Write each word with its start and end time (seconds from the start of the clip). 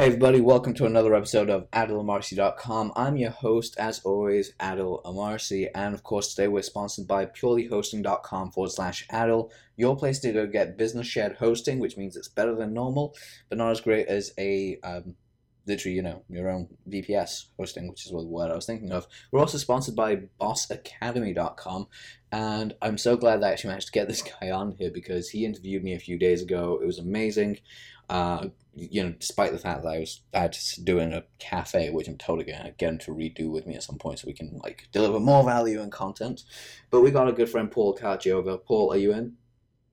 Hey 0.00 0.06
everybody, 0.06 0.40
welcome 0.40 0.72
to 0.76 0.86
another 0.86 1.14
episode 1.14 1.50
of 1.50 1.70
AdilAmarsi.com. 1.72 2.92
I'm 2.96 3.18
your 3.18 3.32
host, 3.32 3.76
as 3.78 4.00
always, 4.00 4.54
Adil 4.54 5.02
Amarsi, 5.02 5.68
and 5.74 5.94
of 5.94 6.02
course 6.04 6.34
today 6.34 6.48
we're 6.48 6.62
sponsored 6.62 7.06
by 7.06 7.26
purelyhosting.com 7.26 8.52
forward 8.52 8.70
slash 8.70 9.06
Adil, 9.08 9.50
your 9.76 9.94
place 9.98 10.18
to 10.20 10.32
go 10.32 10.46
get 10.46 10.78
business 10.78 11.06
shared 11.06 11.36
hosting, 11.36 11.80
which 11.80 11.98
means 11.98 12.16
it's 12.16 12.28
better 12.28 12.54
than 12.54 12.72
normal, 12.72 13.14
but 13.50 13.58
not 13.58 13.72
as 13.72 13.82
great 13.82 14.06
as 14.06 14.32
a 14.38 14.78
um, 14.82 15.16
literally, 15.66 15.96
you 15.96 16.02
know, 16.02 16.22
your 16.28 16.48
own 16.50 16.68
VPS 16.88 17.46
hosting, 17.58 17.88
which 17.88 18.06
is 18.06 18.12
what 18.12 18.50
I 18.50 18.54
was 18.54 18.66
thinking 18.66 18.92
of. 18.92 19.06
We're 19.30 19.40
also 19.40 19.58
sponsored 19.58 19.96
by 19.96 20.22
bossacademy.com, 20.40 21.86
and 22.32 22.74
I'm 22.82 22.98
so 22.98 23.16
glad 23.16 23.40
that 23.40 23.48
I 23.48 23.52
actually 23.52 23.68
managed 23.68 23.86
to 23.86 23.92
get 23.92 24.08
this 24.08 24.22
guy 24.22 24.50
on 24.50 24.72
here 24.72 24.90
because 24.92 25.30
he 25.30 25.44
interviewed 25.44 25.84
me 25.84 25.94
a 25.94 26.00
few 26.00 26.18
days 26.18 26.42
ago. 26.42 26.78
It 26.82 26.86
was 26.86 26.98
amazing. 26.98 27.58
Uh, 28.08 28.48
you 28.74 29.02
know, 29.04 29.14
despite 29.20 29.52
the 29.52 29.58
fact 29.58 29.82
that 29.82 29.88
I 29.88 29.98
was 30.00 30.22
I 30.34 30.40
had 30.40 30.52
to 30.52 30.82
do 30.82 30.98
in 30.98 31.12
a 31.12 31.24
cafe, 31.38 31.90
which 31.90 32.08
I'm 32.08 32.16
totally 32.16 32.50
gonna 32.50 32.72
get 32.76 32.90
him 32.90 32.98
to 32.98 33.12
redo 33.12 33.50
with 33.50 33.66
me 33.66 33.76
at 33.76 33.82
some 33.82 33.98
point, 33.98 34.18
so 34.18 34.26
we 34.26 34.32
can 34.32 34.58
like 34.62 34.88
deliver 34.92 35.20
more 35.20 35.44
value 35.44 35.80
and 35.80 35.92
content. 35.92 36.42
But 36.90 37.02
we 37.02 37.10
got 37.10 37.28
a 37.28 37.32
good 37.32 37.48
friend 37.48 37.70
Paul 37.70 37.98
over. 38.02 38.58
Paul, 38.58 38.92
are 38.92 38.96
you 38.96 39.12
in? 39.12 39.34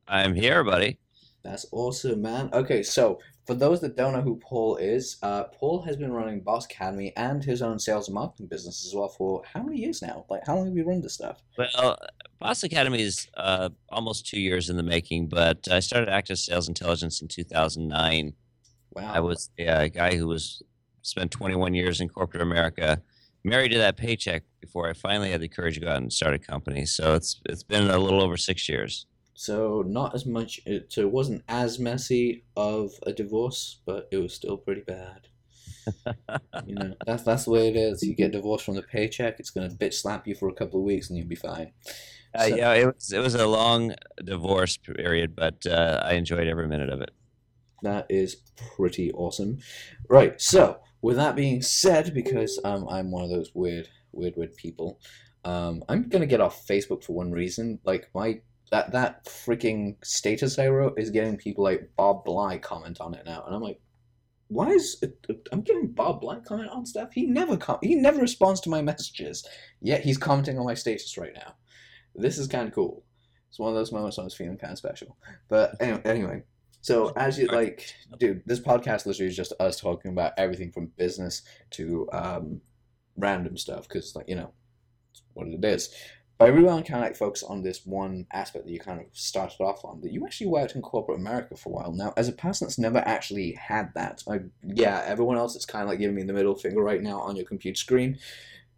I'm 0.08 0.34
here, 0.34 0.64
buddy. 0.64 1.00
That's 1.44 1.66
awesome, 1.72 2.22
man. 2.22 2.50
Okay, 2.54 2.84
so 2.84 3.20
for 3.48 3.56
those 3.56 3.80
that 3.80 3.96
don't 3.96 4.12
know 4.12 4.22
who 4.22 4.36
Paul 4.36 4.76
is, 4.76 5.18
uh, 5.24 5.46
Paul 5.46 5.82
has 5.84 5.96
been 5.96 6.12
running 6.12 6.42
Boss 6.42 6.66
Academy 6.66 7.14
and 7.16 7.42
his 7.42 7.62
own 7.62 7.80
sales 7.80 8.10
and 8.10 8.16
marketing 8.16 8.48
business 8.48 8.86
as 8.86 8.94
well 8.94 9.08
for 9.08 9.42
how 9.52 9.64
many 9.64 9.78
years 9.78 10.02
now? 10.02 10.26
Like, 10.30 10.46
how 10.46 10.58
long 10.58 10.68
have 10.68 10.76
you 10.76 10.84
run 10.84 11.02
this 11.02 11.14
stuff? 11.14 11.42
Well, 11.58 11.98
Boss 12.40 12.64
Academy 12.64 13.02
is 13.02 13.30
uh, 13.38 13.70
almost 13.90 14.28
two 14.28 14.40
years 14.40 14.70
in 14.70 14.76
the 14.76 14.84
making, 14.84 15.30
but 15.30 15.66
I 15.72 15.80
started 15.80 16.10
Active 16.10 16.38
Sales 16.38 16.68
Intelligence 16.68 17.22
in 17.22 17.30
2009. 17.30 18.34
Wow. 18.92 19.14
I 19.14 19.22
was 19.22 19.50
a 19.58 19.88
guy 19.88 20.18
who 20.18 20.28
was 20.28 20.62
spent 21.04 21.32
21 21.32 21.74
years 21.74 22.02
in 22.02 22.10
corporate 22.10 22.44
America, 22.44 23.02
married 23.46 23.70
to 23.70 23.78
that 23.78 23.96
paycheck 23.96 24.44
before 24.60 24.90
I 24.90 24.94
finally 24.94 25.32
had 25.32 25.40
the 25.40 25.48
courage 25.48 25.76
to 25.76 25.82
go 25.82 25.90
out 25.90 26.02
and 26.02 26.12
start 26.12 26.34
a 26.34 26.40
company. 26.40 26.86
So 26.86 27.16
it's 27.16 27.40
it's 27.46 27.64
been 27.64 27.90
a 27.90 27.98
little 27.98 28.22
over 28.22 28.36
six 28.36 28.68
years. 28.68 29.06
So 29.40 29.84
not 29.86 30.16
as 30.16 30.26
much. 30.26 30.60
It, 30.66 30.92
so 30.92 31.02
it 31.02 31.12
wasn't 31.12 31.44
as 31.48 31.78
messy 31.78 32.44
of 32.56 32.94
a 33.06 33.14
divorce, 33.14 33.82
but 33.86 34.08
it 34.12 34.18
was 34.18 34.34
still 34.34 34.58
pretty 34.58 34.82
bad. 34.82 35.28
you 36.66 36.74
know, 36.74 36.96
that's 37.06 37.22
that's 37.22 37.46
the 37.46 37.52
way 37.52 37.68
it 37.68 37.76
is. 37.76 38.02
You 38.02 38.16
get 38.16 38.32
divorced 38.32 38.66
from 38.66 38.74
the 38.74 38.82
paycheck, 38.82 39.40
it's 39.40 39.52
gonna 39.52 39.70
bitch 39.70 39.94
slap 39.94 40.28
you 40.28 40.34
for 40.34 40.50
a 40.50 40.56
couple 40.56 40.80
of 40.80 40.88
weeks, 40.88 41.10
and 41.10 41.20
you'll 41.20 41.28
be 41.28 41.36
fine. 41.36 41.72
Uh, 42.34 42.46
yeah, 42.46 42.74
it 42.74 42.88
was 42.88 43.14
it 43.14 43.20
was 43.20 43.36
a 43.36 43.46
long 43.46 43.94
divorce 44.26 44.76
period, 44.78 45.36
but 45.36 45.64
uh, 45.68 46.02
I 46.04 46.14
enjoyed 46.14 46.48
every 46.48 46.68
minute 46.68 46.90
of 46.90 47.02
it. 47.02 47.12
That 47.84 48.08
is 48.10 48.38
pretty 48.76 49.12
awesome. 49.12 49.60
Right. 50.10 50.42
So 50.42 50.80
with 51.04 51.18
that 51.18 51.36
being 51.36 51.62
said, 51.62 52.12
because 52.12 52.60
um, 52.64 52.88
I'm 52.90 53.12
one 53.12 53.24
of 53.24 53.30
those 53.30 53.52
weird, 53.54 53.88
weird, 54.14 54.34
weird 54.36 54.56
people, 54.56 55.00
um, 55.46 55.84
I'm 55.88 56.10
gonna 56.10 56.26
get 56.26 56.42
off 56.42 56.66
Facebook 56.66 57.04
for 57.04 57.14
one 57.14 57.32
reason. 57.32 57.78
Like 57.86 58.10
my 58.16 58.42
that 58.72 58.92
that 58.92 59.26
freaking 59.26 59.96
status 60.04 60.60
I 60.60 60.68
wrote 60.68 61.00
is 61.00 61.10
getting 61.10 61.38
people 61.38 61.64
like 61.64 61.90
Bob 61.96 62.26
Bly 62.26 62.58
comment 62.58 63.00
on 63.00 63.14
it 63.14 63.26
now, 63.26 63.44
and 63.46 63.56
I'm 63.56 63.62
like, 63.62 63.80
why 64.50 64.70
is 64.70 64.98
it, 65.02 65.28
I'm 65.52 65.62
getting 65.62 65.88
Bob 65.88 66.22
Bly 66.22 66.40
comment 66.40 66.70
on 66.70 66.86
stuff? 66.86 67.14
He 67.14 67.26
never 67.26 67.58
com- 67.58 67.80
he 67.82 67.96
never 67.96 68.20
responds 68.20 68.62
to 68.62 68.70
my 68.70 68.82
messages, 68.92 69.48
yet 69.82 70.02
he's 70.02 70.18
commenting 70.18 70.58
on 70.58 70.66
my 70.66 70.74
status 70.74 71.18
right 71.18 71.34
now. 71.34 71.56
This 72.16 72.38
is 72.38 72.48
kind 72.48 72.68
of 72.68 72.74
cool. 72.74 73.04
It's 73.50 73.60
one 73.60 73.70
of 73.70 73.76
those 73.76 73.92
moments 73.92 74.18
when 74.18 74.24
I 74.24 74.26
was 74.26 74.36
feeling 74.36 74.58
kind 74.58 74.74
of 74.74 74.78
special. 74.78 75.18
But 75.48 75.76
anyway, 75.80 76.02
anyway, 76.06 76.44
so 76.82 77.12
as 77.16 77.38
you 77.38 77.48
like, 77.48 77.94
dude, 78.20 78.44
this 78.46 78.60
podcast 78.60 79.06
literally 79.06 79.30
is 79.30 79.36
just 79.36 79.54
us 79.60 79.80
talking 79.80 80.12
about 80.12 80.34
everything 80.38 80.72
from 80.72 80.92
business 80.98 81.42
to 81.72 82.08
um, 82.12 82.62
random 83.18 83.58
stuff 83.58 83.88
because, 83.88 84.16
like, 84.16 84.30
you 84.30 84.36
know, 84.36 84.52
what 85.34 85.48
it 85.48 85.64
is. 85.64 85.94
But 86.38 86.46
I 86.46 86.48
really 86.50 86.68
want 86.68 86.86
to 86.86 86.92
kind 86.92 87.04
of 87.04 87.10
like 87.10 87.18
focus 87.18 87.42
on 87.42 87.64
this 87.64 87.86
one 87.86 88.28
aspect 88.32 88.66
that 88.66 88.72
you 88.72 88.80
kind 88.80 89.00
of 89.00 89.08
started 89.12 89.60
off 89.60 89.84
on 89.84 90.02
that 90.02 90.12
you 90.12 90.24
actually 90.26 90.48
worked 90.48 90.76
in 90.76 90.82
corporate 90.84 91.20
America 91.20 91.56
for 91.56 91.70
a 91.70 91.72
while. 91.72 91.92
Now, 91.92 92.14
as 92.16 92.28
a 92.28 92.34
person 92.34 92.68
that's 92.68 92.78
never 92.78 93.00
actually 93.00 93.54
had 93.54 93.92
that, 93.96 94.24
I, 94.30 94.42
yeah, 94.64 95.04
everyone 95.06 95.38
else 95.38 95.56
is 95.56 95.66
kind 95.66 95.84
of 95.84 95.90
like 95.90 96.00
giving 96.00 96.16
me 96.16 96.24
the 96.24 96.34
middle 96.34 96.56
finger 96.56 96.84
right 96.84 97.02
now 97.02 97.20
on 97.20 97.36
your 97.36 97.46
computer 97.46 97.78
screen. 97.78 98.20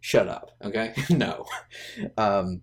Shut 0.00 0.26
up, 0.26 0.52
okay? 0.62 0.94
no. 1.10 1.44
Um, 2.16 2.62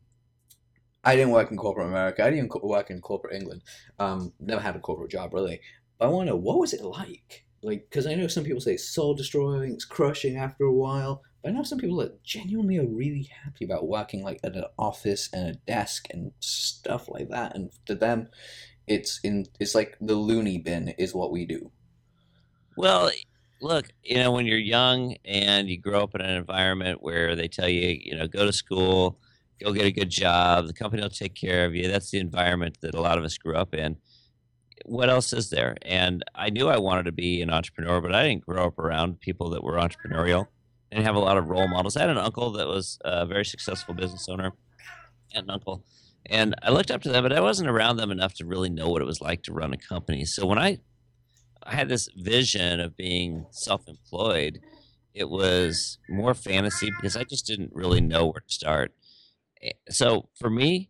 I 1.04 1.16
didn't 1.16 1.32
work 1.32 1.52
in 1.52 1.58
corporate 1.58 1.88
America. 1.88 2.24
I 2.24 2.32
didn't 2.32 2.46
even 2.46 2.68
work 2.68 2.90
in 2.90 3.00
corporate 3.00 3.36
England. 3.36 3.62
Um, 4.00 4.34
never 4.40 4.62
had 4.62 4.76
a 4.76 4.80
corporate 4.80 5.12
job 5.12 5.34
really. 5.34 5.62
But 6.00 6.08
I 6.08 6.10
want 6.10 6.28
to 6.28 6.34
know 6.34 6.38
what 6.38 6.60
was 6.60 6.74
it 6.74 6.82
like? 6.82 7.46
Like, 7.62 7.88
because 7.90 8.08
I 8.08 8.16
know 8.16 8.28
some 8.28 8.44
people 8.44 8.62
say 8.62 8.74
it's 8.74 8.90
soul 8.90 9.14
destroying, 9.14 9.74
it's 9.74 9.86
crushing 9.86 10.38
after 10.38 10.66
a 10.66 10.74
while. 10.74 11.22
I 11.48 11.52
know 11.52 11.64
some 11.64 11.78
people 11.78 11.98
that 11.98 12.22
genuinely 12.26 12.78
are 12.78 12.86
really 12.86 13.30
happy 13.44 13.64
about 13.64 13.88
working 13.88 14.22
like 14.22 14.42
at 14.44 14.58
an 14.58 14.66
office 14.78 15.30
and 15.32 15.48
a 15.48 15.54
desk 15.54 16.08
and 16.12 16.34
stuff 16.42 17.08
like 17.08 17.30
that. 17.30 17.56
And 17.56 17.72
to 17.86 17.96
them, 17.96 18.28
it's 18.86 19.22
in 19.24 19.46
it's 19.58 19.74
like 19.74 19.96
the 20.02 20.16
loony 20.16 20.58
bin 20.58 20.90
is 20.98 21.16
what 21.16 21.32
we 21.32 21.46
do. 21.46 21.72
Well, 22.76 23.12
look, 23.62 23.88
you 24.04 24.18
know, 24.18 24.32
when 24.32 24.46
you're 24.46 24.58
young 24.58 25.16
and 25.24 25.70
you 25.70 25.80
grow 25.80 26.04
up 26.04 26.16
in 26.16 26.22
an 26.22 26.36
environment 26.36 27.02
where 27.02 27.34
they 27.34 27.48
tell 27.48 27.70
you, 27.70 27.98
you 28.02 28.18
know, 28.18 28.28
go 28.28 28.46
to 28.46 28.52
school, 28.52 29.18
go 29.62 29.72
get 29.72 29.86
a 29.86 29.92
good 29.92 30.10
job, 30.10 30.68
the 30.68 30.74
company 30.74 31.02
will 31.02 31.10
take 31.10 31.34
care 31.34 31.66
of 31.66 31.74
you. 31.74 31.88
That's 31.88 32.12
the 32.12 32.20
environment 32.20 32.78
that 32.82 32.94
a 32.94 33.02
lot 33.02 33.18
of 33.18 33.24
us 33.24 33.38
grew 33.38 33.56
up 33.56 33.74
in. 33.74 33.96
What 34.84 35.10
else 35.10 35.32
is 35.32 35.50
there? 35.50 35.78
And 35.84 36.26
I 36.36 36.50
knew 36.50 36.68
I 36.68 36.78
wanted 36.78 37.06
to 37.06 37.14
be 37.14 37.42
an 37.42 37.50
entrepreneur, 37.50 38.02
but 38.02 38.14
I 38.14 38.28
didn't 38.28 38.46
grow 38.46 38.68
up 38.68 38.78
around 38.78 39.22
people 39.22 39.50
that 39.52 39.64
were 39.64 39.76
entrepreneurial 39.76 40.48
and 40.92 41.04
have 41.04 41.16
a 41.16 41.20
lot 41.20 41.38
of 41.38 41.50
role 41.50 41.68
models. 41.68 41.98
I 41.98 42.02
had 42.02 42.10
an 42.10 42.18
uncle 42.18 42.52
that 42.54 42.68
was 42.68 42.98
a 43.04 43.26
very 43.26 43.46
successful 43.46 43.94
business 43.94 44.28
owner, 44.30 44.54
and 45.34 45.46
an 45.46 45.50
uncle, 45.50 45.84
and 46.26 46.56
I 46.64 46.72
looked 46.72 46.92
up 46.92 47.02
to 47.04 47.10
them, 47.10 47.24
but 47.24 47.34
I 47.34 47.42
wasn't 47.42 47.70
around 47.70 47.98
them 47.98 48.12
enough 48.12 48.34
to 48.36 48.46
really 48.46 48.70
know 48.70 48.90
what 48.90 49.02
it 49.02 49.06
was 49.06 49.22
like 49.22 49.44
to 49.44 49.54
run 49.54 49.74
a 49.74 49.78
company. 49.78 50.26
So 50.26 50.46
when 50.46 50.60
I 50.60 50.80
I 51.64 51.76
had 51.76 51.90
this 51.90 52.08
vision 52.16 52.80
of 52.80 52.96
being 52.96 53.46
self-employed, 53.52 54.62
it 55.14 55.30
was 55.30 55.98
more 56.10 56.34
fantasy 56.34 56.92
because 56.92 57.18
I 57.18 57.24
just 57.24 57.46
didn't 57.46 57.72
really 57.74 58.00
know 58.00 58.28
where 58.28 58.42
to 58.48 58.54
start. 58.54 58.94
Eh, 59.62 59.72
so 59.90 60.30
for 60.36 60.50
me, 60.50 60.90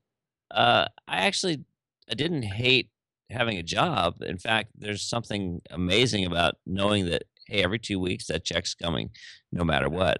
uh, 0.52 0.85
I 1.08 1.18
actually 1.25 1.64
I 2.09 2.14
didn't 2.14 2.44
hate 2.44 2.90
having 3.29 3.58
a 3.58 3.64
job. 3.64 4.22
In 4.22 4.38
fact, 4.38 4.72
there's 4.78 5.02
something 5.02 5.62
amazing 5.69 6.25
about 6.25 6.56
knowing 6.66 7.06
that 7.06 7.24
hey, 7.47 7.63
every 7.63 7.80
two 7.80 8.00
weeks 8.00 8.28
that 8.28 8.46
check's 8.46 8.75
coming, 8.75 9.09
no 9.52 9.63
matter 9.63 9.90
what. 9.90 10.19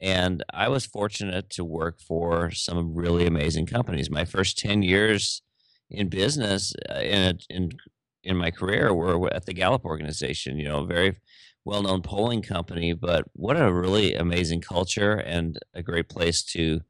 And 0.00 0.44
I 0.52 0.68
was 0.68 0.84
fortunate 0.84 1.48
to 1.50 1.64
work 1.64 2.00
for 2.00 2.50
some 2.50 2.94
really 2.94 3.26
amazing 3.26 3.66
companies. 3.66 4.10
My 4.10 4.24
first 4.24 4.58
ten 4.58 4.82
years 4.82 5.42
in 5.90 6.08
business 6.08 6.74
uh, 6.90 6.98
in 6.98 7.38
in 7.48 7.70
in 8.22 8.36
my 8.36 8.50
career 8.50 8.92
were 8.92 9.32
at 9.32 9.46
the 9.46 9.54
Gallup 9.54 9.84
organization. 9.84 10.58
You 10.58 10.68
know, 10.68 10.84
very 10.84 11.16
well 11.64 11.82
known 11.82 12.02
polling 12.02 12.42
company, 12.42 12.92
but 12.92 13.24
what 13.32 13.60
a 13.60 13.72
really 13.72 14.14
amazing 14.14 14.60
culture 14.60 15.14
and 15.14 15.58
a 15.74 15.82
great 15.82 16.08
place 16.08 16.42
to 16.42 16.80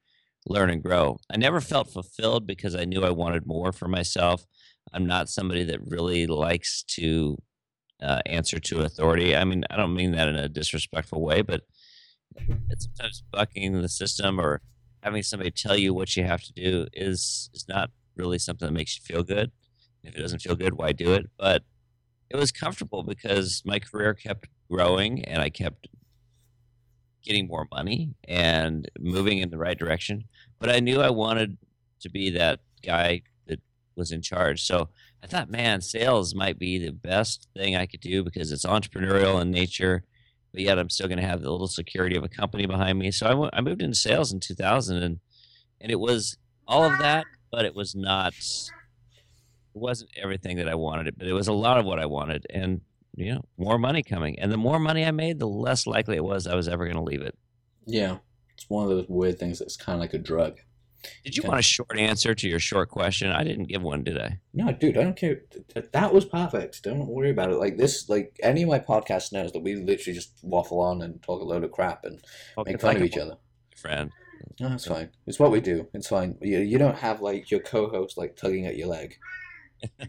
learn 0.47 0.71
and 0.71 0.83
grow. 0.83 1.19
I 1.31 1.37
never 1.37 1.61
felt 1.61 1.91
fulfilled 1.91 2.47
because 2.47 2.75
I 2.75 2.85
knew 2.85 3.03
I 3.03 3.11
wanted 3.11 3.47
more 3.47 3.73
for 3.73 3.89
myself. 3.89 4.45
I'm 4.93 5.07
not 5.07 5.29
somebody 5.29 5.65
that 5.65 5.81
really 5.87 6.27
likes 6.27 6.83
to 6.89 7.39
uh, 8.03 8.21
answer 8.27 8.59
to 8.59 8.83
authority. 8.83 9.37
I 9.37 9.45
mean, 9.45 9.65
I 9.71 9.77
don't 9.77 9.95
mean 9.95 10.13
that 10.13 10.29
in 10.29 10.37
a 10.37 10.49
disrespectful 10.49 11.23
way, 11.23 11.43
but 11.43 11.63
it's 12.71 12.85
sometimes 12.85 13.23
bucking 13.33 13.81
the 13.81 13.89
system 13.89 14.41
or 14.41 14.61
having 15.03 15.23
somebody 15.23 15.51
tell 15.51 15.77
you 15.77 15.95
what 15.95 16.17
you 16.17 16.25
have 16.25 16.43
to 16.43 16.53
do 16.53 16.87
is 16.93 17.51
is 17.55 17.67
not 17.69 17.91
really 18.17 18.39
something 18.39 18.67
that 18.67 18.75
makes 18.75 18.97
you 18.97 19.03
feel 19.05 19.23
good. 19.23 19.51
If 20.03 20.15
it 20.15 20.21
doesn't 20.21 20.41
feel 20.41 20.57
good, 20.57 20.75
why 20.75 20.93
do 20.93 21.13
it? 21.13 21.31
But 21.39 21.63
it 22.31 22.37
was 22.37 22.53
comfortable 22.53 23.03
because 23.03 23.63
my 23.65 23.79
career 23.79 24.15
kept 24.15 24.49
growing 24.71 25.25
and 25.25 25.41
I 25.41 25.51
kept 25.51 25.89
getting 27.23 27.49
more 27.49 27.67
money 27.73 28.15
and 28.25 28.89
moving 28.99 29.39
in 29.39 29.51
the 29.51 29.59
right 29.59 29.79
direction. 29.79 30.25
But 30.59 30.71
I 30.71 30.81
knew 30.81 31.01
I 31.01 31.11
wanted 31.11 31.59
to 32.01 32.11
be 32.11 32.31
that 32.31 32.61
guy 32.85 33.23
that 33.47 33.61
was 33.97 34.13
in 34.13 34.23
charge. 34.23 34.63
So 34.63 34.89
I 35.23 35.27
thought, 35.27 35.51
man, 35.51 35.81
sales 35.81 36.35
might 36.35 36.59
be 36.59 36.79
the 36.79 36.93
best 36.93 37.49
thing 37.57 37.75
I 37.75 37.87
could 37.87 38.01
do 38.01 38.23
because 38.23 38.53
it's 38.53 38.65
entrepreneurial 38.65 39.41
in 39.41 39.51
nature, 39.51 40.05
but 40.53 40.63
yet 40.63 40.79
I'm 40.79 40.91
still 40.91 41.09
going 41.09 41.21
to 41.21 41.27
have 41.27 41.43
the 41.43 41.51
little 41.51 41.69
security 41.69 42.17
of 42.17 42.25
a 42.25 42.29
company 42.29 42.67
behind 42.67 42.99
me. 42.99 43.11
So 43.11 43.27
I, 43.27 43.31
w- 43.31 43.51
I 43.53 43.61
moved 43.61 43.83
into 43.83 43.97
sales 43.97 44.33
in 44.33 44.41
2000, 44.41 45.03
and 45.03 45.19
and 45.81 45.91
it 45.93 46.01
was 46.01 46.37
all 46.67 46.85
of 46.85 46.99
that, 47.01 47.27
but 47.51 47.65
it 47.65 47.75
was 47.75 47.95
not. 47.95 48.35
It 48.35 49.79
wasn't 49.79 50.11
everything 50.17 50.57
that 50.59 50.69
I 50.69 50.75
wanted, 50.75 51.09
it, 51.09 51.19
but 51.19 51.27
it 51.27 51.33
was 51.33 51.49
a 51.49 51.53
lot 51.53 51.79
of 51.79 51.85
what 51.85 51.99
I 51.99 52.07
wanted, 52.07 52.47
and 52.51 52.81
you 53.17 53.35
know, 53.35 53.45
more 53.59 53.79
money 53.79 54.03
coming. 54.03 54.39
And 54.39 54.53
the 54.53 54.57
more 54.57 54.79
money 54.79 55.05
I 55.05 55.11
made, 55.11 55.39
the 55.39 55.49
less 55.49 55.87
likely 55.87 56.17
it 56.17 56.25
was 56.25 56.47
I 56.47 56.55
was 56.55 56.69
ever 56.69 56.85
going 56.85 56.97
to 56.97 57.03
leave 57.03 57.23
it. 57.23 57.37
Yeah, 57.87 58.19
it's 58.55 58.69
one 58.69 58.85
of 58.85 58.91
those 58.91 59.07
weird 59.09 59.39
things 59.39 59.59
that's 59.59 59.77
kind 59.77 59.97
of 59.97 60.01
like 60.01 60.15
a 60.15 60.19
drug. 60.19 60.59
Did 61.25 61.37
you 61.37 61.43
want 61.45 61.59
a 61.59 61.63
short 61.63 61.99
answer 61.99 62.35
to 62.35 62.49
your 62.49 62.59
short 62.59 62.89
question? 62.91 63.31
I 63.31 63.45
didn't 63.45 63.65
give 63.65 63.83
one, 63.83 64.03
did 64.05 64.19
I? 64.19 64.39
No, 64.55 64.73
dude, 64.73 64.97
I 64.99 65.05
don't 65.05 65.17
care. 65.17 65.37
Th- 65.53 65.65
th- 65.75 65.87
That 65.93 66.13
was 66.15 66.25
perfect. 66.25 66.83
Don't 66.83 67.07
worry 67.07 67.31
about 67.31 67.51
it. 67.51 67.57
Like 67.57 67.77
this, 67.77 68.09
like 68.09 68.39
any 68.43 68.63
of 68.63 68.69
my 68.69 68.79
podcasts 68.79 69.33
knows 69.33 69.53
that 69.53 69.61
we 69.61 69.75
literally 69.77 70.15
just 70.15 70.33
waffle 70.43 70.81
on 70.81 71.03
and 71.03 71.23
talk 71.23 71.41
a 71.41 71.45
load 71.45 71.65
of 71.65 71.73
crap 71.73 72.05
and 72.05 72.21
Okay, 72.59 72.73
make 72.73 72.81
fun 72.81 72.97
of 72.97 73.03
could 73.03 73.07
each 73.07 73.19
other. 73.19 73.37
Friend. 73.77 74.11
No, 74.61 74.69
that's 74.71 74.87
fine. 74.87 75.11
It's 75.27 75.39
what 75.39 75.51
we 75.51 75.61
do. 75.61 75.89
It's 75.95 76.09
fine. 76.09 76.37
You, 76.41 76.59
you 76.61 76.79
don't 76.79 76.97
have 76.97 77.21
like 77.21 77.51
your 77.51 77.61
co-host 77.61 78.17
like 78.19 78.37
tugging 78.37 78.67
at 78.67 78.77
your 78.77 78.89
leg. 78.89 79.17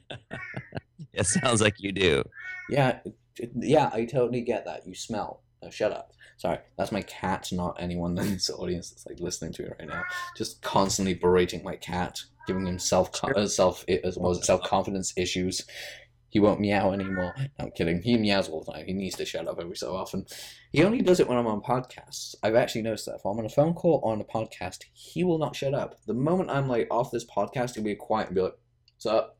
It 1.13 1.25
sounds 1.25 1.61
like 1.61 1.75
you 1.79 1.91
do. 1.91 2.23
Yeah, 2.69 2.99
yeah, 3.55 3.89
I 3.93 4.05
totally 4.05 4.41
get 4.41 4.65
that. 4.65 4.85
You 4.85 4.93
smell. 4.93 5.41
Oh, 5.63 5.69
shut 5.69 5.91
up. 5.91 6.11
Sorry, 6.37 6.59
that's 6.77 6.91
my 6.91 7.01
cat, 7.01 7.49
not 7.51 7.77
anyone 7.79 8.17
in 8.19 8.33
this 8.33 8.51
audience 8.51 8.91
that's 8.91 9.07
like 9.07 9.19
listening 9.19 9.53
to 9.53 9.63
it 9.65 9.75
right 9.79 9.89
now. 9.89 10.03
Just 10.37 10.61
constantly 10.61 11.15
berating 11.15 11.63
my 11.63 11.75
cat, 11.75 12.19
giving 12.45 12.67
him 12.67 12.77
self 12.77 13.09
uh, 13.23 13.47
self 13.47 13.83
as 13.89 14.17
well 14.17 14.31
as 14.31 14.45
self 14.45 14.61
confidence 14.61 15.13
issues. 15.17 15.65
He 16.29 16.39
won't 16.39 16.59
meow 16.59 16.91
anymore. 16.91 17.33
No, 17.37 17.45
I'm 17.57 17.71
kidding. 17.71 18.01
He 18.03 18.17
meows 18.17 18.49
all 18.49 18.63
the 18.63 18.71
time. 18.71 18.85
He 18.85 18.93
needs 18.93 19.15
to 19.15 19.25
shut 19.25 19.47
up 19.47 19.59
every 19.59 19.75
so 19.75 19.95
often. 19.95 20.25
He 20.71 20.83
only 20.83 21.01
does 21.01 21.19
it 21.19 21.27
when 21.27 21.37
I'm 21.37 21.47
on 21.47 21.61
podcasts. 21.61 22.35
I've 22.43 22.53
actually 22.53 22.83
noticed 22.83 23.05
that 23.07 23.15
if 23.15 23.25
I'm 23.25 23.39
on 23.39 23.45
a 23.45 23.49
phone 23.49 23.73
call 23.73 24.01
or 24.03 24.11
on 24.11 24.21
a 24.21 24.25
podcast, 24.25 24.83
he 24.93 25.23
will 25.23 25.39
not 25.39 25.55
shut 25.55 25.73
up. 25.73 25.95
The 26.05 26.13
moment 26.13 26.51
I'm 26.51 26.67
like 26.67 26.87
off 26.91 27.11
this 27.11 27.25
podcast, 27.25 27.75
he'll 27.75 27.83
be 27.83 27.95
quiet 27.95 28.27
and 28.27 28.35
be 28.35 28.41
like, 28.41 28.57
"What's 28.93 29.07
up? 29.07 29.39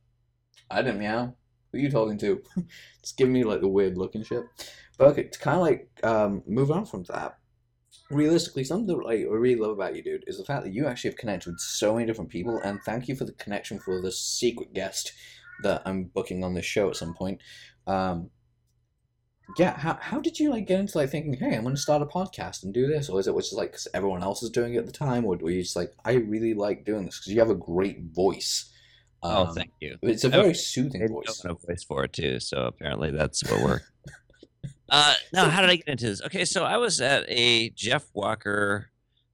I 0.72 0.82
didn't 0.82 1.00
meow. 1.00 1.36
Who 1.72 1.78
are 1.78 1.82
you 1.82 1.92
talking 1.92 2.18
to?" 2.20 2.42
Just 3.02 3.18
giving 3.18 3.34
me 3.34 3.44
like 3.44 3.62
the 3.62 3.68
weird 3.68 3.98
look 3.98 4.16
and 4.16 4.26
shit. 4.26 4.44
But 4.98 5.10
okay, 5.10 5.24
to 5.24 5.40
kind 5.40 5.58
of 5.58 5.62
like 5.62 5.90
um, 6.04 6.44
move 6.48 6.72
on 6.72 6.86
from 6.86 7.04
that. 7.10 7.38
Realistically, 8.10 8.64
something 8.64 8.88
that 8.88 9.04
like, 9.04 9.20
I 9.20 9.24
really 9.24 9.60
love 9.60 9.72
about 9.72 9.96
you, 9.96 10.02
dude, 10.04 10.24
is 10.28 10.38
the 10.38 10.46
fact 10.46 10.64
that 10.64 10.74
you 10.74 10.88
actually 10.88 11.10
have 11.12 11.18
connected 11.18 11.52
with 11.52 11.60
so 11.60 11.94
many 11.94 12.06
different 12.06 12.30
people, 12.30 12.60
and 12.64 12.80
thank 12.86 13.08
you 13.08 13.16
for 13.16 13.26
the 13.26 13.34
connection 13.34 13.80
for 13.80 14.02
the 14.02 14.12
secret 14.12 14.74
guest 14.74 15.12
that 15.64 15.82
I'm 15.86 16.06
booking 16.06 16.44
on 16.44 16.54
this 16.54 16.66
show 16.66 16.90
at 16.90 16.96
some 16.96 17.14
point. 17.14 17.42
Um, 17.86 18.30
yeah, 19.58 19.78
how, 19.78 19.98
how 20.02 20.20
did 20.20 20.40
you 20.40 20.50
like 20.52 20.68
get 20.68 20.80
into 20.80 20.98
like 20.98 21.10
thinking, 21.10 21.34
hey, 21.34 21.56
I'm 21.56 21.64
going 21.64 21.76
to 21.76 21.82
start 21.82 22.02
a 22.02 22.06
podcast 22.06 22.64
and 22.64 22.74
do 22.74 22.88
this, 22.88 23.10
or 23.10 23.20
is 23.20 23.28
it 23.28 23.36
just 23.36 23.54
like 23.54 23.72
because 23.72 23.88
everyone 23.94 24.22
else 24.24 24.42
is 24.44 24.50
doing 24.50 24.74
it 24.74 24.80
at 24.80 24.86
the 24.86 24.92
time, 24.92 25.26
or 25.26 25.38
were 25.38 25.50
you 25.52 25.64
just 25.64 25.76
like, 25.76 25.94
I 26.06 26.14
really 26.14 26.54
like 26.54 26.86
doing 26.86 27.06
this 27.06 27.20
because 27.20 27.34
you 27.34 27.40
have 27.40 27.50
a 27.50 27.56
great 27.56 28.00
voice. 28.14 28.72
Oh, 29.24 29.48
Um, 29.48 29.56
thank 29.56 29.72
you. 29.82 29.98
It's 30.02 30.24
a 30.24 30.28
Oh, 30.28 30.42
very 30.44 30.54
soothing 30.54 31.08
voice. 31.08 31.44
a 31.46 31.54
voice 31.54 31.84
for 31.88 32.04
it 32.04 32.14
too. 32.14 32.40
So 32.40 32.66
apparently 32.66 33.12
that's 33.12 33.44
what 33.50 33.62
worked. 33.64 33.86
uh, 34.90 35.14
now, 35.34 35.50
how 35.50 35.62
did 35.62 35.70
I 35.70 35.76
get 35.78 35.88
into 35.88 36.06
this? 36.06 36.22
Okay, 36.24 36.46
so 36.46 36.64
I 36.64 36.78
was 36.78 37.02
at 37.02 37.26
a 37.28 37.70
Jeff 37.72 38.06
Walker 38.14 38.90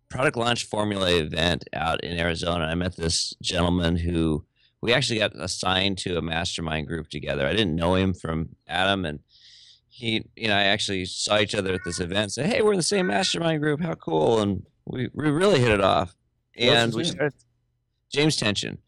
product 0.09 0.37
launch 0.37 0.65
formula 0.65 1.11
event 1.11 1.65
out 1.73 2.03
in 2.03 2.19
Arizona. 2.19 2.65
I 2.65 2.75
met 2.75 2.95
this 2.95 3.33
gentleman 3.41 3.97
who 3.97 4.45
we 4.81 4.93
actually 4.93 5.19
got 5.19 5.35
assigned 5.35 5.97
to 5.99 6.17
a 6.17 6.21
mastermind 6.21 6.87
group 6.87 7.09
together. 7.09 7.47
I 7.47 7.53
didn't 7.53 7.75
know 7.75 7.95
him 7.95 8.13
from 8.13 8.49
Adam, 8.67 9.05
and 9.05 9.19
he, 9.89 10.25
you 10.35 10.47
know, 10.47 10.55
I 10.55 10.63
actually 10.63 11.05
saw 11.05 11.39
each 11.39 11.55
other 11.55 11.73
at 11.73 11.83
this 11.85 11.99
event. 11.99 12.33
Said, 12.33 12.47
"Hey, 12.47 12.61
we're 12.61 12.73
in 12.73 12.77
the 12.77 12.83
same 12.83 13.07
mastermind 13.07 13.61
group. 13.61 13.81
How 13.81 13.93
cool!" 13.93 14.41
And 14.41 14.65
we 14.85 15.09
we 15.13 15.29
really 15.29 15.59
hit 15.59 15.71
it 15.71 15.81
off. 15.81 16.15
And 16.57 16.93
we 16.93 17.03
started 17.03 17.33
James 18.11 18.35
Tension, 18.35 18.79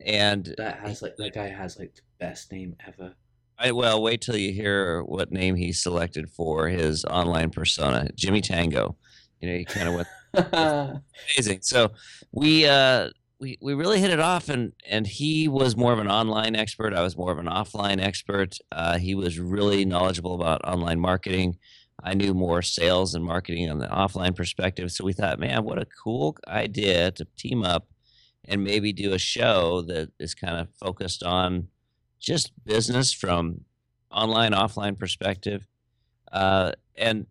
and 0.00 0.54
That 0.58 0.80
has 0.80 1.02
like 1.02 1.16
that 1.16 1.34
guy 1.34 1.48
has 1.48 1.78
like 1.78 1.94
the 1.94 2.02
best 2.18 2.50
name 2.52 2.76
ever. 2.86 3.14
I 3.58 3.72
well 3.72 4.00
wait 4.00 4.20
till 4.20 4.36
you 4.36 4.52
hear 4.52 5.02
what 5.02 5.32
name 5.32 5.56
he 5.56 5.72
selected 5.72 6.30
for 6.30 6.68
his 6.68 7.04
online 7.04 7.50
persona, 7.50 8.08
Jimmy 8.14 8.40
Tango. 8.40 8.96
You 9.40 9.50
know, 9.50 9.58
he 9.58 9.64
kind 9.64 9.88
of 9.88 9.94
went 9.94 11.02
amazing. 11.36 11.60
So 11.62 11.92
we 12.32 12.66
uh 12.66 13.10
we 13.40 13.58
we 13.60 13.74
really 13.74 14.00
hit 14.00 14.10
it 14.10 14.20
off, 14.20 14.48
and 14.48 14.72
and 14.88 15.06
he 15.06 15.48
was 15.48 15.76
more 15.76 15.92
of 15.92 15.98
an 15.98 16.10
online 16.10 16.56
expert. 16.56 16.94
I 16.94 17.02
was 17.02 17.16
more 17.16 17.32
of 17.32 17.38
an 17.38 17.46
offline 17.46 18.00
expert. 18.00 18.56
Uh, 18.72 18.98
he 18.98 19.14
was 19.14 19.38
really 19.38 19.84
knowledgeable 19.84 20.34
about 20.34 20.64
online 20.64 21.00
marketing. 21.00 21.56
I 22.02 22.14
knew 22.14 22.34
more 22.34 22.62
sales 22.62 23.14
and 23.14 23.24
marketing 23.24 23.70
on 23.70 23.78
the 23.78 23.88
offline 23.88 24.36
perspective. 24.36 24.92
So 24.92 25.04
we 25.04 25.12
thought, 25.12 25.40
man, 25.40 25.64
what 25.64 25.80
a 25.80 25.86
cool 25.86 26.36
idea 26.46 27.10
to 27.12 27.26
team 27.36 27.64
up 27.64 27.88
and 28.44 28.62
maybe 28.62 28.92
do 28.92 29.14
a 29.14 29.18
show 29.18 29.82
that 29.82 30.10
is 30.20 30.34
kind 30.34 30.58
of 30.58 30.68
focused 30.80 31.24
on 31.24 31.68
just 32.18 32.52
business 32.64 33.12
from 33.12 33.64
online 34.10 34.52
offline 34.52 34.98
perspective. 34.98 35.66
Uh, 36.32 36.72
and 36.96 37.26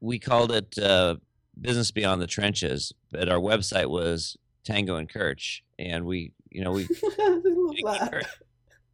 we 0.00 0.18
called 0.18 0.52
it 0.52 0.76
uh, 0.78 1.16
business 1.60 1.90
beyond 1.90 2.20
the 2.20 2.26
trenches 2.26 2.92
but 3.10 3.28
our 3.28 3.38
website 3.38 3.88
was 3.90 4.36
tango 4.64 4.96
and 4.96 5.08
kirch 5.08 5.62
and 5.78 6.04
we 6.04 6.32
you 6.50 6.62
know 6.62 6.72
we 6.72 6.84
I 7.18 7.40
love 7.82 8.00
that. 8.00 8.26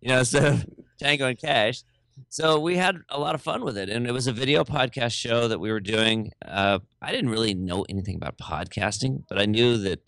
you 0.01 0.09
know 0.09 0.19
instead 0.21 0.45
of 0.45 0.67
tango 0.99 1.27
and 1.27 1.39
cash. 1.39 1.83
So 2.31 2.59
we 2.59 2.77
had 2.77 2.97
a 3.11 3.21
lot 3.21 3.37
of 3.37 3.43
fun 3.43 3.65
with 3.65 3.79
it 3.79 3.89
and 3.89 4.07
it 4.07 4.13
was 4.13 4.27
a 4.27 4.33
video 4.33 4.65
podcast 4.65 5.13
show 5.13 5.47
that 5.49 5.61
we 5.61 5.71
were 5.71 5.81
doing. 5.81 6.33
Uh, 6.45 6.81
i 7.01 7.13
didn't 7.13 7.31
really 7.31 7.55
know 7.55 7.85
anything 7.89 8.17
about 8.17 8.39
podcasting 8.39 9.23
but 9.29 9.39
i 9.39 9.45
knew 9.45 9.77
that 9.79 10.01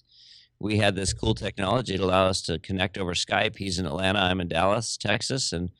we 0.60 0.76
had 0.76 0.94
this 0.94 1.14
cool 1.14 1.34
technology 1.34 1.96
to 1.96 2.04
allow 2.04 2.26
us 2.26 2.42
to 2.42 2.58
connect 2.58 2.98
over 2.98 3.14
Skype. 3.14 3.56
He's 3.56 3.78
in 3.78 3.86
Atlanta, 3.86 4.20
I'm 4.20 4.42
in 4.42 4.48
Dallas, 4.48 4.98
Texas, 4.98 5.52
and 5.52 5.70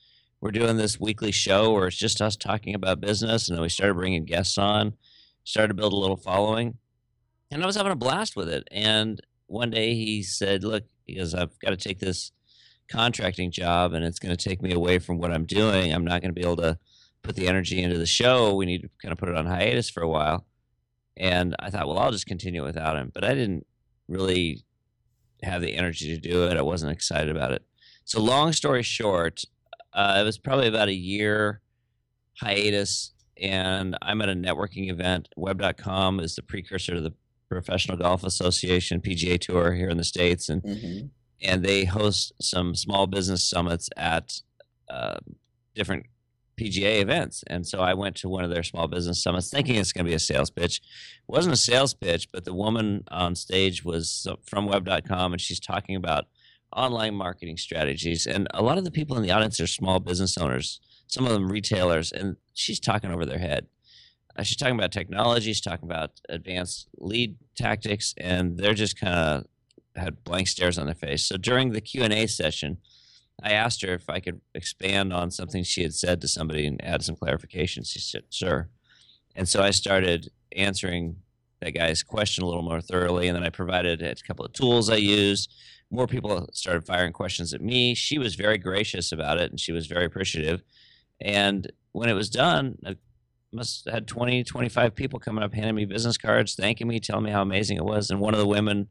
we're 0.41 0.51
doing 0.51 0.77
this 0.77 0.99
weekly 0.99 1.31
show 1.31 1.71
where 1.71 1.87
it's 1.87 1.95
just 1.95 2.19
us 2.19 2.35
talking 2.35 2.73
about 2.73 2.99
business. 2.99 3.47
And 3.47 3.55
then 3.55 3.61
we 3.61 3.69
started 3.69 3.93
bringing 3.93 4.25
guests 4.25 4.57
on, 4.57 4.93
started 5.43 5.67
to 5.67 5.73
build 5.75 5.93
a 5.93 5.97
little 5.97 6.17
following, 6.17 6.79
and 7.51 7.61
I 7.61 7.67
was 7.67 7.75
having 7.75 7.91
a 7.91 7.95
blast 7.95 8.35
with 8.35 8.49
it. 8.49 8.67
And 8.71 9.21
one 9.45 9.69
day 9.69 9.93
he 9.93 10.23
said, 10.23 10.63
"Look, 10.63 10.85
goes, 11.15 11.35
I've 11.35 11.57
got 11.59 11.69
to 11.69 11.77
take 11.77 11.99
this 11.99 12.31
contracting 12.89 13.51
job, 13.51 13.93
and 13.93 14.03
it's 14.03 14.19
going 14.19 14.35
to 14.35 14.49
take 14.49 14.63
me 14.63 14.73
away 14.73 14.97
from 14.97 15.19
what 15.19 15.31
I'm 15.31 15.45
doing. 15.45 15.93
I'm 15.93 16.05
not 16.05 16.21
going 16.21 16.33
to 16.33 16.39
be 16.39 16.45
able 16.45 16.57
to 16.57 16.79
put 17.21 17.35
the 17.35 17.47
energy 17.47 17.83
into 17.83 17.99
the 17.99 18.07
show. 18.07 18.55
We 18.55 18.65
need 18.65 18.81
to 18.81 18.89
kind 18.99 19.11
of 19.11 19.19
put 19.19 19.29
it 19.29 19.37
on 19.37 19.45
hiatus 19.45 19.91
for 19.91 20.01
a 20.01 20.09
while." 20.09 20.47
And 21.17 21.55
I 21.59 21.69
thought, 21.69 21.87
well, 21.87 21.99
I'll 21.99 22.11
just 22.11 22.25
continue 22.25 22.63
without 22.63 22.95
him. 22.95 23.11
But 23.13 23.23
I 23.23 23.35
didn't 23.35 23.67
really 24.07 24.63
have 25.43 25.61
the 25.61 25.75
energy 25.75 26.07
to 26.15 26.17
do 26.19 26.45
it. 26.47 26.57
I 26.57 26.61
wasn't 26.61 26.91
excited 26.91 27.29
about 27.35 27.51
it. 27.51 27.63
So, 28.05 28.21
long 28.21 28.51
story 28.53 28.83
short, 28.83 29.43
uh, 29.93 30.17
it 30.21 30.23
was 30.23 30.37
probably 30.37 30.67
about 30.67 30.87
a 30.89 30.93
year 30.93 31.61
hiatus, 32.39 33.11
and 33.41 33.97
I'm 34.01 34.21
at 34.21 34.29
a 34.29 34.33
networking 34.33 34.89
event. 34.91 35.29
Web.com 35.35 36.19
is 36.19 36.35
the 36.35 36.43
precursor 36.43 36.95
to 36.95 37.01
the 37.01 37.13
Professional 37.49 37.97
Golf 37.97 38.23
Association 38.23 39.01
PGA 39.01 39.37
Tour 39.39 39.73
here 39.73 39.89
in 39.89 39.97
the 39.97 40.03
States, 40.03 40.47
and 40.49 40.61
Mhm. 40.63 41.09
and 41.43 41.65
they 41.65 41.85
host 41.85 42.33
some 42.39 42.75
small 42.75 43.07
business 43.07 43.43
summits 43.43 43.89
at 43.97 44.41
uh, 44.89 45.17
different 45.73 46.05
PGA 46.61 47.01
events. 47.01 47.43
And 47.47 47.65
so 47.65 47.79
I 47.79 47.95
went 47.95 48.15
to 48.17 48.29
one 48.29 48.43
of 48.43 48.51
their 48.51 48.63
small 48.63 48.87
business 48.87 49.23
summits 49.23 49.49
thinking 49.49 49.75
it's 49.75 49.91
going 49.91 50.05
to 50.05 50.09
be 50.09 50.15
a 50.15 50.19
sales 50.19 50.51
pitch. 50.51 50.77
It 50.77 51.31
wasn't 51.31 51.53
a 51.53 51.57
sales 51.57 51.93
pitch, 51.95 52.31
but 52.31 52.45
the 52.45 52.53
woman 52.53 53.03
on 53.09 53.35
stage 53.35 53.83
was 53.83 54.27
from 54.45 54.67
web.com 54.67 55.33
and 55.33 55.41
she's 55.41 55.59
talking 55.59 55.95
about 55.95 56.25
online 56.75 57.15
marketing 57.15 57.57
strategies. 57.57 58.27
And 58.27 58.47
a 58.53 58.61
lot 58.61 58.77
of 58.77 58.83
the 58.83 58.91
people 58.91 59.17
in 59.17 59.23
the 59.23 59.31
audience 59.31 59.59
are 59.59 59.67
small 59.67 59.99
business 59.99 60.37
owners, 60.37 60.79
some 61.07 61.25
of 61.25 61.33
them 61.33 61.51
retailers, 61.51 62.11
and 62.11 62.37
she's 62.53 62.79
talking 62.79 63.11
over 63.11 63.25
their 63.25 63.39
head. 63.39 63.65
Uh, 64.37 64.43
she's 64.43 64.57
talking 64.57 64.75
about 64.75 64.91
technology, 64.91 65.47
she's 65.47 65.61
talking 65.61 65.89
about 65.89 66.11
advanced 66.29 66.87
lead 66.99 67.35
tactics, 67.55 68.13
and 68.17 68.57
they're 68.57 68.73
just 68.73 68.99
kind 68.99 69.15
of 69.15 69.45
had 70.01 70.23
blank 70.23 70.47
stares 70.47 70.77
on 70.77 70.85
their 70.85 70.95
face. 70.95 71.25
So 71.25 71.37
during 71.37 71.71
the 71.71 71.81
Q&A 71.81 72.27
session, 72.27 72.77
I 73.41 73.51
asked 73.51 73.81
her 73.81 73.93
if 73.93 74.09
I 74.09 74.19
could 74.19 74.41
expand 74.53 75.13
on 75.13 75.31
something 75.31 75.63
she 75.63 75.83
had 75.83 75.93
said 75.93 76.21
to 76.21 76.27
somebody 76.27 76.65
and 76.67 76.83
add 76.83 77.03
some 77.03 77.15
clarification. 77.15 77.83
She 77.83 77.99
said, 77.99 78.23
"Sure." 78.29 78.69
And 79.35 79.47
so 79.47 79.61
I 79.61 79.71
started 79.71 80.29
answering 80.51 81.17
that 81.61 81.71
guy's 81.71 82.03
question 82.03 82.43
a 82.43 82.47
little 82.47 82.63
more 82.63 82.81
thoroughly, 82.81 83.27
and 83.27 83.35
then 83.35 83.43
I 83.43 83.49
provided 83.49 84.01
a 84.01 84.15
couple 84.27 84.45
of 84.45 84.53
tools 84.53 84.89
I 84.89 84.97
used. 84.97 85.51
More 85.89 86.07
people 86.07 86.49
started 86.53 86.85
firing 86.85 87.13
questions 87.13 87.53
at 87.53 87.61
me. 87.61 87.93
She 87.93 88.17
was 88.17 88.35
very 88.35 88.57
gracious 88.57 89.11
about 89.11 89.39
it, 89.39 89.51
and 89.51 89.59
she 89.59 89.71
was 89.71 89.87
very 89.87 90.05
appreciative. 90.05 90.63
And 91.19 91.71
when 91.91 92.09
it 92.09 92.13
was 92.13 92.29
done, 92.29 92.77
I 92.85 92.95
must 93.51 93.85
have 93.85 93.93
had 93.93 94.07
20, 94.07 94.43
25 94.43 94.95
people 94.95 95.19
coming 95.19 95.43
up, 95.43 95.53
handing 95.53 95.75
me 95.75 95.85
business 95.85 96.17
cards, 96.17 96.55
thanking 96.55 96.87
me, 96.87 96.99
telling 96.99 97.25
me 97.25 97.31
how 97.31 97.41
amazing 97.41 97.77
it 97.77 97.85
was. 97.85 98.09
And 98.09 98.19
one 98.19 98.33
of 98.33 98.39
the 98.39 98.47
women 98.47 98.87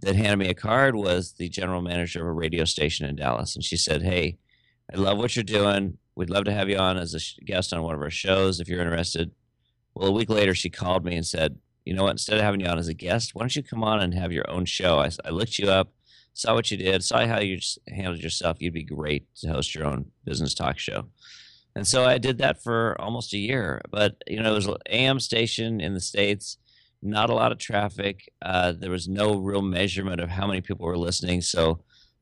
that 0.00 0.16
handed 0.16 0.38
me 0.38 0.48
a 0.48 0.54
card 0.54 0.94
was 0.94 1.32
the 1.32 1.48
general 1.48 1.82
manager 1.82 2.20
of 2.22 2.28
a 2.28 2.32
radio 2.32 2.64
station 2.64 3.06
in 3.06 3.16
Dallas. 3.16 3.54
And 3.54 3.64
she 3.64 3.76
said, 3.76 4.02
Hey, 4.02 4.38
I 4.92 4.96
love 4.96 5.18
what 5.18 5.34
you're 5.34 5.42
doing. 5.42 5.98
We'd 6.14 6.30
love 6.30 6.44
to 6.44 6.52
have 6.52 6.68
you 6.68 6.76
on 6.76 6.96
as 6.96 7.14
a 7.14 7.44
guest 7.44 7.72
on 7.72 7.82
one 7.82 7.94
of 7.94 8.02
our 8.02 8.10
shows 8.10 8.60
if 8.60 8.68
you're 8.68 8.80
interested. 8.80 9.30
Well, 9.94 10.08
a 10.08 10.12
week 10.12 10.30
later, 10.30 10.54
she 10.54 10.70
called 10.70 11.04
me 11.04 11.16
and 11.16 11.26
said, 11.26 11.58
You 11.84 11.94
know 11.94 12.04
what? 12.04 12.12
Instead 12.12 12.38
of 12.38 12.44
having 12.44 12.60
you 12.60 12.66
on 12.66 12.78
as 12.78 12.88
a 12.88 12.94
guest, 12.94 13.34
why 13.34 13.42
don't 13.42 13.56
you 13.56 13.62
come 13.62 13.82
on 13.82 14.00
and 14.00 14.14
have 14.14 14.32
your 14.32 14.48
own 14.50 14.64
show? 14.64 14.98
I 14.98 15.30
looked 15.30 15.58
you 15.58 15.70
up, 15.70 15.92
saw 16.34 16.54
what 16.54 16.70
you 16.70 16.76
did, 16.76 17.02
saw 17.02 17.26
how 17.26 17.40
you 17.40 17.58
handled 17.88 18.22
yourself. 18.22 18.58
You'd 18.60 18.74
be 18.74 18.84
great 18.84 19.26
to 19.36 19.48
host 19.48 19.74
your 19.74 19.86
own 19.86 20.06
business 20.24 20.54
talk 20.54 20.78
show. 20.78 21.06
And 21.74 21.86
so 21.86 22.04
I 22.04 22.16
did 22.18 22.38
that 22.38 22.62
for 22.62 22.98
almost 23.00 23.34
a 23.34 23.38
year. 23.38 23.82
But, 23.90 24.22
you 24.26 24.40
know, 24.42 24.52
it 24.52 24.54
was 24.54 24.66
an 24.66 24.76
AM 24.88 25.20
station 25.20 25.80
in 25.80 25.92
the 25.92 26.00
States 26.00 26.56
not 27.06 27.30
a 27.30 27.34
lot 27.34 27.52
of 27.52 27.58
traffic. 27.58 28.30
Uh, 28.42 28.72
there 28.72 28.90
was 28.90 29.08
no 29.08 29.36
real 29.36 29.62
measurement 29.62 30.20
of 30.20 30.28
how 30.28 30.46
many 30.46 30.60
people 30.60 30.86
were 30.86 30.98
listening. 30.98 31.40
So 31.40 31.80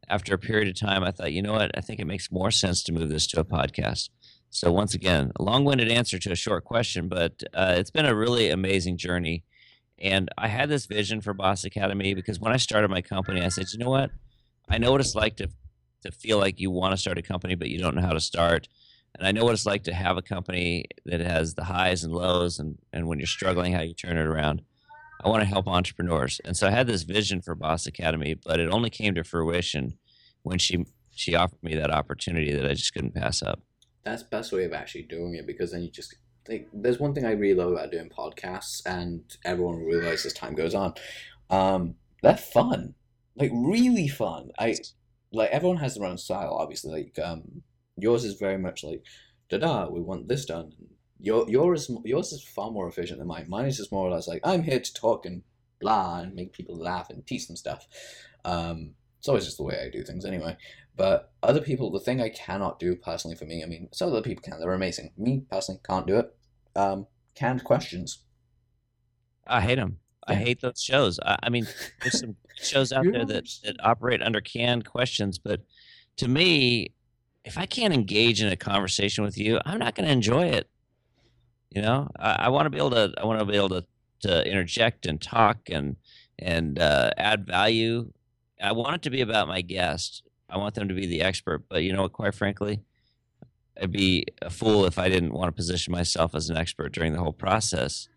after 0.09 0.35
a 0.35 0.39
period 0.39 0.69
of 0.69 0.79
time, 0.79 1.03
I 1.03 1.11
thought, 1.11 1.33
you 1.33 1.43
know 1.43 1.53
what? 1.53 1.77
I 1.77 1.81
think 1.81 2.01
it 2.01 2.07
makes 2.07 2.31
more 2.31 2.51
sense 2.51 2.83
to 2.85 2.93
move 2.93 3.09
this 3.09 3.27
to 3.29 3.41
a 3.41 3.45
podcast. 3.45 4.11
So 4.51 4.71
once 4.71 4.95
again, 4.95 5.33
a 5.37 5.43
long-winded 5.43 5.91
answer 5.91 6.19
to 6.19 6.33
a 6.33 6.37
short 6.37 6.65
question, 6.65 7.09
but 7.09 7.43
uh, 7.55 7.75
it's 7.77 7.91
been 7.91 8.07
a 8.07 8.15
really 8.15 8.51
amazing 8.51 8.99
journey. 8.99 9.43
And 9.99 10.29
I 10.39 10.49
had 10.49 10.69
this 10.69 10.87
vision 10.87 11.21
for 11.21 11.35
Boss 11.35 11.65
Academy 11.65 12.15
because 12.15 12.39
when 12.39 12.53
I 12.53 12.57
started 12.59 12.91
my 12.91 13.03
company, 13.03 13.43
I 13.43 13.49
said, 13.49 13.67
you 13.73 13.79
know 13.79 13.91
what? 13.91 14.11
I 14.69 14.79
know 14.79 14.93
what 14.93 15.01
it's 15.01 15.15
like 15.15 15.37
to 15.37 15.49
to 16.05 16.13
feel 16.13 16.39
like 16.39 16.61
you 16.61 16.71
want 16.71 16.93
to 16.93 16.99
start 16.99 17.19
a 17.19 17.23
company 17.23 17.55
but 17.55 17.71
you 17.71 17.79
don't 17.79 17.97
know 17.97 18.03
how 18.03 18.13
to 18.13 18.21
start. 18.21 18.69
And 19.17 19.27
I 19.27 19.33
know 19.33 19.45
what 19.45 19.55
it's 19.55 19.67
like 19.67 19.85
to 19.85 19.95
have 19.95 20.17
a 20.17 20.23
company 20.23 20.87
that 21.07 21.21
has 21.21 21.55
the 21.55 21.65
highs 21.65 22.05
and 22.05 22.13
lows 22.13 22.59
and, 22.59 22.77
and 22.93 23.07
when 23.07 23.19
you're 23.19 23.27
struggling, 23.27 23.73
how 23.73 23.83
you 23.83 23.95
turn 23.95 24.19
it 24.19 24.27
around. 24.27 24.63
I 25.25 25.29
want 25.29 25.43
to 25.43 25.49
help 25.49 25.67
entrepreneurs. 25.67 26.41
And 26.45 26.57
so 26.57 26.67
I 26.67 26.71
had 26.71 26.87
this 26.87 27.03
vision 27.03 27.41
for 27.41 27.55
Boss 27.55 27.87
Academy, 27.87 28.35
but 28.35 28.61
it 28.61 28.69
only 28.69 28.91
came 28.91 29.15
to 29.15 29.25
fruition 29.25 29.99
when 30.43 30.59
she 30.59 30.85
she 31.17 31.35
offered 31.35 31.63
me 31.63 31.75
that 31.77 31.91
opportunity 31.91 32.53
that 32.55 32.67
I 32.67 32.75
just 32.75 32.93
couldn't 32.93 33.15
pass 33.15 33.43
up. 33.43 33.61
That's 34.03 34.23
best 34.23 34.53
way 34.53 34.65
of 34.65 34.73
actually 34.73 35.03
doing 35.03 35.35
it 35.35 35.47
because 35.47 35.73
then 35.73 35.83
you 35.83 35.91
just 35.91 36.15
like 36.49 36.69
there's 36.75 36.99
one 36.99 37.15
thing 37.15 37.25
I 37.25 37.33
really 37.33 37.55
love 37.55 37.73
about 37.73 37.91
doing 37.91 38.11
podcasts 38.11 38.83
and 38.85 39.23
everyone 39.45 39.85
realizes 39.85 40.27
as 40.27 40.33
time 40.35 40.55
goes 40.55 40.75
on. 40.75 40.93
Um, 41.49 41.95
they're 42.23 42.37
fun. 42.37 42.95
Like 43.37 43.51
really 43.55 44.09
fun. 44.09 44.51
I 44.59 44.75
like 45.33 45.51
everyone 45.51 45.79
has 45.79 45.95
their 45.95 46.07
own 46.07 46.19
style, 46.19 46.55
obviously. 46.61 47.05
Like 47.05 47.19
um 47.25 47.63
yours 47.97 48.25
is 48.25 48.35
very 48.35 48.59
much 48.59 48.85
like 48.85 49.03
da 49.49 49.59
da, 49.59 49.89
we 49.89 50.01
want 50.01 50.29
this 50.29 50.45
done. 50.45 50.73
Your 51.21 51.49
yours 51.49 51.91
yours 52.05 52.33
is 52.33 52.43
far 52.43 52.71
more 52.71 52.89
efficient 52.89 53.19
than 53.19 53.29
mine. 53.29 53.47
Mine 53.49 53.67
is 53.67 53.77
just 53.77 53.93
more 53.93 54.07
or 54.07 54.11
less 54.11 54.29
like 54.29 54.41
I'm 54.45 54.63
here 54.63 54.81
to 54.81 54.95
talk 54.95 55.27
and 55.27 55.43
blah 55.81 56.21
and 56.21 56.35
make 56.35 56.53
people 56.53 56.77
laugh 56.77 57.11
and 57.11 57.27
teach 57.27 57.47
them 57.47 57.57
stuff. 57.57 57.87
Um 58.45 58.95
it's 59.19 59.29
always 59.29 59.47
just 59.47 59.57
the 59.57 59.63
way 59.63 59.81
I 59.83 59.89
do 59.89 60.03
things 60.05 60.27
anyway. 60.27 60.57
But 60.97 61.33
other 61.43 61.61
people, 61.61 61.91
the 61.91 61.99
thing 61.99 62.21
I 62.21 62.29
cannot 62.29 62.79
do 62.79 62.95
personally 62.95 63.37
for 63.37 63.47
me, 63.47 63.63
I 63.63 63.67
mean, 63.67 63.89
some 63.91 64.11
other 64.11 64.23
people 64.23 64.43
can. 64.43 64.61
They're 64.61 64.73
amazing. 64.73 65.13
Me 65.17 65.45
personally 65.51 65.81
can't 65.83 66.07
do 66.07 66.19
it. 66.19 66.37
Um, 66.77 67.07
canned 67.35 67.65
questions. 67.65 68.23
I 69.47 69.61
hate 69.61 69.77
them. 69.77 69.99
I 70.27 70.35
hate 70.35 70.61
those 70.61 70.81
shows. 70.81 71.19
I, 71.21 71.37
I 71.43 71.49
mean, 71.49 71.67
there's 72.03 72.21
some 72.21 72.37
shows 72.57 72.93
out 72.93 73.05
there 73.11 73.25
that, 73.25 73.47
that 73.65 73.77
operate 73.83 74.23
under 74.23 74.41
canned 74.41 74.85
questions, 74.85 75.39
but 75.39 75.63
to 76.19 76.29
me, 76.29 76.95
if 77.45 77.59
I 77.59 77.67
can't 77.67 77.93
engage 77.93 78.43
in 78.43 78.51
a 78.51 78.57
conversation 78.57 79.25
with 79.25 79.37
you, 79.37 79.59
I'm 79.65 79.79
not 79.79 79.95
going 79.95 80.07
to 80.07 80.13
enjoy 80.13 80.47
it. 80.47 80.69
You 81.75 81.83
know, 81.83 82.09
I, 82.19 82.33
I 82.33 82.49
want 82.51 82.67
to 82.67 82.71
be 82.71 82.79
able 82.79 82.91
to. 82.91 83.13
I 83.19 83.25
want 83.25 83.41
to 83.41 83.45
be 83.45 83.57
able 83.57 83.71
to 83.71 83.85
to 84.21 84.49
interject 84.49 85.07
and 85.07 85.21
talk 85.21 85.59
and 85.71 85.97
and 86.39 86.79
uh, 86.79 87.11
add 87.17 87.47
value. 87.47 88.13
I 88.63 88.73
want 88.73 88.95
it 88.95 89.03
to 89.03 89.11
be 89.11 89.21
about 89.21 89.49
my 89.49 89.61
guest. 89.61 90.23
I 90.49 90.57
want 90.57 90.75
them 90.75 90.89
to 90.89 90.95
be 90.95 91.07
the 91.07 91.23
expert. 91.23 91.65
But 91.69 91.83
you 91.83 91.93
know 91.93 92.03
what? 92.03 92.13
Quite 92.13 92.35
frankly, 92.35 92.81
I'd 93.81 93.91
be 93.91 94.27
a 94.41 94.51
fool 94.51 94.87
if 94.87 94.99
I 94.99 95.09
didn't 95.09 95.33
want 95.33 95.49
to 95.49 95.53
position 95.53 95.93
myself 95.93 96.35
as 96.35 96.49
an 96.49 96.57
expert 96.57 96.93
during 96.93 97.13
the 97.13 97.19
whole 97.21 97.33
process. 97.33 98.09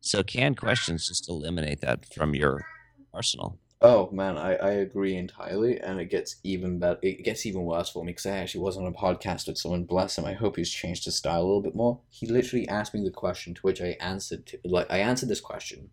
So 0.00 0.22
canned 0.22 0.58
questions 0.58 1.08
just 1.08 1.28
eliminate 1.28 1.80
that 1.80 2.04
from 2.12 2.34
your 2.34 2.66
arsenal. 3.12 3.58
Oh 3.80 4.10
man, 4.10 4.36
I, 4.36 4.56
I 4.56 4.70
agree 4.70 5.14
entirely, 5.14 5.78
and 5.78 6.00
it 6.00 6.06
gets 6.06 6.36
even 6.42 6.80
better. 6.80 6.98
It 7.00 7.24
gets 7.24 7.46
even 7.46 7.62
worse 7.62 7.90
for 7.90 8.04
me 8.04 8.10
because 8.10 8.26
I 8.26 8.38
actually 8.38 8.62
was 8.62 8.76
on 8.76 8.86
a 8.86 8.92
podcast 8.92 9.46
with 9.46 9.56
someone. 9.56 9.84
Bless 9.84 10.18
him. 10.18 10.24
I 10.24 10.32
hope 10.32 10.56
he's 10.56 10.70
changed 10.70 11.04
his 11.04 11.14
style 11.14 11.42
a 11.42 11.44
little 11.44 11.62
bit 11.62 11.76
more. 11.76 12.00
He 12.10 12.26
literally 12.26 12.68
asked 12.68 12.92
me 12.92 13.04
the 13.04 13.10
question 13.12 13.54
to 13.54 13.60
which 13.60 13.80
I 13.80 13.96
answered. 14.00 14.46
To, 14.46 14.58
like 14.64 14.90
I 14.90 14.98
answered 14.98 15.28
this 15.28 15.40
question, 15.40 15.90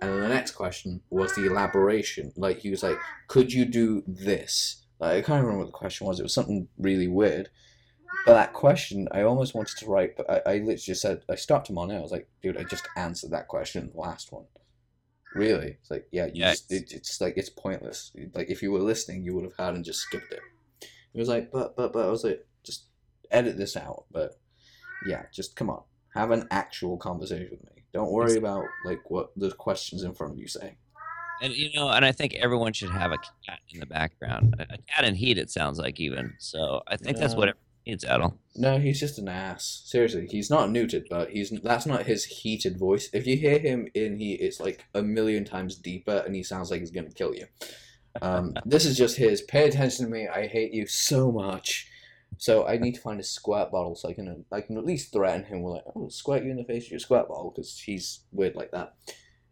and 0.00 0.10
then 0.10 0.20
the 0.20 0.28
next 0.28 0.52
question 0.52 1.02
was 1.10 1.34
the 1.34 1.44
elaboration. 1.44 2.32
Like 2.36 2.60
he 2.60 2.70
was 2.70 2.82
like, 2.82 2.96
"Could 3.28 3.52
you 3.52 3.66
do 3.66 4.02
this?" 4.06 4.86
Like, 4.98 5.12
I 5.12 5.20
can't 5.20 5.42
remember 5.42 5.58
what 5.58 5.66
the 5.66 5.78
question 5.78 6.06
was. 6.06 6.18
It 6.18 6.22
was 6.22 6.32
something 6.32 6.68
really 6.78 7.08
weird. 7.08 7.50
But 8.24 8.32
that 8.34 8.54
question, 8.54 9.08
I 9.12 9.22
almost 9.22 9.54
wanted 9.54 9.76
to 9.78 9.86
write, 9.86 10.16
but 10.16 10.28
I, 10.30 10.36
I 10.46 10.52
literally 10.54 10.76
just 10.76 11.02
said, 11.02 11.22
I 11.28 11.34
stopped 11.34 11.68
him 11.68 11.78
on 11.78 11.90
it. 11.90 11.98
I 11.98 12.00
was 12.00 12.12
like, 12.12 12.28
dude, 12.42 12.56
I 12.56 12.64
just 12.64 12.88
answered 12.96 13.30
that 13.30 13.46
question, 13.46 13.90
the 13.92 14.00
last 14.00 14.32
one. 14.32 14.46
Really? 15.36 15.76
It's 15.80 15.90
like, 15.90 16.06
yeah, 16.10 16.26
you 16.26 16.32
Yeah, 16.34 16.50
just, 16.50 16.72
it, 16.72 16.92
it's 16.92 17.20
like, 17.20 17.36
it's 17.36 17.50
pointless. 17.50 18.12
Like, 18.34 18.50
if 18.50 18.62
you 18.62 18.72
were 18.72 18.80
listening, 18.80 19.22
you 19.22 19.34
would 19.34 19.44
have 19.44 19.56
had 19.56 19.74
and 19.74 19.84
just 19.84 20.00
skipped 20.00 20.32
it. 20.32 20.40
It 21.14 21.18
was 21.18 21.28
like, 21.28 21.50
but, 21.50 21.76
but, 21.76 21.92
but, 21.92 22.06
I 22.06 22.10
was 22.10 22.24
like, 22.24 22.46
just 22.64 22.86
edit 23.30 23.56
this 23.56 23.76
out. 23.76 24.04
But 24.10 24.38
yeah, 25.06 25.24
just 25.32 25.56
come 25.56 25.70
on. 25.70 25.82
Have 26.14 26.30
an 26.30 26.46
actual 26.50 26.96
conversation 26.96 27.48
with 27.50 27.64
me. 27.64 27.82
Don't 27.92 28.10
worry 28.10 28.36
about, 28.36 28.64
like, 28.84 29.10
what 29.10 29.30
the 29.36 29.50
questions 29.52 30.02
in 30.02 30.14
front 30.14 30.32
of 30.32 30.38
you 30.38 30.48
say. 30.48 30.76
And 31.42 31.54
you 31.54 31.70
know, 31.74 31.90
and 31.90 32.04
I 32.04 32.12
think 32.12 32.34
everyone 32.34 32.72
should 32.72 32.90
have 32.90 33.12
a 33.12 33.18
cat 33.46 33.60
in 33.68 33.80
the 33.80 33.86
background. 33.86 34.54
A 34.58 34.62
a 34.62 34.78
cat 34.78 35.04
in 35.04 35.14
heat, 35.14 35.36
it 35.36 35.50
sounds 35.50 35.78
like 35.78 36.00
even. 36.00 36.32
So 36.38 36.82
I 36.88 36.96
think 36.96 37.18
that's 37.18 37.34
what 37.34 37.54
Yeah. 37.86 37.90
it 37.90 37.92
needs, 37.92 38.04
Adel. 38.04 38.38
No, 38.54 38.78
he's 38.78 39.00
just 39.00 39.18
an 39.18 39.28
ass. 39.28 39.82
Seriously, 39.84 40.26
he's 40.30 40.50
not 40.50 40.70
neutered, 40.70 41.04
but 41.08 41.30
he's 41.30 41.50
that's 41.62 41.86
not 41.86 42.06
his 42.06 42.24
heated 42.24 42.78
voice. 42.78 43.08
If 43.12 43.26
you 43.26 43.36
hear 43.36 43.58
him 43.58 43.88
in 43.94 44.18
he, 44.18 44.34
it's 44.34 44.60
like 44.60 44.84
a 44.94 45.02
million 45.02 45.44
times 45.44 45.76
deeper, 45.76 46.22
and 46.24 46.34
he 46.34 46.42
sounds 46.42 46.70
like 46.70 46.80
he's 46.80 46.90
gonna 46.90 47.10
kill 47.10 47.34
you. 47.34 47.46
Um, 48.22 48.54
this 48.64 48.84
is 48.84 48.96
just 48.96 49.16
his. 49.16 49.42
Pay 49.42 49.68
attention 49.68 50.06
to 50.06 50.10
me. 50.10 50.28
I 50.28 50.46
hate 50.46 50.72
you 50.72 50.86
so 50.86 51.30
much. 51.30 51.88
So 52.38 52.66
I 52.66 52.76
need 52.76 52.94
to 52.96 53.00
find 53.00 53.20
a 53.20 53.24
squirt 53.24 53.70
bottle 53.70 53.94
so 53.94 54.08
I 54.08 54.12
can 54.12 54.44
I 54.52 54.60
can 54.60 54.76
at 54.76 54.84
least 54.84 55.12
threaten 55.12 55.44
him 55.44 55.62
with 55.62 55.74
like, 55.74 55.84
oh, 55.94 56.08
squirt 56.08 56.44
you 56.44 56.50
in 56.50 56.56
the 56.56 56.64
face 56.64 56.84
with 56.84 56.92
your 56.92 57.00
squirt 57.00 57.28
bottle 57.28 57.52
because 57.54 57.78
he's 57.78 58.20
weird 58.32 58.56
like 58.56 58.72
that. 58.72 58.94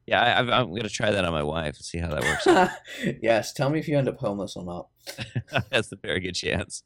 Yeah, 0.06 0.20
I, 0.20 0.60
I'm 0.60 0.74
gonna 0.74 0.88
try 0.88 1.10
that 1.10 1.24
on 1.24 1.32
my 1.32 1.42
wife 1.42 1.76
and 1.76 1.84
see 1.84 1.98
how 1.98 2.08
that 2.08 2.22
works. 2.22 3.16
yes, 3.22 3.52
tell 3.52 3.70
me 3.70 3.78
if 3.78 3.88
you 3.88 3.96
end 3.96 4.08
up 4.08 4.18
homeless 4.18 4.56
or 4.56 4.64
not. 4.64 4.88
that's 5.70 5.92
a 5.92 5.96
very 5.96 6.20
good 6.20 6.34
chance. 6.34 6.82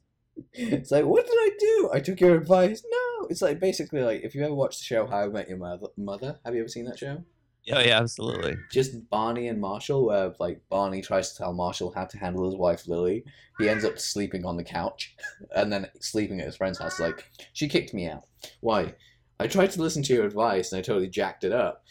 It's 0.53 0.91
like, 0.91 1.05
what 1.05 1.25
did 1.25 1.35
I 1.35 1.49
do? 1.59 1.89
I 1.93 1.99
took 1.99 2.19
your 2.19 2.35
advice. 2.35 2.83
No, 2.89 3.27
it's 3.29 3.41
like 3.41 3.59
basically 3.59 4.01
like 4.01 4.21
if 4.23 4.35
you 4.35 4.43
ever 4.43 4.53
watched 4.53 4.79
the 4.79 4.85
show 4.85 5.05
How 5.07 5.19
I 5.19 5.27
Met 5.27 5.49
Your 5.49 5.57
Mother. 5.57 5.87
Mother, 5.97 6.39
have 6.45 6.53
you 6.53 6.61
ever 6.61 6.69
seen 6.69 6.85
that 6.85 6.99
show? 6.99 7.23
Yeah, 7.65 7.81
yeah, 7.81 7.99
absolutely. 7.99 8.57
Just 8.71 9.09
Barney 9.09 9.47
and 9.47 9.61
Marshall, 9.61 10.07
where 10.07 10.33
like 10.39 10.61
Barney 10.69 11.01
tries 11.01 11.31
to 11.31 11.37
tell 11.37 11.53
Marshall 11.53 11.93
how 11.93 12.05
to 12.05 12.17
handle 12.17 12.45
his 12.45 12.55
wife 12.55 12.87
Lily. 12.87 13.23
He 13.59 13.69
ends 13.69 13.85
up 13.85 13.99
sleeping 13.99 14.45
on 14.45 14.57
the 14.57 14.63
couch, 14.63 15.15
and 15.55 15.71
then 15.71 15.87
sleeping 15.99 16.39
at 16.39 16.47
his 16.47 16.57
friend's 16.57 16.79
house. 16.79 16.99
Like 16.99 17.29
she 17.53 17.67
kicked 17.67 17.93
me 17.93 18.07
out. 18.07 18.23
Why? 18.61 18.95
I 19.39 19.47
tried 19.47 19.71
to 19.71 19.81
listen 19.81 20.03
to 20.03 20.13
your 20.13 20.25
advice 20.25 20.71
and 20.71 20.79
I 20.79 20.81
totally 20.81 21.09
jacked 21.09 21.43
it 21.43 21.51
up, 21.51 21.83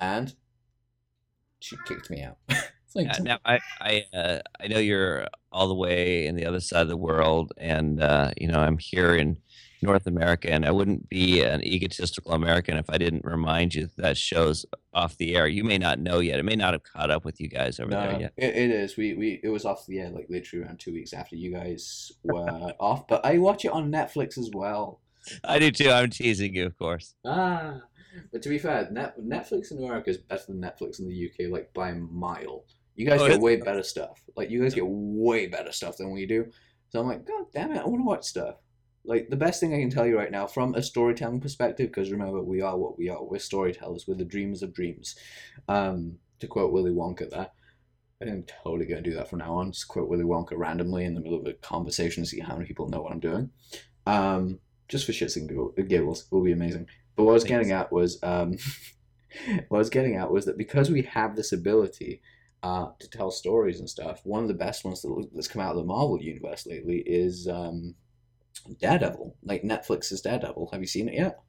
and 0.00 0.34
she 1.60 1.76
kicked 1.86 2.10
me 2.10 2.22
out. 2.22 2.38
it's 2.94 2.96
like, 2.96 3.20
Uh, 3.20 3.22
now 3.22 3.38
I 3.44 3.60
I 3.80 4.04
uh, 4.16 4.38
I 4.60 4.68
know 4.68 4.78
you're 4.78 5.26
all 5.50 5.68
the 5.68 5.74
way 5.74 6.26
in 6.26 6.36
the 6.36 6.46
other 6.46 6.60
side 6.60 6.82
of 6.82 6.88
the 6.88 6.96
world, 6.96 7.52
and 7.56 8.02
uh, 8.02 8.32
you 8.36 8.48
know 8.48 8.58
I'm 8.58 8.78
here 8.78 9.14
in 9.14 9.38
North 9.82 10.06
America, 10.06 10.48
and 10.50 10.64
I 10.64 10.70
wouldn't 10.70 11.08
be 11.08 11.42
an 11.42 11.62
egotistical 11.64 12.32
American 12.32 12.76
if 12.76 12.88
I 12.88 12.98
didn't 12.98 13.24
remind 13.24 13.74
you 13.74 13.86
that, 13.86 13.96
that 13.96 14.16
show's 14.16 14.64
off 14.94 15.16
the 15.16 15.34
air. 15.34 15.48
You 15.48 15.64
may 15.64 15.78
not 15.78 15.98
know 15.98 16.20
yet; 16.20 16.38
it 16.38 16.44
may 16.44 16.56
not 16.56 16.72
have 16.72 16.84
caught 16.84 17.10
up 17.10 17.24
with 17.24 17.40
you 17.40 17.48
guys 17.48 17.80
over 17.80 17.90
there 17.90 18.20
yet. 18.20 18.32
it, 18.36 18.54
it 18.56 18.70
is. 18.70 18.96
We, 18.96 19.14
we 19.14 19.40
it 19.42 19.48
was 19.48 19.64
off 19.64 19.86
the 19.86 19.98
air 19.98 20.10
like 20.10 20.26
literally 20.28 20.64
around 20.64 20.78
two 20.80 20.92
weeks 20.92 21.12
after 21.12 21.36
you 21.36 21.52
guys 21.52 22.12
were 22.22 22.72
off. 22.80 23.08
But 23.08 23.24
I 23.26 23.38
watch 23.38 23.64
it 23.64 23.72
on 23.72 23.90
Netflix 23.90 24.38
as 24.38 24.50
well. 24.54 25.00
I 25.44 25.58
do 25.58 25.70
too. 25.70 25.90
I'm 25.90 26.10
teasing 26.10 26.54
you, 26.54 26.66
of 26.66 26.76
course. 26.78 27.14
Ah, 27.24 27.80
but 28.32 28.42
to 28.42 28.48
be 28.48 28.58
fair, 28.58 28.88
Net, 28.90 29.14
Netflix 29.20 29.70
in 29.70 29.78
America 29.78 30.10
is 30.10 30.18
better 30.18 30.42
than 30.48 30.60
Netflix 30.60 31.00
in 31.00 31.08
the 31.08 31.26
UK, 31.30 31.50
like 31.50 31.72
by 31.72 31.90
a 31.90 31.94
mile. 31.94 32.64
You 32.94 33.06
guys 33.06 33.20
Oh, 33.22 33.28
get 33.28 33.40
way 33.40 33.56
better 33.56 33.82
stuff. 33.82 34.22
Like 34.36 34.50
you 34.50 34.62
guys 34.62 34.74
get 34.74 34.86
way 34.86 35.46
better 35.46 35.72
stuff 35.72 35.96
than 35.96 36.10
we 36.12 36.26
do. 36.26 36.46
So 36.90 37.00
I'm 37.00 37.06
like, 37.06 37.26
God 37.26 37.46
damn 37.54 37.72
it, 37.72 37.78
I 37.78 37.86
want 37.86 38.00
to 38.00 38.06
watch 38.06 38.24
stuff. 38.24 38.56
Like 39.04 39.28
the 39.30 39.36
best 39.36 39.60
thing 39.60 39.74
I 39.74 39.80
can 39.80 39.90
tell 39.90 40.06
you 40.06 40.16
right 40.16 40.30
now, 40.30 40.46
from 40.46 40.74
a 40.74 40.82
storytelling 40.82 41.40
perspective, 41.40 41.88
because 41.88 42.12
remember 42.12 42.42
we 42.42 42.60
are 42.60 42.76
what 42.76 42.98
we 42.98 43.08
are. 43.08 43.22
We're 43.22 43.38
storytellers. 43.38 44.06
We're 44.06 44.14
the 44.14 44.24
dreamers 44.24 44.62
of 44.62 44.72
dreams. 44.72 45.16
Um, 45.68 46.18
to 46.38 46.46
quote 46.46 46.72
Willy 46.72 46.92
Wonka, 46.92 47.30
there. 47.30 47.48
I 48.20 48.24
think 48.24 48.36
I'm 48.36 48.44
totally 48.62 48.86
gonna 48.86 49.02
do 49.02 49.14
that 49.14 49.28
from 49.28 49.40
now 49.40 49.54
on. 49.54 49.72
Just 49.72 49.88
quote 49.88 50.08
Willy 50.08 50.24
Wonka 50.24 50.52
randomly 50.56 51.04
in 51.04 51.14
the 51.14 51.20
middle 51.20 51.40
of 51.40 51.46
a 51.46 51.54
conversation, 51.54 52.22
to 52.22 52.28
see 52.28 52.40
how 52.40 52.54
many 52.54 52.66
people 52.66 52.88
know 52.88 53.00
what 53.00 53.12
I'm 53.12 53.20
doing. 53.20 53.50
Um, 54.06 54.60
just 54.88 55.06
for 55.06 55.12
shits 55.12 55.36
and 55.36 55.48
giggles, 55.88 56.20
it 56.20 56.32
will 56.32 56.44
be 56.44 56.52
amazing. 56.52 56.86
But 57.16 57.24
what 57.24 57.32
I 57.32 57.34
was 57.34 57.44
getting 57.44 57.72
at 57.72 57.90
was, 57.90 58.22
um, 58.22 58.52
what 59.68 59.78
I 59.78 59.80
was 59.80 59.90
getting 59.90 60.16
at 60.16 60.30
was 60.30 60.44
that 60.44 60.58
because 60.58 60.90
we 60.90 61.02
have 61.02 61.34
this 61.34 61.52
ability 61.52 62.22
uh, 62.62 62.86
to 62.98 63.08
tell 63.10 63.30
stories 63.30 63.80
and 63.80 63.90
stuff, 63.90 64.20
one 64.24 64.42
of 64.42 64.48
the 64.48 64.54
best 64.54 64.84
ones 64.84 65.02
that, 65.02 65.28
that's 65.34 65.48
come 65.48 65.62
out 65.62 65.72
of 65.72 65.76
the 65.78 65.84
Marvel 65.84 66.20
universe 66.22 66.66
lately 66.66 66.98
is 67.06 67.48
um, 67.48 67.94
Daredevil, 68.80 69.36
like 69.42 69.62
Netflix's 69.62 70.20
Daredevil. 70.20 70.68
Have 70.72 70.80
you 70.80 70.86
seen 70.86 71.08
it 71.08 71.14
yet? 71.14 71.40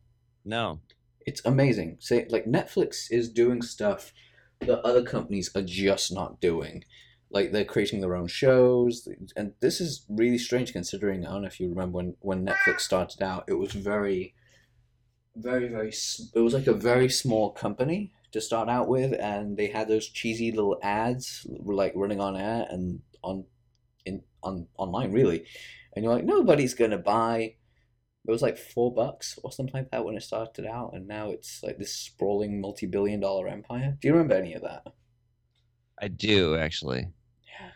No, 0.43 0.79
It's 1.25 1.41
amazing. 1.46 1.98
Say 2.00 2.25
like 2.29 2.46
Netflix 2.46 3.12
is 3.12 3.29
doing 3.29 3.62
stuff 3.62 4.12
that 4.62 4.79
other 4.82 5.03
companies 5.03 5.51
are 5.55 5.62
just 5.62 6.12
not 6.12 6.41
doing. 6.41 6.84
Like 7.29 7.51
they're 7.51 7.65
creating 7.65 8.01
their 8.01 8.15
own 8.15 8.27
shows, 8.27 9.08
and 9.36 9.53
this 9.60 9.79
is 9.82 10.05
really 10.10 10.38
strange 10.38 10.74
considering. 10.74 11.25
I 11.25 11.32
don't 11.32 11.41
know 11.41 11.48
if 11.48 11.60
you 11.60 11.70
remember 11.70 11.98
when 11.98 12.15
when 12.20 12.46
Netflix 12.46 12.82
started 12.82 13.22
out, 13.22 13.46
it 13.48 13.53
was 13.53 13.72
very, 13.74 14.36
very 15.36 15.67
very. 15.67 15.89
It 16.36 16.39
was 16.39 16.53
like 16.53 16.67
a 16.67 16.74
very 16.74 17.10
small 17.10 17.51
company 17.51 18.12
to 18.34 18.42
start 18.42 18.68
out 18.68 18.88
with, 18.88 19.13
and 19.13 19.56
they 19.56 19.68
had 19.68 19.88
those 19.88 20.10
cheesy 20.10 20.52
little 20.52 20.78
ads 20.84 21.48
like 21.48 21.94
running 21.96 22.20
on 22.20 22.36
air 22.36 22.68
and 22.70 23.00
on 23.24 23.46
in 24.06 24.22
on 24.44 24.68
online 24.78 25.12
really, 25.13 25.46
and 25.96 26.04
you're 26.04 26.13
like 26.13 26.25
nobody's 26.25 26.74
gonna 26.74 26.98
buy. 26.98 27.56
It 28.25 28.32
was 28.32 28.42
like 28.42 28.58
four 28.58 28.94
bucks 28.94 29.38
or 29.44 29.52
something 29.52 29.74
like 29.74 29.92
that 29.92 30.06
when 30.06 30.16
it 30.16 30.24
started 30.24 30.66
out, 30.66 30.94
and 30.94 31.08
now 31.08 31.30
it's 31.30 31.62
like 31.62 31.78
this 31.78 31.94
sprawling 31.94 32.62
multi-billion-dollar 32.62 33.48
empire. 33.50 33.98
Do 34.00 34.08
you 34.08 34.13
remember 34.13 34.36
any 34.36 34.54
of 34.54 34.62
that? 34.62 34.84
I 36.02 36.08
do 36.08 36.56
actually. 36.56 37.10
Yeah, 37.46 37.72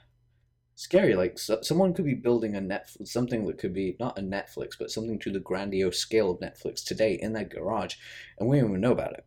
scary. 0.75 1.15
Like 1.15 1.37
so, 1.37 1.59
someone 1.61 1.93
could 1.93 2.05
be 2.05 2.13
building 2.13 2.55
a 2.55 2.61
Netflix, 2.61 3.09
something 3.09 3.45
that 3.45 3.57
could 3.57 3.73
be 3.73 3.97
not 3.99 4.17
a 4.17 4.21
Netflix, 4.21 4.71
but 4.79 4.89
something 4.89 5.19
to 5.19 5.31
the 5.31 5.39
grandiose 5.39 5.99
scale 5.99 6.31
of 6.31 6.39
Netflix 6.39 6.83
today 6.83 7.19
in 7.21 7.33
their 7.33 7.45
garage, 7.45 7.95
and 8.39 8.47
we 8.47 8.59
don't 8.59 8.69
even 8.69 8.81
know 8.81 8.93
about 8.93 9.13
it. 9.13 9.25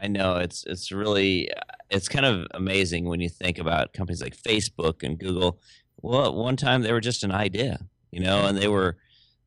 I 0.00 0.08
know 0.08 0.36
it's 0.36 0.64
it's 0.66 0.92
really 0.92 1.50
it's 1.90 2.08
kind 2.08 2.26
of 2.26 2.46
amazing 2.52 3.06
when 3.06 3.20
you 3.20 3.28
think 3.28 3.58
about 3.58 3.92
companies 3.92 4.22
like 4.22 4.36
Facebook 4.36 5.02
and 5.02 5.18
Google. 5.18 5.60
Well, 6.00 6.26
at 6.26 6.34
one 6.34 6.56
time 6.56 6.82
they 6.82 6.92
were 6.92 7.00
just 7.00 7.24
an 7.24 7.32
idea, 7.32 7.80
you 8.10 8.20
know, 8.20 8.46
and 8.46 8.58
they 8.58 8.68
were 8.68 8.96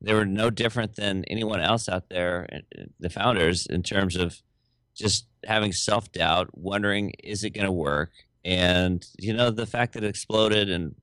they 0.01 0.13
were 0.13 0.25
no 0.25 0.49
different 0.49 0.95
than 0.95 1.25
anyone 1.25 1.59
else 1.59 1.89
out 1.89 2.09
there, 2.09 2.47
eh, 2.51 2.59
eh, 2.77 2.83
the 2.99 3.09
founders, 3.09 3.65
in 3.65 3.83
terms 3.83 4.15
of 4.15 4.41
just 4.95 5.27
having 5.45 5.71
self 5.71 6.11
doubt, 6.11 6.49
wondering 6.53 7.11
is 7.23 7.43
it 7.43 7.51
going 7.51 7.65
to 7.65 7.71
work, 7.71 8.11
and 8.43 9.05
you 9.17 9.33
know 9.33 9.51
the 9.51 9.65
fact 9.65 9.93
that 9.93 10.03
it 10.03 10.07
exploded, 10.07 10.69
and 10.69 10.95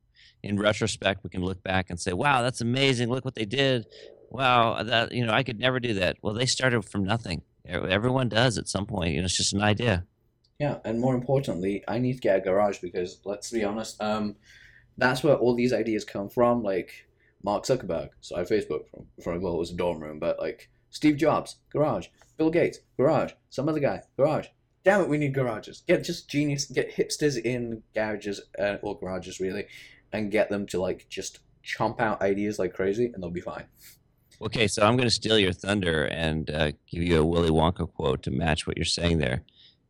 in 0.43 0.59
retrospect 0.59 1.23
we 1.25 1.31
can 1.31 1.43
look 1.43 1.63
back 1.63 1.91
and 1.91 2.01
say, 2.01 2.13
wow, 2.13 2.43
that's 2.43 2.61
amazing! 2.61 3.09
Look 3.09 3.25
what 3.25 3.35
they 3.35 3.45
did. 3.45 3.87
Wow, 4.31 4.83
that 4.83 5.13
you 5.13 5.25
know 5.25 5.33
I 5.33 5.43
could 5.43 5.61
never 5.61 5.79
do 5.79 5.95
that. 5.95 6.17
Well, 6.23 6.35
they 6.35 6.47
started 6.47 6.85
from 6.85 7.05
nothing. 7.05 7.43
Everyone 7.69 8.29
does 8.29 8.59
at 8.59 8.69
some 8.69 8.87
point. 8.87 9.15
You 9.15 9.21
know, 9.21 9.25
it's 9.25 9.37
just 9.37 9.53
an 9.53 9.63
idea. 9.63 10.05
Yeah, 10.59 10.79
and 10.85 11.01
more 11.01 11.15
importantly, 11.15 11.85
I 11.87 11.99
need 11.99 12.15
to 12.15 12.21
get 12.21 12.39
a 12.39 12.41
garage 12.41 12.79
because 12.79 13.21
let's 13.25 13.51
be 13.51 13.65
honest, 13.65 14.01
um, 14.03 14.37
that's 14.97 15.23
where 15.23 15.35
all 15.35 15.55
these 15.55 15.73
ideas 15.73 16.05
come 16.05 16.29
from. 16.29 16.63
Like 16.63 17.07
Mark 17.43 17.65
Zuckerberg, 17.65 18.11
so 18.21 18.37
Facebook 18.45 18.89
from, 18.91 19.07
from 19.23 19.43
well, 19.43 19.55
it 19.55 19.59
was 19.59 19.71
a 19.71 19.77
dorm 19.77 20.01
room, 20.01 20.19
but 20.19 20.39
like 20.39 20.71
Steve 20.91 21.17
Jobs, 21.17 21.57
garage. 21.71 22.09
Bill 22.37 22.51
Gates, 22.51 22.79
garage. 22.97 23.33
Some 23.51 23.69
other 23.69 23.81
guy, 23.81 24.03
garage. 24.17 24.49
Damn 24.85 25.03
it, 25.03 25.09
we 25.09 25.19
need 25.19 25.35
garages. 25.35 25.83
Get 25.87 26.05
just 26.05 26.29
genius, 26.29 26.67
get 26.67 26.95
hipsters 26.95 27.37
in 27.37 27.83
garages 27.95 28.41
uh, 28.59 28.77
or 28.83 28.99
garages 28.99 29.41
really, 29.41 29.67
and 30.13 30.31
get 30.31 30.49
them 30.49 30.67
to 30.69 30.81
like 30.81 31.07
just 31.09 31.41
chomp 31.65 32.01
out 32.01 32.23
ideas 32.23 32.59
like 32.59 32.73
crazy, 32.73 33.07
and 33.07 33.23
they'll 33.23 33.31
be 33.31 33.41
fine. 33.41 33.65
Okay, 34.43 34.69
so 34.69 34.83
I'm 34.87 34.97
going 34.97 35.09
to 35.09 35.15
steal 35.15 35.39
your 35.39 35.53
thunder 35.53 36.05
and 36.05 36.51
uh, 36.51 36.73
give 36.91 37.03
you 37.03 37.21
a 37.21 37.25
Willy 37.25 37.51
Wonka 37.51 37.91
quote 37.91 38.23
to 38.25 38.31
match 38.31 38.67
what 38.67 38.77
you're 38.77 38.85
saying 38.85 39.19
there. 39.19 39.43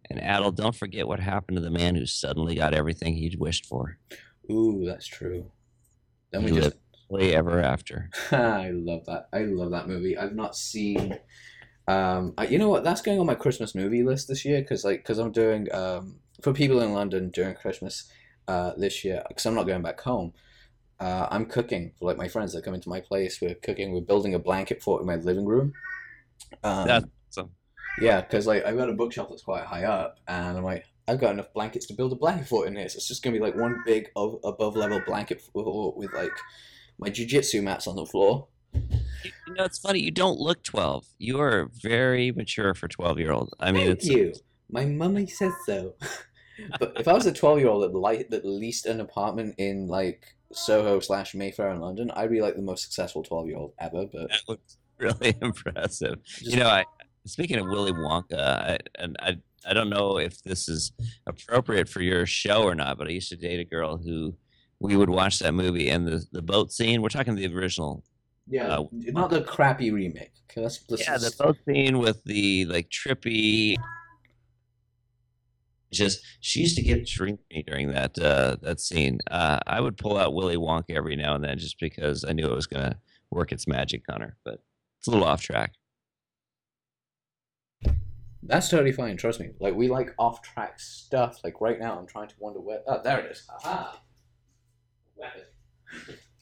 And 0.09 0.21
Adel, 0.21 0.53
don't 0.53 0.75
forget 0.75 1.09
what 1.09 1.19
happened 1.19 1.57
to 1.57 1.63
the 1.63 1.71
man 1.71 1.97
who 1.97 2.07
suddenly 2.07 2.55
got 2.55 2.75
everything 2.75 3.15
he'd 3.15 3.41
wished 3.41 3.67
for. 3.67 3.99
Ooh, 4.51 4.85
that's 4.87 5.07
true. 5.07 5.51
Then 6.31 6.45
we 6.45 6.53
just 6.53 6.77
play 7.09 7.35
ever 7.35 7.61
after. 7.61 8.11
I 8.31 8.71
love 8.71 9.07
that. 9.07 9.29
I 9.33 9.41
love 9.41 9.73
that 9.73 9.89
movie. 9.89 10.17
I've 10.17 10.35
not 10.35 10.57
seen. 10.57 11.19
Um, 11.89 12.35
I, 12.39 12.47
you 12.47 12.59
know 12.59 12.69
what? 12.69 12.85
That's 12.85 13.03
going 13.03 13.19
on 13.19 13.27
my 13.27 13.35
Christmas 13.35 13.75
movie 13.75 14.05
list 14.05 14.29
this 14.29 14.45
year 14.45 14.61
because 14.61 14.85
like 14.85 15.03
because 15.03 15.19
I'm 15.19 15.33
doing 15.33 15.69
um 15.73 16.17
for 16.43 16.53
people 16.53 16.81
in 16.83 16.93
London 16.93 17.31
during 17.31 17.55
Christmas 17.55 18.11
uh 18.49 18.73
this 18.77 19.05
year 19.05 19.23
because 19.29 19.47
I'm 19.47 19.55
not 19.55 19.67
going 19.67 19.83
back 19.83 20.01
home 20.01 20.33
uh, 20.99 21.29
I'm 21.31 21.47
cooking 21.47 21.93
for 21.99 22.07
like 22.07 22.17
my 22.17 22.29
friends 22.29 22.53
that 22.53 22.65
come 22.65 22.75
into 22.75 22.89
my 22.89 23.01
place. 23.01 23.41
We're 23.41 23.55
cooking. 23.55 23.93
We're 23.93 24.01
building 24.01 24.35
a 24.35 24.39
blanket 24.39 24.83
fort 24.83 25.03
in 25.03 25.07
my 25.07 25.17
living 25.17 25.45
room. 25.45 25.73
Um, 26.65 26.87
that's 26.87 27.07
awesome. 27.31 27.51
Yeah, 28.01 28.21
because 28.21 28.47
like 28.47 28.65
I've 28.65 28.77
got 28.77 28.89
a 28.89 28.95
bookshelf 28.95 29.29
that's 29.29 29.43
quite 29.43 29.65
high 29.65 29.85
up, 29.85 30.19
and 30.27 30.57
I'm 30.57 30.65
like, 30.65 30.85
I've 31.09 31.21
got 31.21 31.33
enough 31.33 31.53
blankets 31.53 31.87
to 31.87 31.95
build 31.95 32.13
a 32.13 32.17
blanket 32.17 32.49
fort 32.49 32.69
in 32.69 32.77
here. 32.77 32.89
So 32.89 32.97
it's 32.97 33.09
just 33.09 33.23
gonna 33.23 33.37
be 33.37 33.43
like 33.43 33.57
one 33.57 33.83
big 33.85 34.11
of, 34.17 34.39
above 34.45 34.77
level 34.77 35.01
blanket 35.07 35.41
fort 35.41 35.97
with 35.97 36.13
like 36.13 36.33
my 36.99 37.11
jujitsu 37.11 37.63
mats 37.63 37.87
on 37.87 37.97
the 37.97 38.07
floor. 38.07 38.49
You 38.75 39.55
know, 39.55 39.65
it's 39.65 39.79
funny. 39.79 40.01
You 40.01 40.11
don't 40.11 40.39
look 40.39 40.63
12. 40.63 41.07
You 41.19 41.41
are 41.41 41.71
very 41.83 42.33
mature 42.33 42.75
for 42.75 42.89
12 42.89 43.19
year 43.19 43.33
old. 43.33 43.55
I 43.61 43.73
mean, 43.73 43.87
Thank 43.87 43.99
it's 43.99 44.07
you. 44.07 44.35
My 44.71 44.85
mummy 44.85 45.27
says 45.27 45.53
so. 45.65 45.95
but 46.79 46.93
if 46.97 47.09
I 47.09 47.13
was 47.13 47.27
a 47.27 47.33
12 47.33 47.61
year 47.61 47.69
old 47.69 47.83
that 47.83 47.97
like 47.97 48.29
that 48.31 48.45
leased 48.45 48.87
an 48.87 49.01
apartment 49.01 49.55
in 49.59 49.87
like 49.87 50.36
Soho 50.57 51.01
slash 51.01 51.35
Mayfair 51.35 51.71
in 51.71 51.81
London, 51.81 52.11
I'd 52.13 52.31
be 52.31 52.41
like 52.41 52.57
the 52.57 52.63
most 52.63 52.83
successful 52.83 53.23
12 53.23 53.47
year 53.47 53.57
old 53.57 53.73
ever. 53.79 54.07
But 54.07 54.31
that 54.31 54.41
looks 54.49 54.79
really 54.99 55.35
impressive. 55.43 56.23
Just, 56.25 56.51
you 56.51 56.59
know, 56.59 56.69
I 56.69 56.85
speaking 57.27 57.59
of 57.59 57.67
Willy 57.67 57.93
Wonka, 57.93 58.39
I, 58.39 58.79
and 58.99 59.17
I 59.21 59.37
I 59.69 59.75
don't 59.75 59.91
know 59.91 60.19
if 60.19 60.43
this 60.43 60.69
is 60.69 60.93
appropriate 61.27 61.89
for 61.89 62.01
your 62.01 62.25
show 62.25 62.63
or 62.63 62.75
not, 62.75 62.99
but 62.99 63.09
I 63.09 63.11
used 63.11 63.29
to 63.31 63.37
date 63.37 63.61
a 63.61 63.65
girl 63.65 63.97
who 63.97 64.35
we 64.79 64.97
would 64.97 65.11
watch 65.11 65.39
that 65.41 65.53
movie 65.53 65.89
and 65.91 66.07
the 66.07 66.25
the 66.33 66.43
boat 66.43 66.73
scene. 66.73 67.03
We're 67.03 67.09
talking 67.09 67.35
the 67.35 67.53
original. 67.55 68.05
Yeah, 68.49 68.79
uh, 68.79 68.85
not 68.93 69.31
the 69.31 69.43
crappy 69.43 69.91
remake. 69.91 70.31
Okay, 70.49 70.61
let's, 70.61 70.85
let's 70.89 71.03
yeah, 71.03 71.19
the 71.19 71.35
boat 71.37 71.57
scene 71.67 71.99
with 71.99 72.23
the 72.25 72.65
like 72.67 72.89
trippy 72.91 73.77
just 75.97 76.21
she 76.41 76.61
used 76.61 76.77
to 76.77 76.83
get 76.83 77.09
me 77.51 77.65
during 77.67 77.89
that 77.93 78.19
uh, 78.19 78.57
that 78.63 78.81
scene. 78.81 79.21
Uh, 79.31 79.59
I 79.67 79.81
would 79.81 79.97
pull 79.97 80.17
out 80.17 80.35
Willy 80.35 80.57
Wonka 80.57 80.91
every 80.91 81.17
now 81.17 81.35
and 81.35 81.45
then 81.45 81.59
just 81.59 81.79
because 81.81 82.25
I 82.25 82.33
knew 82.33 82.47
it 82.47 82.55
was 82.55 82.67
gonna 82.67 82.99
work 83.31 83.53
its 83.53 83.67
magic 83.67 84.03
on 84.11 84.21
her. 84.21 84.37
But 84.45 84.63
it's 84.99 85.09
a 85.09 85.11
little 85.11 85.27
off 85.27 85.43
track. 85.43 85.73
That's 88.43 88.69
totally 88.69 88.93
fine. 88.93 89.17
Trust 89.17 89.41
me. 89.41 89.51
Like 89.61 89.75
we 89.75 89.89
like 89.89 90.15
off 90.19 90.43
track 90.43 90.79
stuff. 90.79 91.41
Like 91.43 91.61
right 91.61 91.79
now, 91.79 91.99
I'm 91.99 92.07
trying 92.07 92.29
to 92.29 92.35
wonder 92.39 92.61
where. 92.61 92.81
Oh, 92.87 93.01
there 93.03 93.21
it 93.21 93.33
is. 93.33 93.47
Aha. 93.65 94.01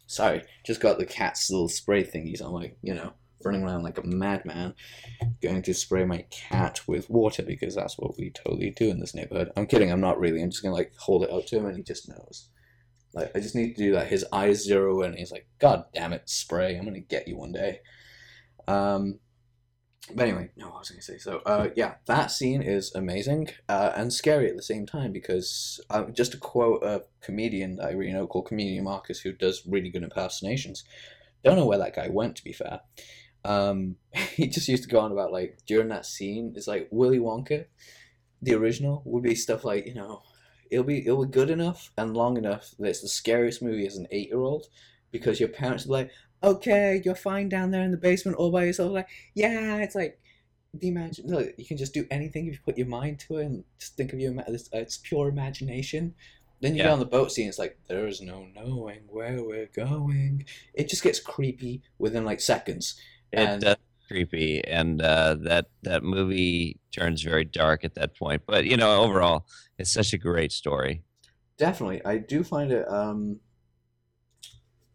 Sorry, 0.07 0.43
just 0.65 0.81
got 0.81 0.99
the 0.99 1.07
cat's 1.07 1.51
little 1.51 1.69
spray 1.69 2.05
thingies. 2.05 2.41
I'm 2.41 2.53
like, 2.53 2.77
you 2.83 2.95
know 2.95 3.15
running 3.45 3.63
around 3.63 3.83
like 3.83 3.99
a 3.99 4.07
madman, 4.07 4.75
going 5.43 5.63
to 5.63 5.75
spray 5.75 6.05
my 6.05 6.25
cat 6.31 6.81
with 6.87 7.11
water 7.11 7.43
because 7.43 7.75
that's 7.75 7.99
what 7.99 8.17
we 8.19 8.31
totally 8.31 8.71
do 8.71 8.89
in 8.89 9.01
this 9.01 9.15
neighborhood. 9.15 9.51
I'm 9.57 9.67
kidding, 9.67 9.91
I'm 9.91 10.01
not 10.01 10.19
really. 10.19 10.43
I'm 10.43 10.51
just 10.51 10.63
gonna 10.63 10.75
like 10.75 10.93
hold 10.97 11.25
it 11.25 11.33
out 11.33 11.47
to 11.49 11.59
him 11.59 11.67
and 11.67 11.77
he 11.77 11.83
just 11.83 12.09
knows. 12.09 12.49
Like 13.15 13.31
I 13.35 13.41
just 13.41 13.55
need 13.55 13.77
to 13.77 13.83
do 13.83 13.93
that. 13.93 14.09
His 14.09 14.27
eyes 14.33 14.65
zero 14.65 15.03
in. 15.03 15.17
He's 15.17 15.33
like, 15.33 15.47
God 15.61 15.85
damn 15.95 16.13
it, 16.13 16.29
spray! 16.29 16.77
I'm 16.77 16.85
gonna 16.85 17.01
get 17.01 17.29
you 17.29 17.37
one 17.37 17.53
day. 17.53 17.81
Um, 18.67 19.21
but 20.15 20.25
anyway, 20.25 20.51
no, 20.57 20.67
I 20.67 20.79
was 20.79 20.91
gonna 20.91 21.01
say. 21.01 21.19
So, 21.19 21.39
uh, 21.47 21.69
yeah, 21.77 21.95
that 22.07 22.31
scene 22.31 22.61
is 22.61 22.93
amazing 22.95 23.49
uh, 23.69 23.93
and 23.95 24.13
scary 24.13 24.51
at 24.51 24.57
the 24.57 24.63
same 24.63 24.85
time 24.85 25.13
because 25.13 25.81
uh, 25.91 26.05
just 26.11 26.33
to 26.33 26.39
quote 26.39 26.83
a 26.83 27.05
comedian 27.23 27.77
that 27.77 27.87
I 27.87 27.93
really 27.93 28.13
know 28.13 28.27
called 28.27 28.49
Comedian 28.49 28.85
Marcus, 28.85 29.21
who 29.21 29.33
does 29.33 29.63
really 29.67 29.91
good 29.91 30.03
impersonations. 30.03 30.85
Don't 31.43 31.57
know 31.57 31.67
where 31.67 31.79
that 31.79 31.95
guy 31.95 32.09
went, 32.09 32.37
to 32.37 32.45
be 32.45 32.53
fair 32.53 32.81
um, 33.45 33.97
he 34.35 34.47
just 34.47 34.69
used 34.69 34.85
to 34.85 34.89
go 34.89 35.01
on 35.01 35.13
about 35.13 35.33
like 35.33 35.59
during 35.67 35.89
that 35.89 36.07
scene, 36.07 36.53
it's 36.57 36.67
like 36.67 36.89
Willy 36.91 37.19
Wonka, 37.19 37.67
the 38.43 38.55
original, 38.55 39.03
would 39.05 39.23
be 39.23 39.35
stuff 39.35 39.65
like 39.65 39.87
you 39.87 39.95
know, 39.95 40.23
it'll 40.71 40.85
be 40.85 41.07
it'll 41.07 41.25
be 41.25 41.33
good 41.33 41.51
enough 41.51 41.93
and 41.97 42.17
long 42.17 42.37
enough 42.37 42.75
that 42.79 42.89
it's 42.89 43.03
the 43.03 43.09
scariest 43.09 43.63
movie 43.63 43.87
as 43.87 43.97
an 43.97 44.09
eight 44.11 44.29
year 44.29 44.41
old, 44.41 44.67
because 45.11 45.41
your 45.41 45.49
parents 45.49 45.87
are 45.87 45.91
like, 45.91 46.11
okay, 46.43 47.01
you're 47.05 47.15
fine 47.15 47.49
down 47.49 47.71
there 47.71 47.83
in 47.83 47.91
the 47.91 47.97
basement 47.97 48.37
all 48.37 48.51
by 48.51 48.65
yourself. 48.65 48.93
Like, 48.93 49.09
yeah, 49.35 49.77
it's 49.79 49.95
like 49.95 50.19
the 50.73 50.89
imagine 50.89 51.29
look, 51.29 51.53
you 51.57 51.65
can 51.65 51.77
just 51.77 51.95
do 51.95 52.07
anything 52.11 52.47
if 52.47 52.55
you 52.55 52.59
put 52.65 52.79
your 52.79 52.87
mind 52.87 53.21
to 53.21 53.37
it 53.37 53.47
and 53.47 53.65
just 53.79 53.97
think 53.97 54.13
of 54.13 54.21
your 54.21 54.35
it's, 54.49 54.69
it's 54.73 54.99
pure 54.99 55.29
imagination. 55.29 56.15
Then 56.61 56.73
you 56.75 56.79
yeah. 56.79 56.85
get 56.85 56.93
on 56.93 56.99
the 56.99 57.05
boat 57.05 57.31
scene. 57.31 57.49
It's 57.49 57.59
like 57.59 57.79
there 57.89 58.07
is 58.07 58.23
no 58.23 58.47
knowing 58.55 59.01
where 59.09 59.43
we're 59.43 59.69
going. 59.75 60.47
It 60.73 60.89
just 60.89 61.03
gets 61.03 61.21
creepy 61.21 61.83
within 61.99 62.25
like 62.25 62.41
seconds 62.41 62.99
and, 63.37 63.63
it, 63.63 63.69
uh, 63.69 63.77
creepy, 64.09 64.63
and 64.65 65.01
uh, 65.01 65.37
that 65.41 65.67
that 65.83 66.03
movie 66.03 66.79
turns 66.93 67.23
very 67.23 67.45
dark 67.45 67.85
at 67.85 67.95
that 67.95 68.17
point. 68.17 68.43
But 68.47 68.65
you 68.65 68.77
know, 68.77 69.03
overall, 69.03 69.47
it's 69.79 69.93
such 69.93 70.13
a 70.13 70.19
great 70.19 70.53
story. 70.53 71.03
Definitely, 71.59 72.05
I 72.05 72.19
do 72.19 72.43
find 72.45 72.71
it. 72.71 72.89
Um, 72.91 73.41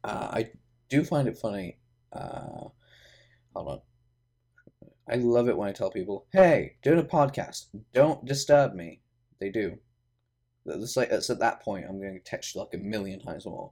uh, 0.04 0.30
I 0.32 0.52
do 0.90 1.04
find 1.04 1.28
it 1.28 1.38
funny. 1.38 1.78
Uh, 2.12 2.70
hold 3.56 3.68
on. 3.68 3.82
I 5.12 5.16
love 5.16 5.50
it 5.50 5.58
when 5.58 5.68
I 5.68 5.72
tell 5.72 5.92
people, 5.92 6.28
"Hey, 6.32 6.76
doing 6.84 7.00
a 7.00 7.04
podcast. 7.04 7.68
Don't 7.94 8.24
disturb 8.26 8.74
me." 8.74 9.02
They 9.40 9.50
do. 9.50 9.78
It's 10.66 10.98
like 10.98 11.10
it's 11.10 11.30
at 11.30 11.40
that 11.40 11.62
point 11.62 11.86
I'm 11.88 12.00
going 12.00 12.14
to 12.14 12.20
text 12.20 12.54
you 12.54 12.62
like 12.62 12.74
a 12.74 12.78
million 12.78 13.20
times 13.20 13.46
more. 13.46 13.72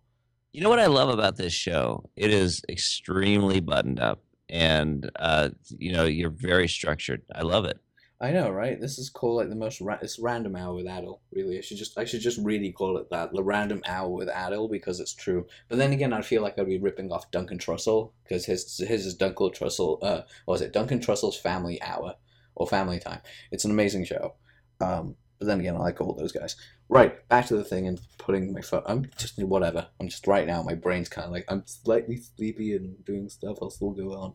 You 0.53 0.61
know 0.61 0.69
what 0.69 0.79
I 0.79 0.87
love 0.87 1.09
about 1.09 1.35
this 1.35 1.53
show? 1.53 2.09
It 2.15 2.31
is 2.31 2.63
extremely 2.69 3.59
buttoned 3.59 3.99
up 3.99 4.23
and 4.49 5.09
uh, 5.17 5.49
you 5.77 5.91
know 5.91 6.05
you're 6.05 6.29
very 6.29 6.67
structured. 6.67 7.21
I 7.33 7.41
love 7.41 7.65
it. 7.65 7.79
I 8.19 8.31
know, 8.31 8.49
right? 8.49 8.81
This 8.81 8.97
is 8.97 9.11
called 9.11 9.37
like 9.37 9.49
the 9.49 9.55
most 9.55 9.79
ra- 9.79 9.99
it's 10.01 10.17
random 10.17 10.55
hour 10.55 10.73
with 10.73 10.87
Adel. 10.87 11.21
Really, 11.31 11.59
I 11.59 11.61
should 11.61 11.77
just 11.77 11.97
I 11.99 12.05
should 12.05 12.21
just 12.21 12.39
really 12.39 12.71
call 12.71 12.97
it 12.97 13.09
that, 13.11 13.31
the 13.31 13.43
random 13.43 13.83
hour 13.85 14.09
with 14.09 14.27
Adel 14.27 14.67
because 14.67 14.99
it's 14.99 15.13
true. 15.13 15.45
But 15.69 15.77
then 15.77 15.93
again, 15.93 16.13
I 16.13 16.23
feel 16.23 16.41
like 16.41 16.57
I'd 16.57 16.65
be 16.65 16.79
ripping 16.79 17.11
off 17.11 17.29
Duncan 17.29 17.59
Trussell 17.59 18.11
because 18.23 18.45
his 18.45 18.77
his 18.77 19.05
is 19.05 19.13
Duncan 19.13 19.49
Trussell. 19.49 19.99
Uh, 20.01 20.21
what 20.45 20.53
was 20.53 20.61
it 20.61 20.73
Duncan 20.73 20.99
Trussell's 20.99 21.39
Family 21.39 21.79
Hour 21.81 22.15
or 22.55 22.65
Family 22.65 22.99
Time? 22.99 23.21
It's 23.51 23.65
an 23.65 23.71
amazing 23.71 24.05
show. 24.05 24.33
Um, 24.81 25.15
but 25.39 25.47
then 25.47 25.59
again, 25.59 25.75
I 25.75 25.79
like 25.79 26.01
all 26.01 26.13
those 26.13 26.31
guys. 26.31 26.55
Right, 26.89 27.27
back 27.29 27.45
to 27.47 27.55
the 27.57 27.63
thing 27.63 27.87
and 27.87 27.99
putting 28.17 28.53
my 28.53 28.61
phone. 28.61 28.83
I'm 28.85 29.09
just 29.17 29.37
whatever. 29.43 29.87
I'm 29.99 30.07
just 30.07 30.25
right 30.27 30.47
now. 30.47 30.63
My 30.63 30.73
brain's 30.75 31.09
kind 31.09 31.25
of 31.25 31.31
like 31.31 31.45
I'm 31.47 31.63
slightly 31.65 32.17
sleepy 32.17 32.75
and 32.75 33.03
doing 33.05 33.29
stuff. 33.29 33.57
I'll 33.61 33.69
still 33.69 33.91
go 33.91 34.13
on. 34.13 34.33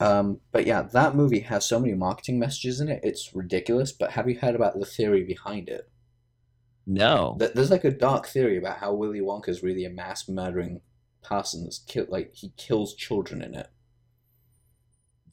Um, 0.00 0.40
but 0.52 0.66
yeah, 0.66 0.82
that 0.82 1.14
movie 1.16 1.40
has 1.40 1.66
so 1.66 1.78
many 1.80 1.94
marketing 1.94 2.38
messages 2.38 2.80
in 2.80 2.88
it. 2.88 3.00
It's 3.02 3.34
ridiculous. 3.34 3.92
But 3.92 4.12
have 4.12 4.28
you 4.28 4.38
heard 4.38 4.54
about 4.54 4.78
the 4.78 4.86
theory 4.86 5.24
behind 5.24 5.68
it? 5.68 5.90
No. 6.86 7.36
There's 7.38 7.70
like 7.70 7.84
a 7.84 7.90
dark 7.90 8.26
theory 8.26 8.56
about 8.56 8.78
how 8.78 8.94
Willy 8.94 9.20
Wonka 9.20 9.48
is 9.50 9.62
really 9.62 9.84
a 9.84 9.90
mass 9.90 10.28
murdering 10.28 10.80
person 11.22 11.64
that's 11.64 11.78
killed. 11.80 12.08
like 12.08 12.32
he 12.34 12.52
kills 12.56 12.94
children 12.94 13.42
in 13.42 13.54
it. 13.54 13.68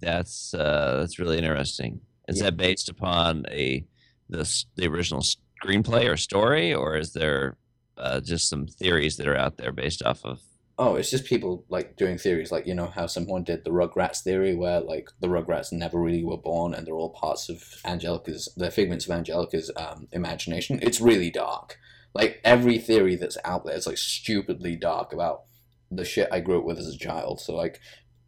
That's 0.02 0.54
uh, 0.54 0.98
that's 1.00 1.20
really 1.20 1.38
interesting. 1.38 2.02
Is 2.28 2.40
Yeah. 2.40 2.46
that 2.46 2.58
based 2.58 2.90
upon 2.90 3.46
a 3.50 3.86
the 4.30 4.42
s- 4.42 4.66
the 4.76 4.88
original 4.88 5.22
screenplay 5.22 6.12
or 6.12 6.18
story, 6.18 6.74
or 6.74 6.98
is 6.98 7.14
there 7.14 7.58
uh, 7.98 8.20
just 8.20 8.50
some 8.50 8.68
theories 8.68 9.18
that 9.18 9.28
are 9.28 9.38
out 9.38 9.58
there 9.58 9.72
based 9.72 10.04
off 10.04 10.24
of? 10.26 10.42
Oh, 10.78 10.96
it's 10.96 11.10
just 11.10 11.24
people 11.26 11.64
like 11.70 11.96
doing 11.96 12.18
theories, 12.18 12.52
like 12.52 12.68
you 12.68 12.76
know 12.76 12.88
how 12.88 13.08
someone 13.08 13.44
did 13.44 13.64
the 13.64 13.72
Rugrats 13.72 14.22
theory, 14.22 14.54
where 14.56 14.82
like 14.82 15.10
the 15.22 15.28
Rugrats 15.28 15.72
never 15.72 16.00
really 16.00 16.24
were 16.24 16.38
born, 16.38 16.74
and 16.74 16.86
they're 16.86 16.96
all 16.96 17.12
parts 17.12 17.48
of 17.48 17.64
Angelica's, 17.86 18.50
they're 18.58 18.72
figments 18.72 19.06
of 19.06 19.12
Angelica's 19.12 19.72
um, 19.78 20.08
imagination. 20.12 20.80
It's 20.82 21.00
really 21.00 21.32
dark. 21.32 21.78
Like 22.14 22.42
every 22.44 22.78
theory 22.78 23.16
that's 23.16 23.38
out 23.46 23.66
there 23.66 23.76
is 23.76 23.88
like 23.88 23.98
stupidly 23.98 24.76
dark 24.76 25.14
about 25.14 25.44
the 25.90 26.04
shit 26.06 26.28
I 26.32 26.42
grew 26.42 26.60
up 26.60 26.66
with 26.66 26.78
as 26.78 26.94
a 26.94 26.98
child. 26.98 27.40
So 27.40 27.56
like, 27.56 27.80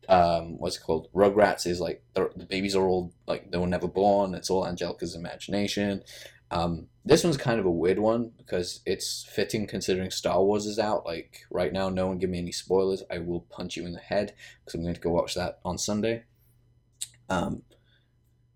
um, 0.07 0.57
what's 0.57 0.77
it 0.77 0.83
called? 0.83 1.09
Rugrats 1.13 1.67
is 1.67 1.79
like 1.79 2.03
the 2.13 2.29
the 2.35 2.45
babies 2.45 2.75
are 2.75 2.87
all 2.87 3.13
like 3.27 3.51
they 3.51 3.57
were 3.57 3.67
never 3.67 3.87
born. 3.87 4.33
It's 4.33 4.49
all 4.49 4.65
Angelica's 4.65 5.15
imagination. 5.15 6.03
Um, 6.49 6.87
this 7.03 7.23
one's 7.23 7.37
kind 7.37 7.59
of 7.59 7.65
a 7.65 7.71
weird 7.71 7.99
one 7.99 8.31
because 8.37 8.81
it's 8.85 9.27
fitting 9.29 9.67
considering 9.67 10.11
Star 10.11 10.41
Wars 10.41 10.65
is 10.65 10.79
out. 10.79 11.05
Like 11.05 11.41
right 11.51 11.73
now, 11.73 11.89
no 11.89 12.07
one 12.07 12.19
give 12.19 12.29
me 12.29 12.39
any 12.39 12.53
spoilers. 12.53 13.03
I 13.11 13.17
will 13.17 13.41
punch 13.41 13.75
you 13.75 13.85
in 13.85 13.93
the 13.93 13.99
head 13.99 14.33
because 14.59 14.75
I'm 14.75 14.83
going 14.83 14.95
to 14.95 15.01
go 15.01 15.11
watch 15.11 15.35
that 15.35 15.59
on 15.65 15.77
Sunday. 15.77 16.23
Um, 17.29 17.63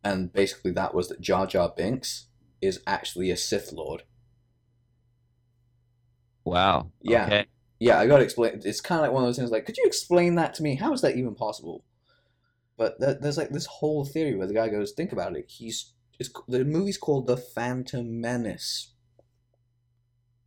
and 0.04 0.32
basically, 0.32 0.72
that 0.72 0.94
was 0.94 1.10
that 1.10 1.22
Jar 1.22 1.46
Jar 1.46 1.74
Binks 1.76 2.28
is 2.62 2.82
actually 2.88 3.30
a 3.30 3.38
Sith 3.38 3.74
Lord. 3.74 4.04
Wow. 6.46 6.92
Yeah. 7.02 7.26
Okay. 7.26 7.46
Yeah, 7.82 8.00
I 8.00 8.06
gotta 8.06 8.24
explain. 8.24 8.62
It's 8.64 8.80
kind 8.80 9.00
of 9.00 9.06
like 9.06 9.12
one 9.12 9.24
of 9.24 9.28
those 9.28 9.38
things. 9.38 9.50
Like, 9.50 9.66
could 9.66 9.76
you 9.76 9.86
explain 9.86 10.36
that 10.36 10.54
to 10.54 10.64
me? 10.64 10.76
How 10.76 10.94
is 10.94 11.02
that 11.02 11.16
even 11.18 11.34
possible? 11.34 11.84
But 12.78 13.00
th- 13.00 13.18
there's 13.22 13.38
like 13.38 13.50
this 13.50 13.66
whole 13.66 14.06
theory 14.06 14.36
where 14.36 14.46
the 14.46 14.54
guy 14.54 14.70
goes, 14.70 14.92
"Think 14.92 15.12
about 15.12 15.36
it. 15.36 15.46
He's 15.50 15.94
it's 16.20 16.30
the 16.48 16.64
movie's 16.64 17.00
called 17.00 17.26
The 17.26 17.38
Phantom 17.38 18.22
Menace. 18.22 18.94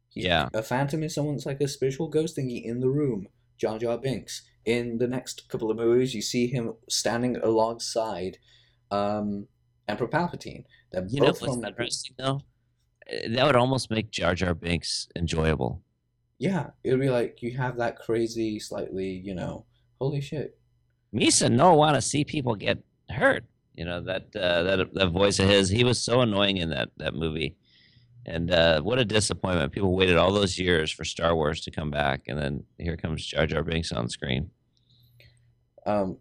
He's- 0.09 0.27
Yeah. 0.27 0.49
a 0.55 0.63
phantom 0.63 1.03
is 1.03 1.15
someone 1.15 1.35
that's 1.35 1.47
like 1.47 1.61
a 1.61 1.67
spiritual 1.69 2.09
ghost 2.09 2.37
thingy 2.37 2.63
in 2.65 2.79
the 2.81 2.89
room. 2.89 3.27
Jar 3.59 3.79
Jar 3.79 3.99
Binks. 3.99 4.43
In 4.65 4.99
the 4.99 5.09
next 5.09 5.49
couple 5.49 5.71
of 5.71 5.77
movies, 5.77 6.15
you 6.15 6.23
see 6.23 6.47
him 6.47 6.75
standing 6.89 7.37
alongside 7.37 8.39
um, 8.91 9.49
Emperor 9.89 10.07
Palpatine. 10.09 10.65
They're 10.93 11.05
You 11.09 11.21
know 11.21 11.27
both 11.33 11.43
what's 11.43 11.57
interesting 11.67 12.15
though? 12.17 12.41
That 13.29 13.45
would 13.45 13.57
almost 13.57 13.91
make 13.91 14.11
Jar 14.11 14.35
Jar 14.35 14.55
Binks 14.55 15.09
enjoyable. 15.17 15.83
Yeah. 16.45 16.67
It'll 16.85 17.01
be 17.01 17.09
like 17.09 17.41
you 17.41 17.57
have 17.57 17.79
that 17.79 17.99
crazy, 17.99 18.61
slightly, 18.61 19.09
you 19.09 19.35
know, 19.35 19.65
holy 19.99 20.21
shit. 20.21 20.59
Misa 21.15 21.51
no 21.51 21.73
want 21.73 21.95
to 21.95 22.03
see 22.03 22.23
people 22.23 22.55
get 22.55 22.83
hurt. 23.09 23.45
You 23.75 23.87
know 23.87 24.03
that 24.03 24.27
uh, 24.37 24.63
that 24.63 24.95
that 24.95 25.09
voice 25.09 25.39
of 25.39 25.49
his. 25.49 25.71
He 25.71 25.85
was 25.85 25.99
so 25.99 26.21
annoying 26.21 26.59
in 26.59 26.69
that 26.71 26.91
that 26.99 27.15
movie, 27.15 27.57
and 28.27 28.51
uh, 28.51 28.83
what 28.83 28.99
a 28.99 29.07
disappointment. 29.07 29.73
People 29.73 29.97
waited 29.97 30.17
all 30.17 30.33
those 30.33 30.59
years 30.59 30.93
for 30.93 31.05
Star 31.05 31.35
Wars 31.35 31.63
to 31.63 31.71
come 31.71 31.91
back, 31.91 32.25
and 32.29 32.39
then 32.39 32.65
here 32.79 32.97
comes 32.97 33.25
Jar 33.25 33.47
Jar 33.47 33.65
Binks 33.65 33.91
on 33.91 34.11
screen. 34.11 34.51
Um, 35.87 36.19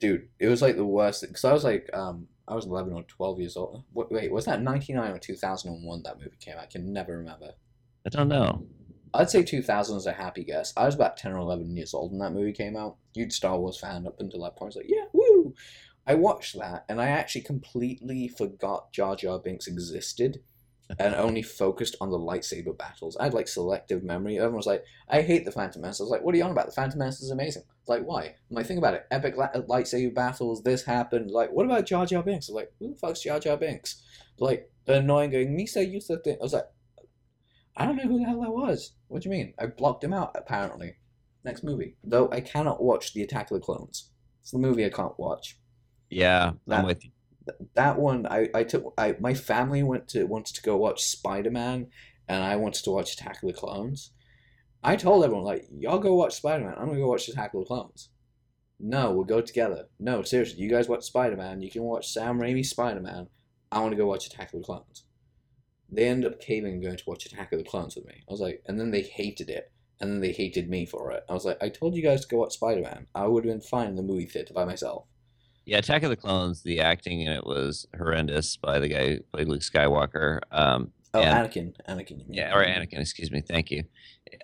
dude, 0.00 0.28
it 0.40 0.48
was 0.48 0.62
like 0.62 0.76
the 0.76 0.84
worst 0.84 1.20
because 1.20 1.44
I 1.44 1.52
was 1.52 1.62
like, 1.62 1.90
um, 1.92 2.26
I 2.48 2.54
was 2.54 2.64
eleven 2.64 2.94
or 2.94 3.02
twelve 3.02 3.38
years 3.38 3.56
old. 3.56 3.84
Wait, 3.92 4.32
was 4.32 4.46
that 4.46 4.62
ninety 4.62 4.94
nine 4.94 5.12
or 5.12 5.18
two 5.18 5.36
thousand 5.36 5.74
and 5.74 5.84
one 5.84 6.02
that 6.04 6.18
movie 6.18 6.38
came 6.40 6.56
out? 6.56 6.62
I 6.62 6.66
can 6.66 6.90
never 6.90 7.18
remember. 7.18 7.50
I 8.06 8.08
don't 8.08 8.28
know. 8.28 8.66
I'd 9.14 9.30
say 9.30 9.42
two 9.42 9.62
thousand 9.62 9.96
is 9.96 10.06
a 10.06 10.12
happy 10.12 10.44
guess. 10.44 10.72
I 10.76 10.86
was 10.86 10.94
about 10.94 11.16
ten 11.16 11.32
or 11.32 11.38
eleven 11.38 11.76
years 11.76 11.94
old 11.94 12.12
when 12.12 12.20
that 12.20 12.32
movie 12.32 12.52
came 12.52 12.76
out. 12.76 12.96
Huge 13.14 13.32
Star 13.32 13.58
Wars 13.58 13.78
fan 13.78 14.06
up 14.06 14.20
until 14.20 14.42
that 14.44 14.56
point. 14.56 14.74
I 14.74 14.74
was 14.74 14.76
like, 14.76 14.86
yeah, 14.88 15.04
woo! 15.12 15.54
I 16.06 16.14
watched 16.14 16.58
that 16.58 16.84
and 16.88 17.00
I 17.00 17.08
actually 17.08 17.42
completely 17.42 18.28
forgot 18.28 18.92
Jar 18.92 19.14
Jar 19.16 19.38
Binks 19.38 19.66
existed. 19.66 20.40
And 20.98 21.14
only 21.16 21.42
focused 21.42 21.96
on 22.00 22.10
the 22.10 22.18
lightsaber 22.18 22.76
battles. 22.76 23.14
I 23.18 23.24
had 23.24 23.34
like 23.34 23.46
selective 23.46 24.02
memory. 24.02 24.38
Everyone 24.38 24.56
was 24.56 24.66
like, 24.66 24.84
"I 25.06 25.20
hate 25.20 25.44
the 25.44 25.52
Phantom 25.52 25.82
Menace." 25.82 26.00
I 26.00 26.04
was 26.04 26.10
like, 26.10 26.22
"What 26.22 26.34
are 26.34 26.38
you 26.38 26.44
on 26.44 26.50
about? 26.50 26.64
The 26.64 26.72
Phantom 26.72 26.98
Menace 26.98 27.20
is 27.20 27.30
amazing." 27.30 27.64
Like, 27.86 28.04
why? 28.04 28.24
I'm 28.24 28.56
like, 28.56 28.64
think 28.64 28.78
about 28.78 28.94
it. 28.94 29.06
Epic 29.10 29.36
la- 29.36 29.52
lightsaber 29.52 30.14
battles. 30.14 30.62
This 30.62 30.84
happened. 30.84 31.30
Like, 31.30 31.52
what 31.52 31.66
about 31.66 31.84
Jar 31.84 32.06
Jar 32.06 32.22
Binks? 32.22 32.48
I 32.48 32.52
was 32.52 32.56
like, 32.56 32.72
who 32.78 32.88
the 32.88 32.96
fuck's 32.96 33.22
Jar 33.22 33.38
Jar 33.38 33.58
Binks? 33.58 34.02
Like 34.38 34.70
the 34.86 34.94
annoying 34.94 35.30
going, 35.30 35.56
Misa 35.56 35.86
used 35.90 36.06
to 36.06 36.16
think. 36.18 36.40
I 36.40 36.44
was 36.44 36.52
like, 36.52 36.68
I 37.78 37.86
don't 37.86 37.96
know 37.96 38.02
who 38.02 38.18
the 38.18 38.24
hell 38.24 38.40
that 38.42 38.50
was. 38.50 38.92
What 39.06 39.22
do 39.22 39.28
you 39.28 39.34
mean? 39.34 39.54
I 39.58 39.66
blocked 39.66 40.02
him 40.04 40.12
out. 40.12 40.32
Apparently, 40.34 40.96
next 41.44 41.62
movie. 41.62 41.96
Though 42.04 42.28
I 42.30 42.40
cannot 42.40 42.82
watch 42.82 43.14
the 43.14 43.22
Attack 43.22 43.50
of 43.50 43.56
the 43.58 43.64
Clones. 43.64 44.10
It's 44.42 44.50
the 44.50 44.58
movie 44.58 44.84
I 44.84 44.90
can't 44.90 45.18
watch. 45.18 45.58
Yeah, 46.10 46.52
That- 46.66 46.80
I'm 46.80 46.86
with 46.86 47.04
you. 47.04 47.10
That 47.74 47.98
one, 47.98 48.26
I, 48.26 48.48
I 48.54 48.62
took. 48.64 48.92
I 48.98 49.16
my 49.20 49.32
family 49.32 49.82
went 49.82 50.06
to 50.08 50.24
wanted 50.24 50.54
to 50.56 50.62
go 50.62 50.76
watch 50.76 51.02
Spider 51.04 51.50
Man, 51.50 51.86
and 52.28 52.44
I 52.44 52.56
wanted 52.56 52.84
to 52.84 52.90
watch 52.90 53.14
Attack 53.14 53.42
of 53.42 53.46
the 53.48 53.54
Clones. 53.54 54.12
I 54.84 54.96
told 54.96 55.24
everyone 55.24 55.44
like, 55.46 55.64
y'all 55.72 55.98
go 55.98 56.14
watch 56.14 56.34
Spider 56.34 56.64
Man. 56.64 56.74
I'm 56.76 56.88
gonna 56.88 56.98
go 56.98 57.08
watch 57.08 57.26
Attack 57.28 57.54
of 57.54 57.60
the 57.60 57.66
Clones. 57.66 58.10
No, 58.78 59.12
we'll 59.12 59.24
go 59.24 59.40
together. 59.40 59.86
No, 59.98 60.22
seriously, 60.22 60.60
you 60.60 60.68
guys 60.68 60.88
watch 60.90 61.04
Spider 61.04 61.36
Man. 61.36 61.62
You 61.62 61.70
can 61.70 61.84
watch 61.84 62.08
Sam 62.12 62.38
Raimi's 62.38 62.68
Spider 62.70 63.00
Man. 63.00 63.28
I 63.72 63.80
want 63.80 63.92
to 63.92 63.96
go 63.96 64.06
watch 64.06 64.26
Attack 64.26 64.52
of 64.52 64.60
the 64.60 64.64
Clones. 64.66 65.04
They 65.90 66.06
ended 66.06 66.30
up 66.32 66.40
caving 66.40 66.74
and 66.74 66.82
going 66.82 66.96
to 66.96 67.04
watch 67.06 67.26
Attack 67.26 67.52
of 67.52 67.58
the 67.58 67.64
Clones 67.64 67.96
with 67.96 68.06
me. 68.06 68.22
I 68.28 68.30
was 68.32 68.40
like, 68.40 68.62
and 68.66 68.78
then 68.78 68.90
they 68.90 69.02
hated 69.02 69.48
it, 69.48 69.70
and 70.00 70.10
then 70.12 70.20
they 70.20 70.32
hated 70.32 70.68
me 70.68 70.84
for 70.86 71.10
it. 71.12 71.24
I 71.28 71.32
was 71.32 71.44
like, 71.44 71.62
I 71.62 71.68
told 71.70 71.94
you 71.94 72.02
guys 72.02 72.22
to 72.22 72.28
go 72.28 72.38
watch 72.38 72.54
Spider 72.54 72.82
Man. 72.82 73.06
I 73.14 73.26
would 73.26 73.44
have 73.44 73.52
been 73.52 73.60
fine 73.60 73.88
in 73.88 73.96
the 73.96 74.02
movie 74.02 74.26
theater 74.26 74.52
by 74.52 74.64
myself. 74.64 75.04
Yeah, 75.64 75.78
Attack 75.78 76.02
of 76.02 76.10
the 76.10 76.16
Clones. 76.16 76.62
The 76.62 76.80
acting 76.80 77.20
in 77.22 77.32
it 77.32 77.44
was 77.44 77.86
horrendous 77.96 78.56
by 78.56 78.78
the 78.78 78.88
guy 78.88 79.08
who 79.14 79.20
played 79.32 79.48
Luke 79.48 79.60
Skywalker. 79.62 80.40
Um, 80.50 80.92
Oh, 81.14 81.22
And- 81.22 81.50
Anakin, 81.50 81.74
Anakin. 81.88 82.10
You 82.10 82.16
mean. 82.26 82.34
yeah, 82.34 82.54
or 82.54 82.62
Anakin. 82.62 83.00
Excuse 83.00 83.30
me. 83.30 83.40
Thank 83.40 83.70
you. 83.70 83.84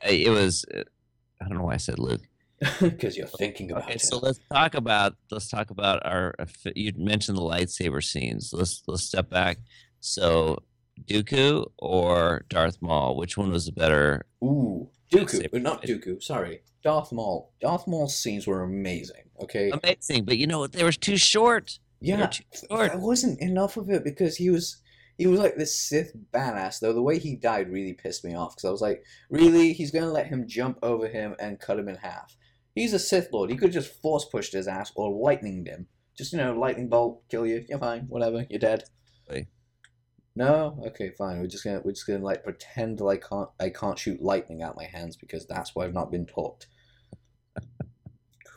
It 0.03 0.31
was. 0.31 0.65
uh, 0.75 0.83
I 1.43 1.47
don't 1.49 1.59
know 1.59 1.65
why 1.65 1.75
I 1.75 1.77
said 1.77 1.99
Luke. 1.99 2.23
because 2.81 3.19
you're 3.19 3.27
thinking 3.27 3.71
about 3.71 3.85
Okay, 3.85 3.95
it. 3.95 4.01
so 4.01 4.17
let's 4.19 4.41
talk 4.51 4.75
about 4.75 5.15
let's 5.31 5.49
talk 5.49 5.69
about 5.69 6.05
our. 6.07 6.35
You 6.75 6.93
mentioned 6.97 7.37
the 7.37 7.43
lightsaber 7.43 8.03
scenes. 8.03 8.51
Let's 8.55 8.83
let's 8.87 9.03
step 9.03 9.29
back. 9.29 9.59
So, 10.01 10.63
Dooku 11.07 11.67
or 11.79 12.45
Darth 12.49 12.81
Maul? 12.81 13.17
Which 13.17 13.37
one 13.37 13.51
was 13.51 13.67
the 13.67 13.73
better? 13.73 14.27
Ooh, 14.43 14.89
Dooku, 15.13 15.41
Lightsaber 15.41 15.57
uh, 15.57 15.59
not. 15.59 15.83
Dooku. 15.83 16.23
Sorry, 16.23 16.61
Darth 16.83 17.13
Maul. 17.13 17.53
Darth 17.61 17.87
Maul's 17.87 18.17
scenes 18.17 18.47
were 18.47 18.63
amazing. 18.63 19.23
Okay, 19.43 19.71
Amazing, 19.71 20.25
but 20.25 20.39
you 20.39 20.47
know 20.47 20.61
what? 20.61 20.73
They 20.73 20.85
were 20.85 20.93
too 20.93 21.17
short. 21.17 21.79
Yeah, 22.01 22.27
too 22.27 22.45
short. 22.71 22.93
there 22.93 22.99
wasn't 23.01 23.41
enough 23.41 23.77
of 23.77 23.91
it 23.91 24.05
because 24.05 24.37
he 24.37 24.51
was 24.51 24.81
he 25.19 25.27
was 25.27 25.41
like 25.41 25.57
this 25.57 25.79
Sith 25.79 26.13
badass. 26.33 26.81
Though 26.81 26.93
the 26.93 27.03
way 27.03 27.19
he 27.19 27.37
died 27.37 27.71
really 27.71 27.93
pissed 27.95 28.25
me 28.25 28.35
off 28.35 28.55
because 28.55 28.69
I 28.69 28.71
was 28.71 28.81
like, 28.81 29.03
really, 29.31 29.73
he's 29.73 29.91
gonna 29.91 30.11
let 30.11 30.27
him 30.27 30.47
jump 30.47 30.79
over 30.83 31.09
him 31.09 31.35
and 31.39 31.61
cut 31.61 31.79
him 31.79 31.89
in 31.89 31.97
half. 31.97 32.37
He's 32.75 32.93
a 32.93 32.99
Sith 32.99 33.29
Lord. 33.33 33.51
He 33.51 33.57
could 33.57 33.73
just 33.73 34.01
force 34.03 34.25
pushed 34.25 34.53
his 34.53 34.69
ass 34.69 34.93
or 34.97 35.11
lightninged 35.11 35.69
him. 35.69 35.87
Just 36.17 36.33
you 36.33 36.39
know, 36.39 36.59
lightning 36.59 36.89
bolt, 36.89 37.23
kill 37.29 37.47
you. 37.47 37.65
You're 37.69 37.79
fine. 37.79 38.03
Whatever. 38.09 38.47
You're 38.49 38.61
dead. 38.61 38.85
No, 40.37 40.83
okay, 40.87 41.11
fine. 41.11 41.39
We're 41.39 41.47
just 41.47 41.63
gonna 41.63 41.81
we're 41.85 41.93
just 41.93 42.07
gonna 42.07 42.25
like 42.25 42.43
pretend 42.43 43.01
like 43.01 43.29
can't 43.29 43.49
I 43.61 43.69
can't 43.71 43.99
shoot 43.99 44.21
lightning 44.21 44.63
out 44.63 44.77
my 44.77 44.85
hands 44.85 45.17
because 45.17 45.47
that's 45.47 45.75
what 45.75 45.87
I've 45.87 45.95
not 45.95 46.11
been 46.11 46.27
taught. 46.27 46.67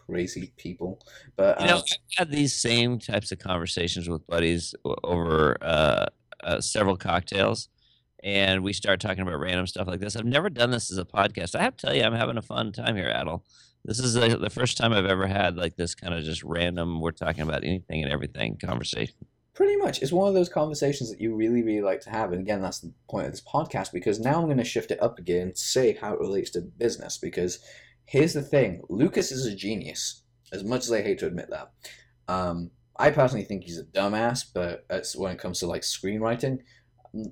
Crazy 0.07 0.53
people, 0.57 0.99
but 1.35 1.59
You 1.61 1.67
know, 1.67 1.75
um, 1.77 1.83
I've 1.85 2.17
had 2.17 2.31
these 2.31 2.53
same 2.53 2.97
types 2.97 3.31
of 3.31 3.37
conversations 3.37 4.09
with 4.09 4.25
buddies 4.25 4.73
over 5.03 5.57
uh, 5.61 6.05
uh, 6.43 6.61
several 6.61 6.97
cocktails, 6.97 7.69
and 8.23 8.63
we 8.63 8.73
start 8.73 8.99
talking 8.99 9.21
about 9.21 9.39
random 9.39 9.67
stuff 9.67 9.87
like 9.87 9.99
this. 9.99 10.15
I've 10.15 10.25
never 10.25 10.49
done 10.49 10.71
this 10.71 10.91
as 10.91 10.97
a 10.97 11.05
podcast. 11.05 11.53
I 11.55 11.61
have 11.61 11.77
to 11.77 11.87
tell 11.87 11.95
you, 11.95 12.03
I'm 12.03 12.13
having 12.13 12.37
a 12.37 12.41
fun 12.41 12.71
time 12.71 12.95
here, 12.95 13.09
Adel. 13.13 13.43
This 13.85 13.99
is 13.99 14.15
the, 14.15 14.37
the 14.37 14.49
first 14.49 14.77
time 14.77 14.93
I've 14.93 15.05
ever 15.05 15.27
had 15.27 15.57
like 15.57 15.75
this 15.75 15.93
kind 15.93 16.13
of 16.13 16.23
just 16.23 16.43
random. 16.43 17.01
We're 17.01 17.11
talking 17.11 17.43
about 17.43 17.63
anything 17.63 18.03
and 18.03 18.11
everything 18.11 18.57
conversation. 18.57 19.15
Pretty 19.58 19.76
much 19.76 20.04
it's 20.04 20.12
one 20.12 20.28
of 20.28 20.36
those 20.36 20.50
conversations 20.50 21.10
that 21.10 21.20
you 21.20 21.34
really 21.34 21.63
really 21.63 21.82
like 21.82 22.00
to 22.00 22.12
have 22.12 22.32
and 22.32 22.39
again 22.39 22.62
that's 22.62 22.78
the 22.78 22.93
point 23.10 23.26
of 23.26 23.32
this 23.32 23.41
podcast 23.41 23.91
because 23.91 24.20
now 24.20 24.36
i'm 24.36 24.46
going 24.46 24.56
to 24.56 24.63
shift 24.63 24.91
it 24.91 25.02
up 25.02 25.17
again 25.17 25.52
say 25.56 25.98
how 26.00 26.13
it 26.13 26.20
relates 26.20 26.52
to 26.52 26.62
business 26.62 27.17
because 27.17 27.58
here's 28.06 28.34
the 28.34 28.41
thing 28.43 28.84
lucas 28.88 29.32
is 29.32 29.48
a 29.48 29.56
genius 29.56 30.22
as 30.54 30.63
much 30.63 30.82
as 30.82 30.91
i 30.91 31.02
hate 31.02 31.17
to 31.17 31.26
admit 31.26 31.50
that 31.50 31.72
um, 32.28 32.70
i 33.00 33.10
personally 33.10 33.43
think 33.43 33.63
he's 33.63 33.80
a 33.80 33.84
dumbass 33.86 34.46
but 34.54 34.86
when 35.15 35.32
it 35.32 35.39
comes 35.39 35.60
to 35.60 35.65
like 35.65 35.82
screenwriting 35.82 36.60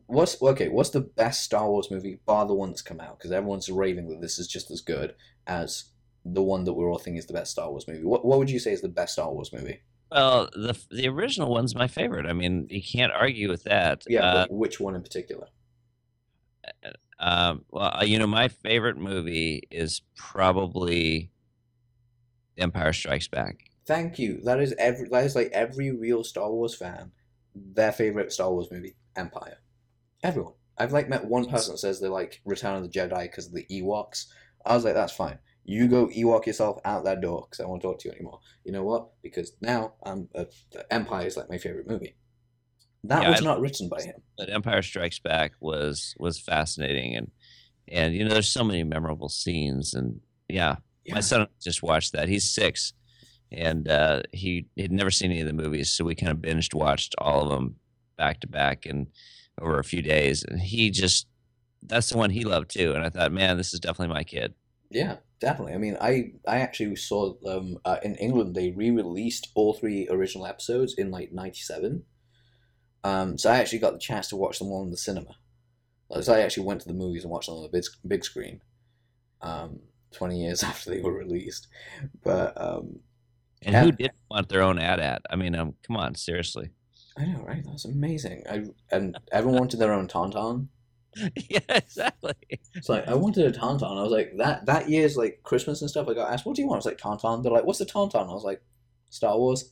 What's 0.07 0.41
okay? 0.41 0.69
What's 0.69 0.89
the 0.89 1.01
best 1.01 1.43
Star 1.43 1.69
Wars 1.69 1.91
movie, 1.91 2.19
bar 2.25 2.47
the 2.47 2.55
one 2.55 2.69
that's 2.69 2.81
come 2.81 3.01
out? 3.01 3.19
Because 3.19 3.31
everyone's 3.31 3.69
raving 3.69 4.07
that 4.07 4.21
this 4.21 4.39
is 4.39 4.47
just 4.47 4.71
as 4.71 4.81
good 4.81 5.13
as 5.45 5.91
the 6.23 6.41
one 6.41 6.63
that 6.63 6.73
we're 6.73 6.89
all 6.89 6.97
thinking 6.97 7.17
is 7.17 7.27
the 7.27 7.33
best 7.33 7.51
Star 7.51 7.69
Wars 7.69 7.87
movie. 7.87 8.03
What 8.03 8.25
What 8.25 8.39
would 8.39 8.49
you 8.49 8.57
say 8.57 8.71
is 8.71 8.81
the 8.81 8.87
best 8.87 9.13
Star 9.13 9.31
Wars 9.31 9.53
movie? 9.53 9.81
Well, 10.11 10.49
the 10.53 10.77
the 10.91 11.07
original 11.07 11.49
one's 11.49 11.75
my 11.75 11.87
favorite. 11.87 12.25
I 12.25 12.33
mean, 12.33 12.67
you 12.69 12.81
can't 12.81 13.11
argue 13.11 13.49
with 13.49 13.63
that. 13.63 14.03
Yeah, 14.07 14.23
Uh, 14.23 14.47
which 14.49 14.79
one 14.79 14.95
in 14.95 15.01
particular? 15.01 15.47
um, 17.19 17.65
well, 17.71 18.03
you 18.05 18.19
know, 18.19 18.27
my 18.27 18.47
favorite 18.47 18.97
movie 18.97 19.63
is 19.71 20.01
probably 20.15 21.31
Empire 22.57 22.93
Strikes 22.93 23.27
Back. 23.27 23.57
Thank 23.87 24.17
you. 24.19 24.41
That 24.43 24.59
is 24.59 24.73
every. 24.77 25.07
That 25.09 25.25
is 25.25 25.35
like 25.35 25.49
every 25.51 25.91
real 25.91 26.23
Star 26.23 26.51
Wars 26.51 26.75
fan, 26.75 27.11
their 27.53 27.91
favorite 27.91 28.31
Star 28.31 28.51
Wars 28.51 28.67
movie, 28.71 28.95
Empire. 29.15 29.57
Everyone. 30.23 30.53
I've 30.77 30.91
like 30.91 31.07
met 31.07 31.25
one 31.25 31.45
person 31.45 31.73
that 31.73 31.77
says 31.77 32.01
they 32.01 32.07
like 32.09 32.41
Return 32.45 32.75
of 32.75 32.83
the 32.83 32.89
Jedi 32.89 33.23
because 33.23 33.47
of 33.47 33.53
the 33.53 33.65
Ewoks. 33.71 34.25
I 34.65 34.75
was 34.75 34.83
like, 34.83 34.95
that's 34.95 35.13
fine. 35.13 35.39
You 35.67 35.87
go 35.87 36.07
Ewok 36.07 36.45
yourself 36.45 36.79
out 36.85 37.05
that 37.05 37.21
door 37.21 37.47
because 37.49 37.63
I 37.63 37.67
won't 37.67 37.81
talk 37.81 37.99
to 37.99 38.07
you 38.07 38.13
anymore. 38.13 38.39
You 38.63 38.71
know 38.71 38.83
what? 38.83 39.09
Because 39.23 39.51
now 39.61 39.93
I'm 40.05 40.29
uh, 40.35 40.45
Empire 40.91 41.25
is 41.25 41.37
like 41.37 41.49
my 41.49 41.57
favorite 41.57 41.87
movie. 41.89 42.15
That 43.03 43.23
Yeah, 43.23 43.31
was 43.31 43.41
I- 43.41 43.45
not 43.45 43.59
written 43.61 43.89
by 43.89 44.01
him. 44.01 44.15
But 44.37 44.49
Empire 44.49 44.81
Strikes 44.83 45.19
Back 45.19 45.53
was 45.59 46.13
was 46.19 46.39
fascinating, 46.39 47.15
and 47.15 47.31
and 47.87 48.13
you 48.13 48.23
know, 48.23 48.29
there's 48.33 48.49
so 48.49 48.63
many 48.63 48.83
memorable 48.83 49.29
scenes, 49.29 49.93
and 49.95 50.21
yeah, 50.47 50.75
Yeah. 51.03 51.15
my 51.15 51.21
son 51.21 51.47
just 51.61 51.81
watched 51.83 52.13
that. 52.13 52.27
He's 52.29 52.49
six, 52.49 52.93
and 53.51 53.87
uh, 53.87 54.21
he 54.33 54.67
had 54.77 54.91
never 54.91 55.11
seen 55.11 55.31
any 55.31 55.41
of 55.41 55.47
the 55.47 55.53
movies, 55.53 55.91
so 55.91 56.05
we 56.05 56.13
kind 56.15 56.31
of 56.31 56.37
binged 56.39 56.73
watched 56.75 57.15
all 57.17 57.41
of 57.43 57.49
them 57.49 57.75
back 58.17 58.39
to 58.41 58.47
back 58.47 58.85
and 58.85 59.07
over 59.59 59.79
a 59.79 59.83
few 59.83 60.01
days. 60.03 60.43
And 60.43 60.59
he 60.59 60.91
just 60.91 61.27
that's 61.83 62.09
the 62.09 62.17
one 62.17 62.29
he 62.31 62.43
loved 62.43 62.71
too. 62.71 62.93
And 62.93 63.03
I 63.03 63.09
thought, 63.09 63.31
man, 63.31 63.57
this 63.57 63.73
is 63.73 63.79
definitely 63.79 64.13
my 64.13 64.23
kid. 64.23 64.53
Yeah, 64.89 65.17
definitely. 65.39 65.73
I 65.73 65.77
mean, 65.77 65.97
I 65.99 66.33
I 66.47 66.57
actually 66.59 66.95
saw 66.95 67.33
them 67.41 67.77
uh, 67.85 67.97
in 68.03 68.15
England. 68.15 68.55
They 68.55 68.71
re-released 68.71 69.49
all 69.55 69.73
three 69.73 70.07
original 70.09 70.45
episodes 70.45 70.93
in 70.93 71.11
like 71.11 71.31
'97. 71.31 72.03
Um, 73.03 73.37
so 73.37 73.51
I 73.51 73.57
actually 73.57 73.79
got 73.79 73.93
the 73.93 73.99
chance 73.99 74.27
to 74.29 74.35
watch 74.35 74.59
them 74.59 74.69
all 74.69 74.83
in 74.83 74.91
the 74.91 74.97
cinema. 74.97 75.35
So 76.21 76.33
I 76.33 76.39
actually 76.41 76.65
went 76.65 76.81
to 76.81 76.87
the 76.87 76.93
movies 76.93 77.23
and 77.23 77.31
watched 77.31 77.47
them 77.47 77.55
on 77.55 77.63
the 77.63 77.69
big 77.69 77.85
big 78.07 78.23
screen. 78.23 78.61
Um, 79.41 79.79
Twenty 80.11 80.41
years 80.41 80.63
after 80.71 80.89
they 80.91 81.01
were 81.01 81.13
released, 81.13 81.67
but 82.23 82.59
um, 82.59 82.99
And 83.61 83.75
who 83.75 83.91
didn't 83.91 84.15
want 84.31 84.47
their 84.47 84.61
own 84.61 84.79
AT-AT? 84.79 85.23
I 85.29 85.35
mean, 85.35 85.55
um, 85.55 85.73
come 85.85 85.97
on, 85.97 86.15
seriously. 86.15 86.69
I 87.17 87.25
know, 87.25 87.43
right? 87.43 87.63
That's 87.65 87.85
amazing. 87.85 88.43
I 88.49 88.65
and 88.91 89.17
everyone 89.31 89.59
wanted 89.59 89.77
their 89.77 89.93
own 89.93 90.07
tauntaun. 90.07 90.67
yeah, 91.49 91.59
exactly. 91.69 92.33
It's 92.73 92.89
like 92.89 93.07
I 93.07 93.13
wanted 93.13 93.45
a 93.45 93.57
tauntaun. 93.57 93.97
I 93.97 94.03
was 94.03 94.11
like 94.11 94.33
that 94.37 94.65
that 94.65 94.89
year's 94.89 95.15
like 95.15 95.39
Christmas 95.43 95.81
and 95.81 95.89
stuff. 95.89 96.07
I 96.07 96.13
got 96.13 96.31
asked, 96.31 96.45
"What 96.45 96.55
do 96.55 96.61
you 96.61 96.67
want?" 96.67 96.77
I 96.77 96.79
was 96.79 96.85
like 96.85 96.97
tauntaun. 96.97 97.41
They're 97.41 97.51
like, 97.51 97.65
"What's 97.65 97.79
the 97.79 97.85
tauntaun?" 97.85 98.29
I 98.29 98.33
was 98.33 98.43
like, 98.43 98.61
"Star 99.09 99.37
Wars." 99.37 99.71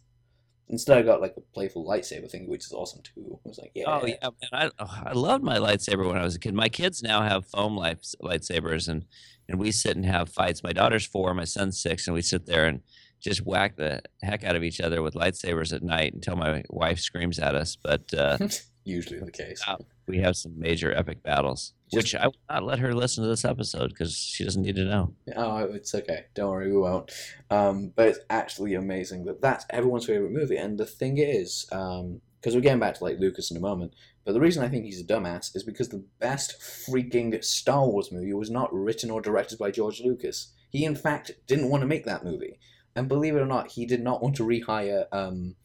Instead, 0.70 0.98
I 0.98 1.02
got 1.02 1.22
like 1.22 1.36
a 1.38 1.42
playful 1.42 1.86
lightsaber 1.86 2.32
thing, 2.32 2.48
which 2.48 2.66
is 2.66 2.72
awesome 2.72 3.02
too. 3.04 3.40
I 3.46 3.50
was 3.50 3.60
like, 3.60 3.72
"Yeah, 3.76 3.84
Oh 3.88 4.06
yeah, 4.06 4.16
man, 4.22 4.32
I 4.54 4.70
oh, 4.80 5.04
I 5.06 5.12
loved 5.12 5.44
my 5.44 5.58
lightsaber 5.58 6.08
when 6.08 6.18
I 6.18 6.24
was 6.24 6.36
a 6.36 6.40
kid. 6.40 6.54
My 6.54 6.70
kids 6.70 7.04
now 7.04 7.22
have 7.22 7.46
foam 7.48 7.76
lights, 7.76 8.16
lightsabers, 8.22 8.88
and 8.88 9.06
and 9.50 9.60
we 9.60 9.72
sit 9.72 9.98
and 9.98 10.06
have 10.06 10.30
fights. 10.30 10.64
My 10.64 10.72
daughter's 10.72 11.06
four, 11.06 11.34
my 11.34 11.44
son's 11.44 11.82
six, 11.82 12.08
and 12.08 12.14
we 12.14 12.22
sit 12.22 12.46
there 12.46 12.66
and 12.66 12.82
just 13.22 13.46
whack 13.46 13.76
the 13.76 14.02
heck 14.22 14.44
out 14.44 14.56
of 14.56 14.64
each 14.64 14.82
other 14.82 15.02
with 15.02 15.14
lightsabers 15.14 15.74
at 15.74 15.84
night 15.84 16.14
until 16.14 16.36
my 16.36 16.64
wife 16.70 17.00
screams 17.00 17.40
at 17.40 17.56
us. 17.56 17.76
But 17.76 18.14
uh, 18.14 18.38
usually 18.84 19.20
the 19.20 19.32
case." 19.32 19.64
We 20.08 20.18
have 20.20 20.36
some 20.36 20.60
major 20.60 20.94
epic 20.94 21.24
battles, 21.24 21.74
which 21.92 22.14
I 22.14 22.28
will 22.28 22.36
not 22.50 22.64
let 22.64 22.80
her 22.80 22.94
listen 22.94 23.24
to 23.24 23.30
this 23.30 23.46
episode 23.46 23.90
because 23.90 24.16
she 24.16 24.44
doesn't 24.44 24.62
need 24.62 24.76
to 24.76 24.86
know. 24.86 25.14
Oh, 25.36 25.60
it's 25.60 25.96
okay. 25.96 26.26
Don't 26.34 26.50
worry, 26.52 26.72
we 26.72 26.78
won't. 26.78 27.12
Um, 27.50 27.94
but 27.96 28.10
it's 28.10 28.20
actually 28.30 28.74
amazing 28.74 29.26
that 29.26 29.42
that's 29.42 29.66
everyone's 29.70 30.06
favorite 30.06 30.32
movie. 30.32 30.58
And 30.58 30.78
the 30.78 30.86
thing 30.86 31.18
is, 31.20 31.66
because 31.70 32.54
we're 32.54 32.62
getting 32.62 32.80
back 32.80 32.96
to 32.96 33.04
like 33.04 33.20
Lucas 33.20 33.50
in 33.50 33.56
a 33.58 33.62
moment, 33.62 33.94
but 34.26 34.34
the 34.34 34.42
reason 34.42 34.64
I 34.64 34.70
think 34.70 34.86
he's 34.86 35.02
a 35.02 35.06
dumbass 35.06 35.56
is 35.56 35.64
because 35.64 35.90
the 35.90 36.06
best 36.20 36.60
freaking 36.60 37.44
Star 37.44 37.88
Wars 37.88 38.12
movie 38.12 38.34
was 38.34 38.50
not 38.50 38.74
written 38.74 39.12
or 39.12 39.22
directed 39.22 39.60
by 39.60 39.72
George 39.72 40.02
Lucas. 40.02 40.54
He, 40.70 40.86
in 40.86 40.96
fact, 40.96 41.32
didn't 41.46 41.70
want 41.70 41.82
to 41.82 41.88
make 41.88 42.06
that 42.06 42.24
movie. 42.24 42.58
And 42.96 43.08
believe 43.08 43.36
it 43.36 43.42
or 43.42 43.46
not, 43.46 43.72
he 43.72 43.86
did 43.86 44.02
not 44.02 44.22
want 44.22 44.36
to 44.38 44.44
rehire 44.44 45.06
um, 45.12 45.56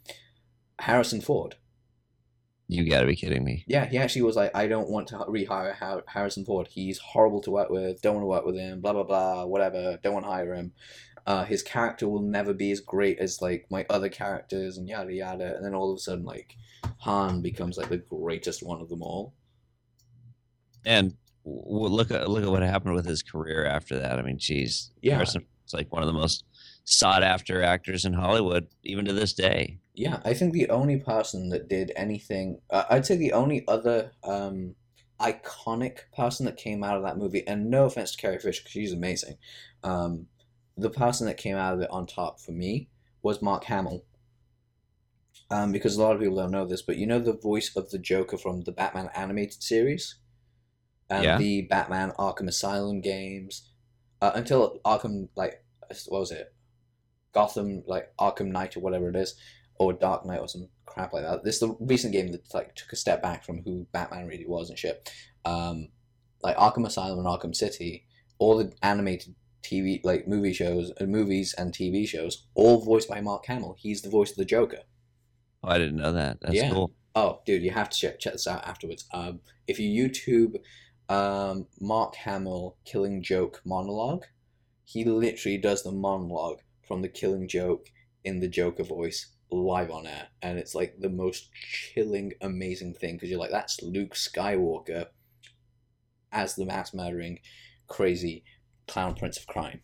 Harrison 0.79 1.21
Ford. 1.21 1.57
You 2.71 2.89
got 2.89 3.01
to 3.01 3.07
be 3.07 3.17
kidding 3.17 3.45
me. 3.45 3.65
Yeah, 3.67 3.87
he 3.87 3.97
actually 3.97 4.23
was 4.23 4.37
like, 4.37 4.55
I 4.55 4.67
don't 4.67 4.91
want 4.91 5.09
to 5.09 5.17
rehire 5.17 5.75
Har- 5.75 6.05
Harrison 6.07 6.45
Ford. 6.45 6.69
He's 6.71 6.99
horrible 6.99 7.41
to 7.43 7.51
work 7.51 7.71
with. 7.71 8.03
Don't 8.03 8.15
want 8.17 8.25
to 8.25 8.29
work 8.29 8.45
with 8.45 8.57
him. 8.57 8.83
Blah 8.83 8.93
blah 8.93 9.05
blah. 9.05 9.45
Whatever. 9.47 9.99
Don't 10.03 10.13
want 10.13 10.27
to 10.27 10.31
hire 10.31 10.55
him. 10.55 10.73
Uh, 11.27 11.45
his 11.45 11.63
character 11.63 12.07
will 12.09 12.23
never 12.23 12.53
be 12.53 12.71
as 12.71 12.81
great 12.81 13.19
as 13.19 13.41
like 13.41 13.67
my 13.71 13.87
other 13.89 14.09
characters 14.11 14.77
and 14.77 14.87
yada 14.87 15.13
yada. 15.13 15.57
And 15.57 15.65
then 15.65 15.75
all 15.75 15.91
of 15.91 15.97
a 15.97 16.01
sudden, 16.01 16.25
like 16.25 16.57
Han 17.01 17.41
becomes 17.41 17.79
like 17.79 17.89
the 17.89 17.97
greatest 17.97 18.63
one 18.63 18.81
of 18.83 18.91
them 18.91 19.03
all. 19.03 19.35
And 20.85 21.15
look 21.45 22.11
at 22.11 22.29
look 22.29 22.45
at 22.45 22.51
what 22.51 22.63
happened 22.63 22.95
with 22.95 23.07
his 23.07 23.23
career 23.23 23.65
after 23.65 23.99
that. 23.99 24.19
I 24.19 24.23
mean, 24.23 24.39
geez, 24.39 24.91
Yeah. 25.01 25.15
Harrison 25.15 25.47
was 25.65 25.73
like 25.73 25.91
one 25.91 26.03
of 26.03 26.07
the 26.07 26.13
most 26.13 26.45
sought 26.85 27.23
after 27.23 27.63
actors 27.63 28.05
in 28.05 28.13
Hollywood, 28.13 28.69
even 28.85 29.05
to 29.07 29.13
this 29.13 29.33
day. 29.33 29.79
Yeah, 29.99 30.21
I 30.25 30.33
think 30.33 30.53
the 30.53 30.71
only 30.71 30.99
person 30.99 31.49
that 31.49 31.69
did 31.69 31.91
anything, 31.97 32.61
uh, 32.71 32.85
I'd 32.89 33.05
say 33.05 33.17
the 33.17 33.33
only 33.33 33.65
other 33.67 34.13
um, 34.23 34.77
iconic 35.19 36.03
person 36.15 36.47
that 36.47 36.57
came 36.57 36.85
out 36.85 36.97
of 36.97 37.03
that 37.03 37.19
movie, 37.19 37.45
and 37.49 37.69
no 37.69 37.87
offense 37.87 38.13
to 38.13 38.17
Carrie 38.19 38.39
Fisher, 38.39 38.63
'cause 38.63 38.71
she's 38.71 38.93
amazing, 38.93 39.39
um, 39.83 40.29
the 40.77 40.89
person 40.89 41.27
that 41.27 41.37
came 41.37 41.57
out 41.57 41.75
of 41.75 41.81
it 41.81 41.91
on 41.91 42.07
top 42.07 42.39
for 42.39 42.53
me 42.53 42.89
was 43.23 43.43
Mark 43.43 43.65
Hamill. 43.65 44.05
Um, 45.51 45.73
because 45.73 45.97
a 45.97 46.03
lot 46.03 46.15
of 46.15 46.21
people 46.21 46.37
don't 46.37 46.53
know 46.53 46.65
this, 46.65 46.83
but 46.83 46.97
you 46.97 47.07
know 47.07 47.19
the 47.19 47.33
voice 47.33 47.75
of 47.75 47.91
the 47.91 47.99
Joker 47.99 48.39
from 48.39 48.61
the 48.63 48.71
Batman 48.71 49.11
animated 49.17 49.65
series? 49.65 50.21
And 51.11 51.25
Yeah. 51.25 51.39
the 51.39 51.63
Batman 51.63 52.13
Arkham 52.13 52.47
Asylum 52.47 53.01
games. 53.01 53.69
Uh, 54.23 54.31
until 54.37 54.79
Arkham, 54.85 55.29
like, 55.35 55.65
what 56.07 56.21
was 56.21 56.31
it? 56.31 56.55
Gotham, 57.33 57.83
like 57.87 58.17
Arkham 58.17 58.49
Knight 58.53 58.77
or 58.77 58.81
whatever 58.81 59.09
it 59.09 59.17
is 59.17 59.35
or 59.79 59.93
Dark 59.93 60.27
Knight 60.27 60.41
or 60.41 60.49
some 60.49 60.69
crap 60.87 61.13
like 61.13 61.23
that. 61.23 61.45
This 61.45 61.57
is 61.57 61.61
the 61.61 61.77
recent 61.81 62.13
game 62.13 62.33
that 62.33 62.53
like 62.55 62.75
took 62.75 62.93
a 62.93 62.97
step 62.97 63.23
back 63.23 63.45
from 63.45 63.63
who 63.63 63.87
Batman 63.93 64.27
really 64.27 64.47
was 64.47 64.71
and 64.71 64.79
shit. 64.79 65.11
Um, 65.45 65.89
like 66.43 66.57
Arkham 66.57 66.87
Asylum 66.87 67.19
and 67.19 67.27
Arkham 67.27 67.55
City, 67.55 68.07
all 68.39 68.59
the 68.59 68.73
animated 68.83 69.35
TV 69.63 70.01
like 70.05 70.27
movie 70.29 70.53
shows, 70.53 70.93
uh, 71.01 71.05
movies 71.05 71.55
and 71.57 71.73
TV 71.73 72.07
shows, 72.07 72.47
all 72.55 72.85
voiced 72.85 73.09
by 73.09 73.21
Mark 73.21 73.47
Hamill. 73.47 73.77
He's 73.79 74.03
the 74.03 74.11
voice 74.11 74.31
of 74.31 74.37
the 74.37 74.45
Joker. 74.45 74.81
Oh, 75.63 75.69
I 75.69 75.79
didn't 75.79 75.97
know 75.97 76.13
that. 76.13 76.39
That's 76.41 76.55
Yeah. 76.55 76.71
cool. 76.71 76.93
Oh, 77.15 77.41
dude, 77.45 77.63
you 77.63 77.71
have 77.71 77.91
to 77.91 77.99
check 77.99 78.21
check 78.21 78.35
this 78.35 78.47
out 78.47 78.67
afterwards. 78.67 79.07
Um, 79.13 79.41
if 79.67 79.79
you 79.79 80.09
YouTube 80.09 80.57
um, 81.09 81.67
Mark 81.81 82.15
Hamill 82.17 82.77
Killing 82.85 83.23
Joke 83.23 83.63
monologue, 83.65 84.27
he 84.85 85.05
literally 85.05 85.59
does 85.59 85.83
the 85.83 85.93
monologue 85.93 86.61
from 86.87 87.03
the 87.03 87.09
Killing 87.09 87.49
Joke 87.49 87.91
in 88.25 88.41
the 88.41 88.49
Joker 88.49 88.85
voice 88.85 89.35
live 89.51 89.91
on 89.91 90.07
air, 90.07 90.29
and 90.43 90.59
it's 90.59 90.75
like 90.75 90.97
the 90.99 91.09
most 91.09 91.51
chilling, 91.53 92.33
amazing 92.41 92.95
thing 92.95 93.15
because 93.15 93.31
you're 93.31 93.39
like, 93.39 93.51
that's 93.51 93.83
Luke 93.83 94.15
Skywalker 94.15 95.07
as 96.33 96.55
the 96.55 96.67
mass 96.67 96.93
murdering, 96.93 97.39
crazy 97.87 98.45
clown 98.87 99.15
prince 99.15 99.39
of 99.39 99.47
crime. 99.47 99.81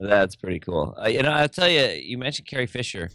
That's 0.00 0.36
pretty 0.36 0.60
cool. 0.60 0.96
Uh, 1.00 1.08
you 1.08 1.22
know, 1.22 1.30
I'll 1.30 1.48
tell 1.48 1.68
you, 1.68 1.82
you 1.82 2.18
mentioned 2.18 2.48
Carrie 2.48 2.66
Fisher. 2.66 3.10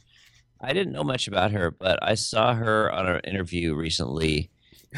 I 0.62 0.74
didn't 0.74 0.94
know 0.94 1.04
much 1.04 1.28
about 1.28 1.52
her, 1.52 1.72
but 1.72 2.00
I 2.02 2.16
saw 2.16 2.54
her 2.54 2.92
on 2.92 3.08
an 3.08 3.22
interview 3.24 3.76
recently, 3.76 4.50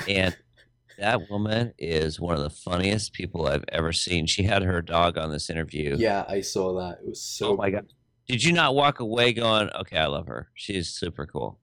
and 0.08 0.36
that 0.99 1.30
woman 1.30 1.73
is 1.77 2.19
one 2.19 2.36
of 2.36 2.43
the 2.43 2.49
funniest 2.49 3.13
people 3.13 3.47
I've 3.47 3.65
ever 3.69 3.91
seen. 3.91 4.25
She 4.25 4.43
had 4.43 4.63
her 4.63 4.82
dog 4.82 5.17
on 5.17 5.32
this 5.32 5.49
interview. 5.49 5.95
Yeah, 5.97 6.25
I 6.27 6.41
saw 6.41 6.80
that. 6.80 6.99
It 7.04 7.10
was 7.10 7.21
so. 7.21 7.54
Oh 7.54 7.56
my 7.56 7.69
god! 7.69 7.88
Did 8.27 8.43
you 8.43 8.53
not 8.53 8.75
walk 8.75 8.99
away 8.99 9.34
going, 9.34 9.69
"Okay, 9.75 9.97
I 9.97 10.05
love 10.07 10.27
her. 10.27 10.49
She's 10.53 10.89
super 10.89 11.25
cool." 11.25 11.60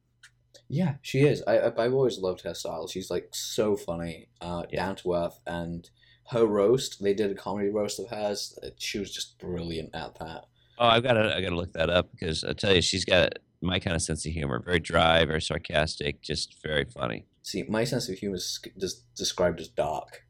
Yeah, 0.68 0.97
she 1.03 1.21
is. 1.21 1.42
I 1.47 1.61
I've 1.61 1.94
always 1.94 2.18
loved 2.18 2.42
her 2.42 2.55
style. 2.55 2.88
She's 2.88 3.11
like 3.11 3.29
so 3.33 3.77
funny, 3.77 4.29
uh, 4.40 4.64
Yeah. 4.71 4.85
down 4.87 4.97
to 4.97 5.14
earth, 5.14 5.40
and 5.47 5.88
her 6.31 6.44
roast. 6.44 7.03
They 7.03 7.14
did 7.14 7.31
a 7.31 7.35
comedy 7.35 7.71
roast 7.71 7.99
of 7.99 8.09
hers. 8.11 8.59
uh, 8.62 8.71
She 8.77 8.99
was 8.99 9.11
just 9.12 9.38
brilliant 9.38 9.94
at 9.94 10.18
that. 10.18 10.44
Oh, 10.79 10.87
I've 10.87 11.03
got 11.03 11.14
to, 11.14 11.35
I 11.35 11.40
got 11.40 11.49
to 11.51 11.57
look 11.57 11.73
that 11.73 11.88
up 11.90 12.11
because 12.12 12.44
I 12.44 12.53
tell 12.53 12.75
you, 12.75 12.83
she's 12.83 13.05
got 13.07 13.38
my 13.62 13.79
kind 13.81 13.97
of 13.97 14.03
sense 14.03 14.27
of 14.27 14.33
humor. 14.33 14.61
Very 14.64 14.79
dry, 14.79 15.25
very 15.25 15.40
sarcastic, 15.40 16.21
just 16.21 16.57
very 16.62 16.85
funny. 16.85 17.25
See, 17.42 17.62
my 17.62 17.85
sense 17.85 18.09
of 18.11 18.18
humor 18.18 18.37
is 18.37 18.61
just 18.79 19.12
described 19.14 19.59
as 19.61 19.68
dark 19.68 20.25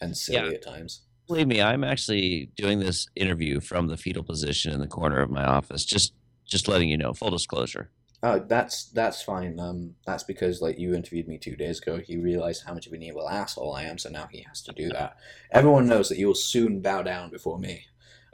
and 0.00 0.16
silly 0.16 0.54
at 0.54 0.62
times. 0.62 1.02
Believe 1.30 1.46
me, 1.46 1.62
I'm 1.62 1.84
actually 1.84 2.50
doing 2.56 2.80
this 2.80 3.06
interview 3.14 3.60
from 3.60 3.86
the 3.86 3.96
fetal 3.96 4.24
position 4.24 4.72
in 4.72 4.80
the 4.80 4.88
corner 4.88 5.20
of 5.20 5.30
my 5.30 5.44
office. 5.44 5.84
Just, 5.84 6.12
just 6.44 6.66
letting 6.66 6.88
you 6.88 6.98
know. 6.98 7.12
Full 7.12 7.30
disclosure. 7.30 7.88
Oh, 8.24 8.40
that's 8.40 8.86
that's 8.86 9.22
fine. 9.22 9.60
Um, 9.60 9.94
that's 10.04 10.24
because 10.24 10.60
like 10.60 10.76
you 10.80 10.92
interviewed 10.92 11.28
me 11.28 11.38
two 11.38 11.54
days 11.54 11.78
ago. 11.80 11.98
He 11.98 12.16
realized 12.16 12.64
how 12.66 12.74
much 12.74 12.88
of 12.88 12.92
an 12.94 13.02
evil 13.04 13.28
asshole 13.28 13.72
I 13.76 13.84
am, 13.84 13.96
so 13.96 14.10
now 14.10 14.26
he 14.28 14.40
has 14.48 14.60
to 14.62 14.72
do 14.72 14.88
that. 14.88 15.16
Everyone 15.52 15.86
knows 15.86 16.08
that 16.08 16.18
you 16.18 16.26
will 16.26 16.34
soon 16.34 16.80
bow 16.80 17.02
down 17.02 17.30
before 17.30 17.60
me. 17.60 17.84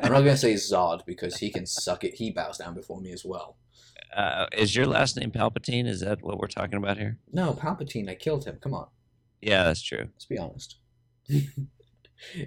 I'm 0.00 0.10
not 0.10 0.20
gonna 0.20 0.36
say 0.38 0.54
Zod 0.54 1.04
because 1.04 1.36
he 1.36 1.50
can 1.50 1.66
suck 1.66 2.02
it. 2.02 2.14
He 2.14 2.30
bows 2.30 2.56
down 2.56 2.74
before 2.74 3.02
me 3.02 3.12
as 3.12 3.26
well. 3.26 3.58
Uh, 4.16 4.46
is 4.56 4.74
your 4.74 4.86
last 4.86 5.18
name 5.18 5.30
Palpatine? 5.30 5.86
Is 5.86 6.00
that 6.00 6.22
what 6.22 6.38
we're 6.38 6.48
talking 6.48 6.78
about 6.78 6.96
here? 6.96 7.18
No, 7.30 7.52
Palpatine. 7.52 8.08
I 8.08 8.14
killed 8.14 8.46
him. 8.46 8.56
Come 8.60 8.72
on, 8.72 8.86
Yeah, 9.42 9.64
that's 9.64 9.82
true. 9.82 10.08
let's 10.14 10.24
be 10.24 10.38
honest. 10.38 10.76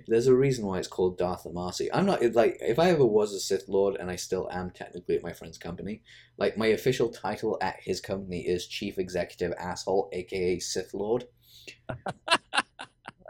There's 0.08 0.28
a 0.28 0.36
reason 0.36 0.66
why 0.66 0.80
it's 0.80 0.88
called 0.88 1.18
Darth 1.18 1.44
Amarsi. 1.46 1.90
I'm 1.94 2.06
not 2.06 2.22
like 2.34 2.58
if 2.62 2.80
I 2.80 2.90
ever 2.90 3.06
was 3.06 3.34
a 3.34 3.40
Sith 3.40 3.68
Lord, 3.68 3.96
and 3.96 4.10
I 4.10 4.16
still 4.16 4.50
am 4.52 4.72
technically 4.72 5.16
at 5.16 5.24
my 5.24 5.34
friend's 5.34 5.58
company. 5.58 6.02
Like 6.38 6.58
my 6.58 6.68
official 6.68 7.10
title 7.10 7.58
at 7.62 7.78
his 7.80 8.02
company 8.02 8.42
is 8.42 8.68
Chief 8.68 8.98
Executive 8.98 9.54
Asshole, 9.60 10.10
aka 10.14 10.60
Sith 10.60 10.94
Lord. 10.94 11.26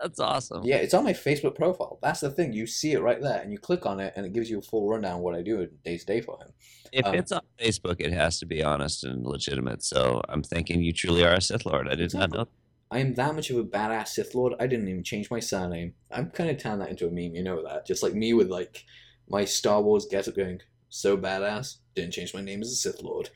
That's 0.02 0.20
awesome. 0.20 0.64
Yeah, 0.64 0.78
it's 0.78 0.94
on 0.94 1.04
my 1.04 1.12
Facebook 1.14 1.56
profile. 1.56 2.00
That's 2.02 2.22
the 2.22 2.32
thing. 2.32 2.54
You 2.54 2.66
see 2.68 2.94
it 2.94 3.02
right 3.02 3.22
there, 3.22 3.42
and 3.42 3.52
you 3.52 3.58
click 3.58 3.86
on 3.86 4.00
it, 4.00 4.14
and 4.16 4.26
it 4.26 4.34
gives 4.34 4.50
you 4.50 4.60
a 4.60 4.62
full 4.62 4.88
rundown 4.88 5.18
of 5.18 5.20
what 5.20 5.36
I 5.36 5.42
do 5.42 5.68
day 5.84 5.98
to 5.98 6.06
day 6.06 6.22
for 6.22 6.38
him. 6.42 6.54
If 6.92 7.06
Um, 7.06 7.16
it's 7.16 7.32
on 7.32 7.42
Facebook, 7.60 7.98
it 8.00 8.14
has 8.14 8.40
to 8.40 8.46
be 8.46 8.64
honest 8.64 9.04
and 9.04 9.26
legitimate. 9.26 9.84
So 9.84 10.22
I'm 10.30 10.42
thinking 10.42 10.82
you 10.82 10.94
truly 10.94 11.24
are 11.24 11.34
a 11.34 11.42
Sith 11.42 11.66
Lord. 11.66 11.90
I 11.90 11.96
did 11.96 12.14
not 12.14 12.32
know. 12.32 12.48
I 12.92 13.00
am 13.00 13.14
that 13.16 13.36
much 13.36 13.50
of 13.50 13.58
a 13.58 13.64
badass 13.64 14.10
Sith 14.10 14.34
Lord. 14.34 14.54
I 14.60 14.66
didn't 14.68 14.88
even 14.88 15.04
change 15.04 15.30
my 15.30 15.40
surname. 15.40 15.94
I'm 16.12 16.32
kind 16.32 16.50
of 16.50 16.58
turning 16.58 16.80
that 16.80 16.90
into 16.90 17.08
a 17.08 17.12
meme. 17.12 17.36
You 17.36 17.44
know 17.44 17.64
that, 17.64 17.86
just 17.86 18.02
like 18.02 18.14
me 18.14 18.34
with 18.34 18.50
like 18.50 18.84
my 19.30 19.46
Star 19.46 19.82
Wars 19.82 20.08
getup 20.10 20.36
going 20.36 20.62
so 20.90 21.16
badass. 21.16 21.78
Didn't 21.96 22.14
change 22.14 22.34
my 22.34 22.42
name 22.42 22.62
as 22.62 22.72
a 22.72 22.76
Sith 22.76 23.02
Lord. 23.04 23.30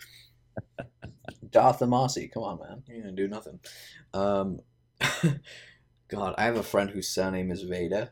Darth 1.52 1.80
Amarsi, 1.80 2.32
come 2.32 2.44
on, 2.44 2.60
man. 2.60 2.84
You 2.88 2.96
didn't 2.96 3.16
do 3.16 3.28
nothing. 3.28 3.60
Um, 4.13 4.62
God, 6.08 6.34
I 6.38 6.46
have 6.46 6.58
a 6.58 6.63
friend 6.63 6.89
whose 6.89 7.10
surname 7.10 7.52
is 7.52 7.62
Vader, 7.62 8.10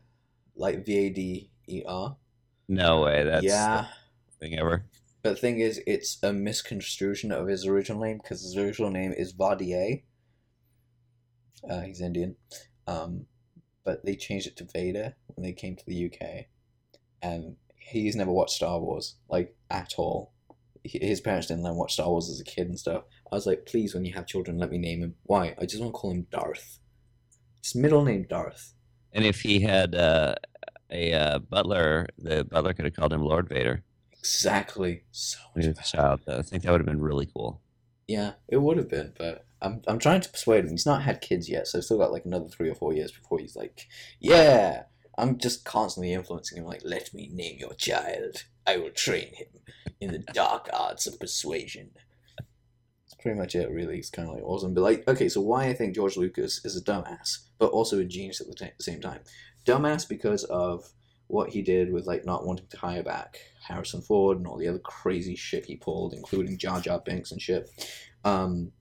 like 0.56 0.86
V 0.86 0.98
A 0.98 1.10
D 1.10 1.52
E 1.68 1.84
R. 1.88 2.18
No 2.70 3.02
way. 3.02 3.24
That's 3.24 3.44
Yeah. 3.44 3.88
the 4.30 4.48
thing 4.48 4.60
ever. 4.60 4.86
But 5.24 5.32
the 5.32 5.36
thing 5.42 5.60
is, 5.60 5.82
it's 5.86 6.22
a 6.24 6.34
misconstruction 6.34 7.32
of 7.32 7.48
his 7.48 7.66
original 7.66 8.02
name 8.02 8.18
because 8.18 8.42
his 8.42 8.58
original 8.58 8.92
name 8.92 9.12
is 9.12 9.34
Vadier. 9.34 10.04
Uh, 11.70 11.82
he's 11.82 12.02
Indian. 12.02 12.36
Um, 12.88 13.26
but 13.84 14.06
they 14.06 14.16
changed 14.16 14.48
it 14.48 14.58
to 14.58 14.68
Vader 14.72 15.16
when 15.28 15.44
they 15.44 15.54
came 15.54 15.76
to 15.76 15.86
the 15.86 16.06
UK. 16.06 16.46
And 17.22 17.56
he's 17.76 18.16
never 18.16 18.32
watched 18.32 18.56
Star 18.56 18.80
Wars, 18.80 19.16
like, 19.30 19.56
at 19.70 19.94
all. 19.98 20.34
His 20.84 21.22
parents 21.22 21.48
didn't 21.48 21.64
let 21.64 21.72
him 21.72 21.78
watch 21.78 21.94
Star 21.94 22.10
Wars 22.10 22.30
as 22.30 22.40
a 22.40 22.44
kid 22.44 22.68
and 22.68 22.80
stuff. 22.80 23.04
I 23.32 23.36
was 23.36 23.46
like, 23.46 23.66
please, 23.66 23.94
when 23.94 24.06
you 24.06 24.14
have 24.14 24.26
children, 24.26 24.58
let 24.58 24.72
me 24.72 24.78
name 24.78 25.02
him. 25.04 25.16
Why? 25.24 25.56
I 25.60 25.66
just 25.66 25.82
want 25.82 25.94
to 25.94 26.00
call 26.00 26.12
him 26.12 26.28
Darth. 26.32 26.80
His 27.64 27.76
middle 27.76 28.04
name, 28.04 28.26
Darth. 28.28 28.74
And 29.14 29.26
if 29.26 29.42
he 29.42 29.62
had 29.62 29.94
uh, 29.94 30.36
a 30.90 31.14
uh, 31.14 31.40
butler, 31.40 32.08
the 32.18 32.44
butler 32.44 32.74
could 32.74 32.86
have 32.86 32.96
called 32.96 33.14
him 33.14 33.24
Lord 33.24 33.48
Vader 33.48 33.84
Exactly. 34.22 35.04
So 35.12 35.40
much 35.56 35.92
child. 35.92 36.22
I 36.28 36.44
think 36.44 36.62
that 36.62 36.72
would 36.72 36.80
have 36.80 36.86
been 36.86 37.02
really 37.02 37.28
cool. 37.34 37.60
Yeah, 38.08 38.34
it 38.48 38.58
would 38.58 38.78
have 38.78 38.88
been, 38.88 39.14
but 39.18 39.46
I'm 39.62 39.82
I'm 39.88 40.00
trying 40.00 40.22
to 40.22 40.30
persuade 40.30 40.66
him. 40.66 40.72
He's 40.72 40.86
not 40.86 41.04
had 41.04 41.22
kids 41.22 41.50
yet, 41.50 41.68
so 41.68 41.78
I've 41.78 41.86
still 41.86 41.98
got 41.98 42.12
like 42.12 42.26
another 42.26 42.48
three 42.48 42.70
or 42.70 42.76
four 42.76 42.94
years 42.94 43.12
before 43.12 43.40
he's 43.40 43.56
like, 43.56 43.88
yeah. 44.20 44.84
I'm 45.18 45.38
just 45.38 45.66
constantly 45.66 46.14
influencing 46.14 46.58
him, 46.58 46.66
like, 46.66 46.82
let 46.84 47.14
me 47.14 47.30
name 47.32 47.58
your 47.60 47.74
child. 47.74 48.46
I 48.66 48.78
will 48.78 48.92
train 48.92 49.34
him 49.36 49.48
in 50.00 50.12
the 50.14 50.20
dark 50.20 50.70
arts 50.74 51.06
of 51.06 51.20
persuasion. 51.20 51.92
That's 52.38 53.22
pretty 53.22 53.38
much 53.38 53.54
it, 53.54 53.70
really. 53.70 53.98
It's 53.98 54.10
kind 54.10 54.30
of 54.30 54.36
like 54.36 54.44
awesome. 54.44 54.74
But 54.74 54.82
like, 54.82 55.08
okay, 55.08 55.30
so 55.30 55.42
why 55.42 55.66
I 55.66 55.74
think 55.74 55.96
George 55.96 56.18
Lucas 56.18 56.64
is 56.64 56.78
a 56.78 56.84
dumbass, 56.84 57.50
but 57.60 57.72
also 57.72 58.00
a 58.00 58.06
genius 58.06 58.42
at 58.42 58.48
the 58.48 58.56
t- 58.56 58.72
same 58.80 59.02
time. 59.02 59.20
Dumbass 59.66 60.08
because 60.08 60.44
of 60.46 60.90
what 61.28 61.50
he 61.50 61.62
did 61.62 61.92
with 61.92 62.08
like 62.08 62.26
not 62.26 62.46
wanting 62.46 62.68
to 62.70 62.78
hire 62.78 63.04
back 63.04 63.38
Harrison 63.68 64.02
Ford 64.02 64.38
and 64.38 64.48
all 64.48 64.58
the 64.58 64.68
other 64.68 64.80
crazy 64.80 65.36
shit 65.36 65.66
he 65.66 65.76
pulled, 65.76 66.14
including 66.14 66.58
Jar 66.58 66.82
Jar 66.82 67.00
Binks 67.00 67.32
and 67.32 67.42
shit. 67.42 67.70
Um, 68.24 68.72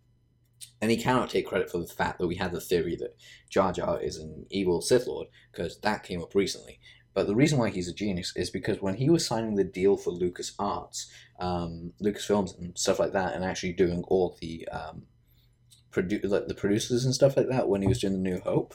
and 0.80 0.90
he 0.90 0.96
cannot 0.96 1.30
take 1.30 1.46
credit 1.46 1.70
for 1.70 1.78
the 1.78 1.86
fact 1.86 2.18
that 2.18 2.26
we 2.26 2.36
had 2.36 2.52
the 2.52 2.60
theory 2.60 2.96
that 2.96 3.16
Jar 3.48 3.72
Jar 3.72 4.00
is 4.00 4.16
an 4.16 4.46
evil 4.50 4.80
Sith 4.80 5.06
Lord, 5.06 5.28
because 5.52 5.78
that 5.80 6.02
came 6.02 6.22
up 6.22 6.34
recently. 6.34 6.80
But 7.12 7.26
the 7.26 7.34
reason 7.34 7.58
why 7.58 7.70
he's 7.70 7.88
a 7.88 7.94
genius 7.94 8.32
is 8.36 8.50
because 8.50 8.80
when 8.80 8.94
he 8.94 9.10
was 9.10 9.26
signing 9.26 9.56
the 9.56 9.64
deal 9.64 9.96
for 9.96 10.10
Lucas 10.10 10.54
Arts, 10.58 11.10
um, 11.40 11.92
Lucasfilms 12.02 12.56
and 12.58 12.78
stuff 12.78 12.98
like 12.98 13.12
that, 13.12 13.34
and 13.34 13.44
actually 13.44 13.72
doing 13.72 14.04
all 14.06 14.36
the 14.40 14.68
um, 14.68 15.02
produ- 15.90 16.28
like 16.28 16.46
the 16.46 16.54
producers 16.54 17.04
and 17.04 17.14
stuff 17.14 17.36
like 17.36 17.48
that, 17.48 17.68
when 17.68 17.82
he 17.82 17.88
was 17.88 18.00
doing 18.00 18.12
the 18.12 18.30
New 18.30 18.40
Hope, 18.40 18.74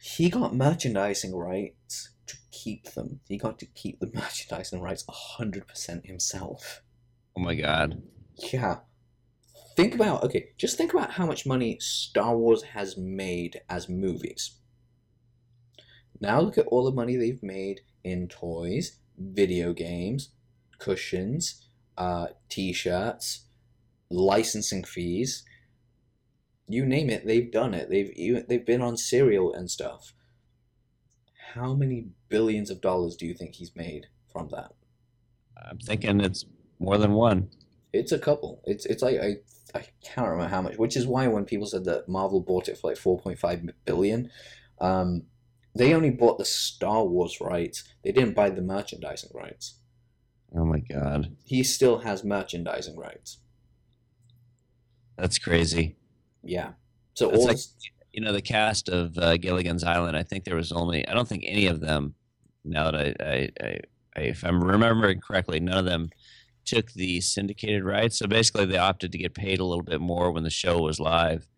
he 0.00 0.28
got 0.28 0.54
merchandising 0.54 1.34
rights 1.34 2.10
to 2.26 2.36
keep 2.52 2.92
them. 2.92 3.20
He 3.26 3.38
got 3.38 3.58
to 3.60 3.66
keep 3.66 4.00
the 4.00 4.10
merchandising 4.14 4.80
rights 4.80 5.04
hundred 5.08 5.66
percent 5.66 6.06
himself. 6.06 6.82
Oh 7.36 7.40
my 7.40 7.54
God. 7.54 8.02
Yeah. 8.52 8.78
Think 9.78 9.94
about 9.94 10.24
okay, 10.24 10.48
just 10.56 10.76
think 10.76 10.92
about 10.92 11.12
how 11.12 11.24
much 11.24 11.46
money 11.46 11.78
Star 11.78 12.36
Wars 12.36 12.62
has 12.74 12.96
made 12.96 13.60
as 13.68 13.88
movies. 13.88 14.58
Now 16.20 16.40
look 16.40 16.58
at 16.58 16.66
all 16.66 16.84
the 16.84 16.90
money 16.90 17.14
they've 17.14 17.44
made 17.44 17.82
in 18.02 18.26
toys, 18.26 18.98
video 19.16 19.72
games, 19.72 20.30
cushions, 20.80 21.68
uh, 21.96 22.26
t-shirts, 22.48 23.44
licensing 24.10 24.82
fees. 24.82 25.44
You 26.66 26.84
name 26.84 27.08
it, 27.08 27.24
they've 27.24 27.52
done 27.52 27.72
it. 27.72 27.88
They've 27.88 28.10
even 28.16 28.46
they've 28.48 28.66
been 28.66 28.82
on 28.82 28.96
cereal 28.96 29.54
and 29.54 29.70
stuff. 29.70 30.12
How 31.54 31.72
many 31.72 32.08
billions 32.28 32.70
of 32.70 32.80
dollars 32.80 33.14
do 33.14 33.26
you 33.26 33.34
think 33.34 33.54
he's 33.54 33.76
made 33.76 34.08
from 34.32 34.48
that? 34.48 34.72
I'm 35.56 35.78
thinking 35.78 36.20
it's 36.20 36.46
more 36.80 36.98
than 36.98 37.12
one. 37.12 37.50
It's 37.92 38.10
a 38.10 38.18
couple. 38.18 38.60
It's 38.64 38.84
it's 38.86 39.04
like 39.04 39.20
I 39.20 39.36
I 39.74 39.84
can't 40.02 40.28
remember 40.28 40.48
how 40.48 40.62
much. 40.62 40.76
Which 40.76 40.96
is 40.96 41.06
why 41.06 41.26
when 41.28 41.44
people 41.44 41.66
said 41.66 41.84
that 41.84 42.08
Marvel 42.08 42.40
bought 42.40 42.68
it 42.68 42.78
for 42.78 42.88
like 42.88 42.96
four 42.96 43.18
point 43.18 43.38
five 43.38 43.62
billion, 43.84 44.30
um, 44.80 45.24
they 45.74 45.94
only 45.94 46.10
bought 46.10 46.38
the 46.38 46.44
Star 46.44 47.04
Wars 47.04 47.38
rights. 47.40 47.84
They 48.02 48.12
didn't 48.12 48.34
buy 48.34 48.50
the 48.50 48.62
merchandising 48.62 49.30
rights. 49.34 49.78
Oh 50.56 50.64
my 50.64 50.78
God. 50.80 51.36
He 51.44 51.62
still 51.62 51.98
has 51.98 52.24
merchandising 52.24 52.96
rights. 52.96 53.38
That's 55.16 55.38
crazy. 55.38 55.96
Yeah. 56.42 56.70
So 57.14 57.28
That's 57.28 57.38
all 57.40 57.46
like- 57.46 57.56
this, 57.56 57.74
You 58.12 58.22
know, 58.22 58.32
the 58.32 58.40
cast 58.42 58.88
of 58.88 59.16
uh, 59.18 59.36
Gilligan's 59.36 59.84
Island, 59.84 60.16
I 60.16 60.22
think 60.22 60.44
there 60.44 60.56
was 60.56 60.72
only, 60.72 61.06
I 61.06 61.14
don't 61.14 61.28
think 61.28 61.44
any 61.46 61.66
of 61.66 61.80
them, 61.80 62.14
now 62.64 62.90
that 62.90 62.94
I, 63.20 63.24
I, 63.24 63.50
I, 63.60 63.80
I, 64.16 64.20
if 64.22 64.44
I'm 64.44 64.62
remembering 64.62 65.20
correctly, 65.20 65.60
none 65.60 65.78
of 65.78 65.84
them 65.84 66.08
took 66.68 66.92
the 66.92 67.20
syndicated 67.20 67.84
rights. 67.84 68.18
So 68.18 68.26
basically, 68.26 68.66
they 68.66 68.78
opted 68.78 69.12
to 69.12 69.18
get 69.18 69.34
paid 69.34 69.58
a 69.58 69.64
little 69.64 69.82
bit 69.82 70.00
more 70.00 70.30
when 70.30 70.44
the 70.44 70.50
show 70.50 70.80
was 70.80 71.00
live 71.00 71.48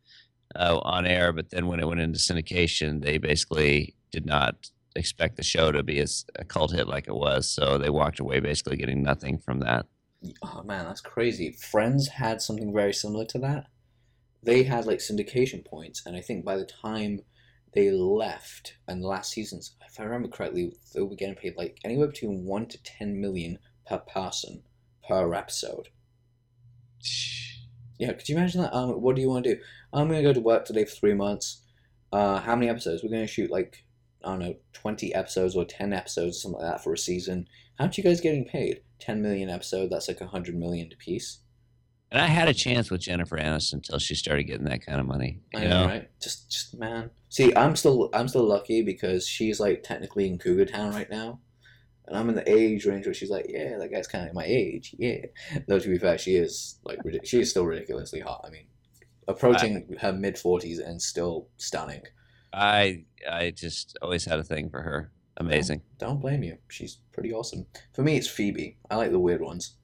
uh, 0.54 0.78
on 0.82 1.06
air, 1.06 1.32
but 1.32 1.50
then 1.50 1.66
when 1.66 1.80
it 1.80 1.88
went 1.88 2.00
into 2.00 2.18
syndication, 2.18 3.02
they 3.02 3.18
basically 3.18 3.94
did 4.12 4.26
not 4.26 4.70
expect 4.96 5.36
the 5.36 5.42
show 5.42 5.70
to 5.70 5.82
be 5.82 5.98
as 5.98 6.24
a 6.36 6.44
cult 6.44 6.72
hit 6.72 6.88
like 6.88 7.08
it 7.08 7.14
was. 7.14 7.48
So 7.48 7.78
they 7.78 7.90
walked 7.90 8.20
away 8.20 8.40
basically 8.40 8.76
getting 8.76 9.02
nothing 9.02 9.38
from 9.38 9.60
that. 9.60 9.86
oh 10.42 10.62
man, 10.64 10.84
that's 10.86 11.00
crazy. 11.00 11.52
Friends 11.52 12.08
had 12.08 12.40
something 12.40 12.72
very 12.72 12.92
similar 12.92 13.24
to 13.26 13.38
that. 13.40 13.66
They 14.42 14.62
had 14.62 14.86
like 14.86 14.98
syndication 14.98 15.64
points, 15.64 16.02
and 16.06 16.16
I 16.16 16.20
think 16.20 16.44
by 16.44 16.56
the 16.56 16.64
time 16.64 17.20
they 17.74 17.90
left 17.90 18.74
and 18.88 19.02
the 19.02 19.06
last 19.06 19.32
season's, 19.32 19.76
if 19.86 20.00
I 20.00 20.04
remember 20.04 20.28
correctly, 20.28 20.72
they 20.92 21.00
were 21.02 21.14
getting 21.14 21.36
paid 21.36 21.56
like 21.56 21.78
anywhere 21.84 22.08
between 22.08 22.44
one 22.44 22.66
to 22.66 22.82
ten 22.82 23.20
million 23.20 23.58
per 23.86 23.98
person 23.98 24.62
per 25.10 25.34
episode. 25.34 25.88
Yeah, 27.98 28.12
could 28.12 28.28
you 28.28 28.36
imagine 28.36 28.62
that? 28.62 28.74
Um, 28.74 28.92
what 29.02 29.16
do 29.16 29.22
you 29.22 29.28
want 29.28 29.44
to 29.44 29.54
do? 29.56 29.60
I'm 29.92 30.08
gonna 30.08 30.22
go 30.22 30.32
to 30.32 30.40
work 30.40 30.64
today 30.64 30.84
for 30.84 30.94
three 30.94 31.14
months. 31.14 31.62
Uh, 32.12 32.40
how 32.40 32.54
many 32.56 32.70
episodes? 32.70 33.02
We're 33.02 33.10
gonna 33.10 33.26
shoot 33.26 33.50
like 33.50 33.84
I 34.24 34.30
don't 34.30 34.38
know, 34.38 34.54
twenty 34.72 35.14
episodes 35.14 35.56
or 35.56 35.64
ten 35.64 35.92
episodes, 35.92 36.38
or 36.38 36.40
something 36.40 36.60
like 36.60 36.72
that 36.72 36.84
for 36.84 36.92
a 36.92 36.98
season. 36.98 37.46
How 37.78 37.84
much 37.86 37.98
you 37.98 38.04
guys 38.04 38.20
getting 38.20 38.44
paid? 38.44 38.82
Ten 38.98 39.22
million 39.22 39.50
episode. 39.50 39.90
That's 39.90 40.08
like 40.08 40.20
a 40.20 40.26
hundred 40.26 40.56
million 40.56 40.90
a 40.92 40.96
piece. 40.96 41.40
And 42.12 42.20
I 42.20 42.26
had 42.26 42.48
a 42.48 42.54
chance 42.54 42.90
with 42.90 43.02
Jennifer 43.02 43.36
Aniston 43.36 43.74
until 43.74 43.98
she 43.98 44.16
started 44.16 44.44
getting 44.44 44.64
that 44.64 44.84
kind 44.84 44.98
of 44.98 45.06
money. 45.06 45.40
I 45.54 45.61
know, 45.61 45.68
know, 45.68 45.86
right? 45.86 46.11
Just, 46.20 46.50
just 46.50 46.76
man. 46.76 47.11
See, 47.28 47.54
I'm 47.54 47.76
still, 47.76 48.11
I'm 48.12 48.26
still 48.26 48.48
lucky 48.48 48.82
because 48.82 49.28
she's 49.28 49.61
like 49.61 49.84
technically 49.84 50.26
in 50.26 50.36
Cougar 50.36 50.64
Town 50.66 50.92
right 50.92 51.08
now, 51.08 51.38
and 52.11 52.18
I'm 52.18 52.28
in 52.28 52.34
the 52.34 52.50
age 52.50 52.84
range 52.86 53.06
where 53.06 53.14
she's 53.14 53.30
like, 53.30 53.46
yeah, 53.48 53.78
that 53.78 53.90
guy's 53.92 54.08
kind 54.08 54.28
of 54.28 54.34
my 54.34 54.44
age, 54.44 54.94
yeah. 54.98 55.24
Though 55.68 55.78
to 55.78 55.88
be 55.88 55.96
fair, 55.96 56.18
she 56.18 56.34
is 56.34 56.78
like, 56.84 56.98
she 57.24 57.40
is 57.40 57.48
still 57.50 57.64
ridiculously 57.64 58.18
hot. 58.20 58.44
I 58.46 58.50
mean, 58.50 58.66
approaching 59.28 59.96
her 60.00 60.12
mid 60.12 60.36
forties 60.36 60.80
and 60.80 61.00
still 61.00 61.46
stunning. 61.56 62.02
I 62.52 63.04
I 63.30 63.52
just 63.52 63.96
always 64.02 64.24
had 64.24 64.40
a 64.40 64.44
thing 64.44 64.68
for 64.70 64.82
her. 64.82 65.12
Amazing. 65.36 65.82
Don't 65.98 66.20
blame 66.20 66.42
you. 66.42 66.58
She's 66.68 66.98
pretty 67.12 67.32
awesome. 67.32 67.64
For 67.94 68.02
me, 68.02 68.16
it's 68.16 68.26
Phoebe. 68.26 68.76
I 68.90 68.96
like 68.96 69.12
the 69.12 69.18
weird 69.20 69.40
ones. 69.40 69.76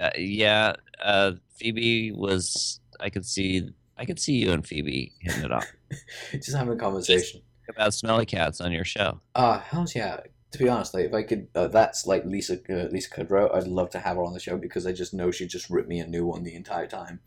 uh, 0.00 0.10
yeah, 0.16 0.74
uh, 1.02 1.32
Phoebe 1.58 2.12
was. 2.12 2.80
I 3.00 3.10
could 3.10 3.26
see. 3.26 3.68
I 3.98 4.04
could 4.04 4.20
see 4.20 4.34
you 4.34 4.52
and 4.52 4.64
Phoebe 4.66 5.12
hitting 5.20 5.44
it 5.44 5.52
off 5.52 5.66
Just 6.32 6.54
having 6.54 6.74
a 6.74 6.76
conversation. 6.76 7.40
about 7.68 7.92
smelly 7.94 8.24
cats 8.26 8.60
on 8.60 8.70
your 8.70 8.84
show. 8.84 9.20
Uh, 9.34 9.58
how's 9.58 9.94
yeah. 9.96 10.20
To 10.56 10.64
be 10.64 10.70
honest, 10.70 10.94
like 10.94 11.04
if 11.04 11.12
I 11.12 11.22
could, 11.22 11.48
uh, 11.54 11.68
that's 11.68 12.06
like 12.06 12.24
Lisa 12.24 12.54
uh, 12.70 12.88
Lisa 12.88 13.10
Kudrow. 13.10 13.54
I'd 13.54 13.66
love 13.66 13.90
to 13.90 13.98
have 13.98 14.16
her 14.16 14.24
on 14.24 14.32
the 14.32 14.40
show 14.40 14.56
because 14.56 14.86
I 14.86 14.92
just 14.92 15.12
know 15.12 15.30
she 15.30 15.46
just 15.46 15.68
ripped 15.68 15.88
me 15.88 16.00
a 16.00 16.06
new 16.06 16.24
one 16.24 16.44
the 16.44 16.54
entire 16.54 16.86
time. 16.86 17.20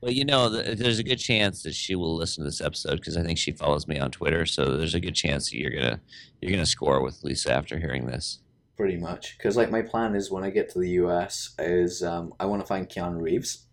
Well, 0.00 0.10
you 0.10 0.24
know, 0.24 0.48
there's 0.48 0.98
a 0.98 1.04
good 1.04 1.20
chance 1.20 1.62
that 1.62 1.76
she 1.76 1.94
will 1.94 2.16
listen 2.16 2.42
to 2.42 2.48
this 2.48 2.60
episode 2.60 2.96
because 2.96 3.16
I 3.16 3.22
think 3.22 3.38
she 3.38 3.52
follows 3.52 3.86
me 3.86 4.00
on 4.00 4.10
Twitter. 4.10 4.46
So 4.46 4.76
there's 4.76 4.96
a 4.96 5.00
good 5.00 5.14
chance 5.14 5.48
that 5.48 5.58
you're 5.58 5.70
gonna 5.70 6.00
you're 6.40 6.50
gonna 6.50 6.66
score 6.66 7.04
with 7.04 7.22
Lisa 7.22 7.52
after 7.52 7.78
hearing 7.78 8.06
this. 8.06 8.40
Pretty 8.76 8.96
much, 8.96 9.38
because 9.38 9.56
like 9.56 9.70
my 9.70 9.82
plan 9.82 10.16
is 10.16 10.28
when 10.28 10.42
I 10.42 10.50
get 10.50 10.70
to 10.70 10.80
the 10.80 10.90
US 10.90 11.54
is 11.60 12.02
um, 12.02 12.34
I 12.40 12.46
want 12.46 12.62
to 12.62 12.66
find 12.66 12.88
Keanu 12.88 13.22
Reeves 13.22 13.66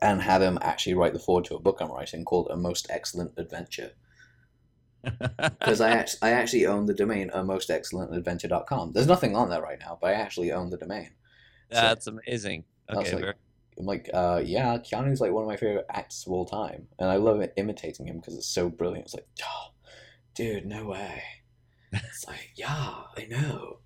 and 0.00 0.22
have 0.22 0.40
him 0.40 0.58
actually 0.62 0.94
write 0.94 1.12
the 1.12 1.18
forward 1.18 1.44
to 1.46 1.56
a 1.56 1.60
book 1.60 1.76
I'm 1.80 1.92
writing 1.92 2.24
called 2.24 2.48
A 2.50 2.56
Most 2.56 2.86
Excellent 2.88 3.32
Adventure. 3.36 3.92
Because 5.38 5.80
I 5.80 5.90
actually, 5.98 6.18
I 6.22 6.30
actually 6.30 6.66
own 6.66 6.86
the 6.86 6.94
domain 6.94 7.30
a 7.32 7.44
most 7.44 7.70
excellent 7.70 8.14
adventure.com. 8.14 8.92
There's 8.92 9.06
nothing 9.06 9.36
on 9.36 9.50
there 9.50 9.62
right 9.62 9.78
now, 9.80 9.98
but 10.00 10.10
I 10.10 10.14
actually 10.14 10.52
own 10.52 10.70
the 10.70 10.76
domain. 10.78 11.10
That's 11.70 12.06
amazing. 12.06 12.64
That's 12.88 13.12
Okay, 13.12 13.26
like- 13.26 13.36
I'm 13.76 13.86
like, 13.86 14.08
uh, 14.14 14.40
yeah, 14.44 14.76
Keanu's 14.78 15.20
like 15.20 15.32
one 15.32 15.42
of 15.42 15.48
my 15.48 15.56
favorite 15.56 15.86
actors 15.90 16.22
of 16.26 16.32
all 16.32 16.44
time, 16.44 16.86
and 16.98 17.10
I 17.10 17.16
love 17.16 17.44
imitating 17.56 18.06
him 18.06 18.18
because 18.18 18.36
it's 18.36 18.46
so 18.46 18.68
brilliant. 18.68 19.06
It's 19.06 19.14
like, 19.14 19.26
oh, 19.42 19.72
dude, 20.36 20.64
no 20.64 20.86
way. 20.86 21.22
It's 21.92 22.24
like, 22.28 22.52
yeah, 22.54 22.94
I 23.16 23.26
know. 23.28 23.78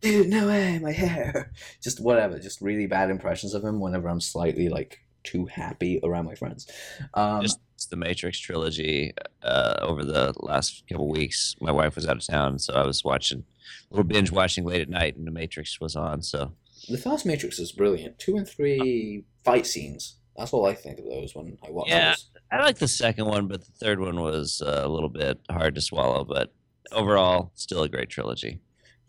Dude, 0.00 0.28
no 0.28 0.48
way, 0.48 0.78
my 0.80 0.90
hair. 0.92 1.52
Just 1.82 2.00
whatever, 2.00 2.38
just 2.38 2.60
really 2.62 2.86
bad 2.86 3.10
impressions 3.10 3.52
of 3.54 3.62
him 3.62 3.80
whenever 3.80 4.08
I'm 4.08 4.20
slightly 4.20 4.68
like 4.70 4.98
too 5.24 5.46
happy 5.46 6.00
around 6.02 6.24
my 6.26 6.34
friends. 6.34 6.66
Um, 7.14 7.42
just 7.42 7.60
the 7.90 7.96
Matrix 7.96 8.38
trilogy 8.38 9.12
uh, 9.42 9.76
over 9.80 10.04
the 10.04 10.34
last 10.40 10.84
couple 10.88 11.08
weeks. 11.08 11.56
My 11.60 11.72
wife 11.72 11.94
was 11.96 12.06
out 12.06 12.16
of 12.18 12.26
town, 12.26 12.58
so 12.58 12.74
I 12.74 12.84
was 12.86 13.02
watching 13.04 13.44
a 13.90 13.94
little 13.94 14.04
binge 14.04 14.30
watching 14.30 14.64
late 14.64 14.82
at 14.82 14.88
night, 14.88 15.16
and 15.16 15.26
the 15.26 15.30
Matrix 15.30 15.80
was 15.80 15.96
on. 15.96 16.22
So 16.22 16.52
the 16.88 16.98
first 16.98 17.24
Matrix 17.26 17.58
is 17.58 17.72
brilliant. 17.72 18.18
Two 18.18 18.36
and 18.36 18.46
three 18.48 19.24
fight 19.44 19.66
scenes. 19.66 20.16
That's 20.36 20.52
all 20.52 20.66
I 20.66 20.74
think 20.74 20.98
of 20.98 21.04
those 21.06 21.34
when 21.34 21.58
I 21.66 21.70
watch 21.70 21.88
Yeah. 21.88 22.10
those. 22.10 22.26
I 22.52 22.62
like 22.62 22.78
the 22.78 22.88
second 22.88 23.26
one, 23.26 23.46
but 23.46 23.60
the 23.64 23.72
third 23.72 24.00
one 24.00 24.20
was 24.20 24.60
uh, 24.64 24.82
a 24.84 24.88
little 24.88 25.08
bit 25.08 25.38
hard 25.50 25.74
to 25.76 25.80
swallow. 25.80 26.24
But 26.24 26.52
overall, 26.92 27.52
still 27.54 27.82
a 27.82 27.88
great 27.88 28.08
trilogy. 28.10 28.60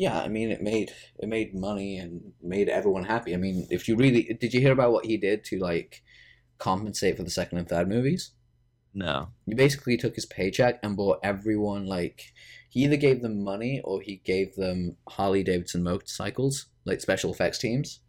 Yeah, 0.01 0.19
I 0.19 0.29
mean, 0.29 0.49
it 0.49 0.63
made 0.63 0.91
it 1.19 1.29
made 1.29 1.53
money 1.53 1.99
and 1.99 2.33
made 2.41 2.69
everyone 2.69 3.03
happy. 3.03 3.35
I 3.35 3.37
mean, 3.37 3.67
if 3.69 3.87
you 3.87 3.95
really 3.95 4.35
did, 4.39 4.51
you 4.51 4.59
hear 4.59 4.71
about 4.71 4.93
what 4.93 5.05
he 5.05 5.15
did 5.15 5.43
to 5.45 5.59
like 5.59 6.01
compensate 6.57 7.17
for 7.17 7.21
the 7.23 7.29
second 7.29 7.59
and 7.59 7.69
third 7.69 7.87
movies? 7.87 8.31
No, 8.95 9.29
He 9.45 9.53
basically 9.53 9.97
took 9.97 10.15
his 10.15 10.25
paycheck 10.25 10.79
and 10.81 10.97
bought 10.97 11.19
everyone 11.21 11.85
like 11.85 12.33
he 12.69 12.83
either 12.83 12.97
gave 12.97 13.21
them 13.21 13.43
money 13.43 13.79
or 13.83 14.01
he 14.01 14.15
gave 14.25 14.55
them 14.55 14.97
Harley 15.07 15.43
Davidson 15.43 15.83
motorcycles, 15.83 16.65
like 16.83 16.99
special 16.99 17.31
effects 17.31 17.59
teams, 17.59 17.99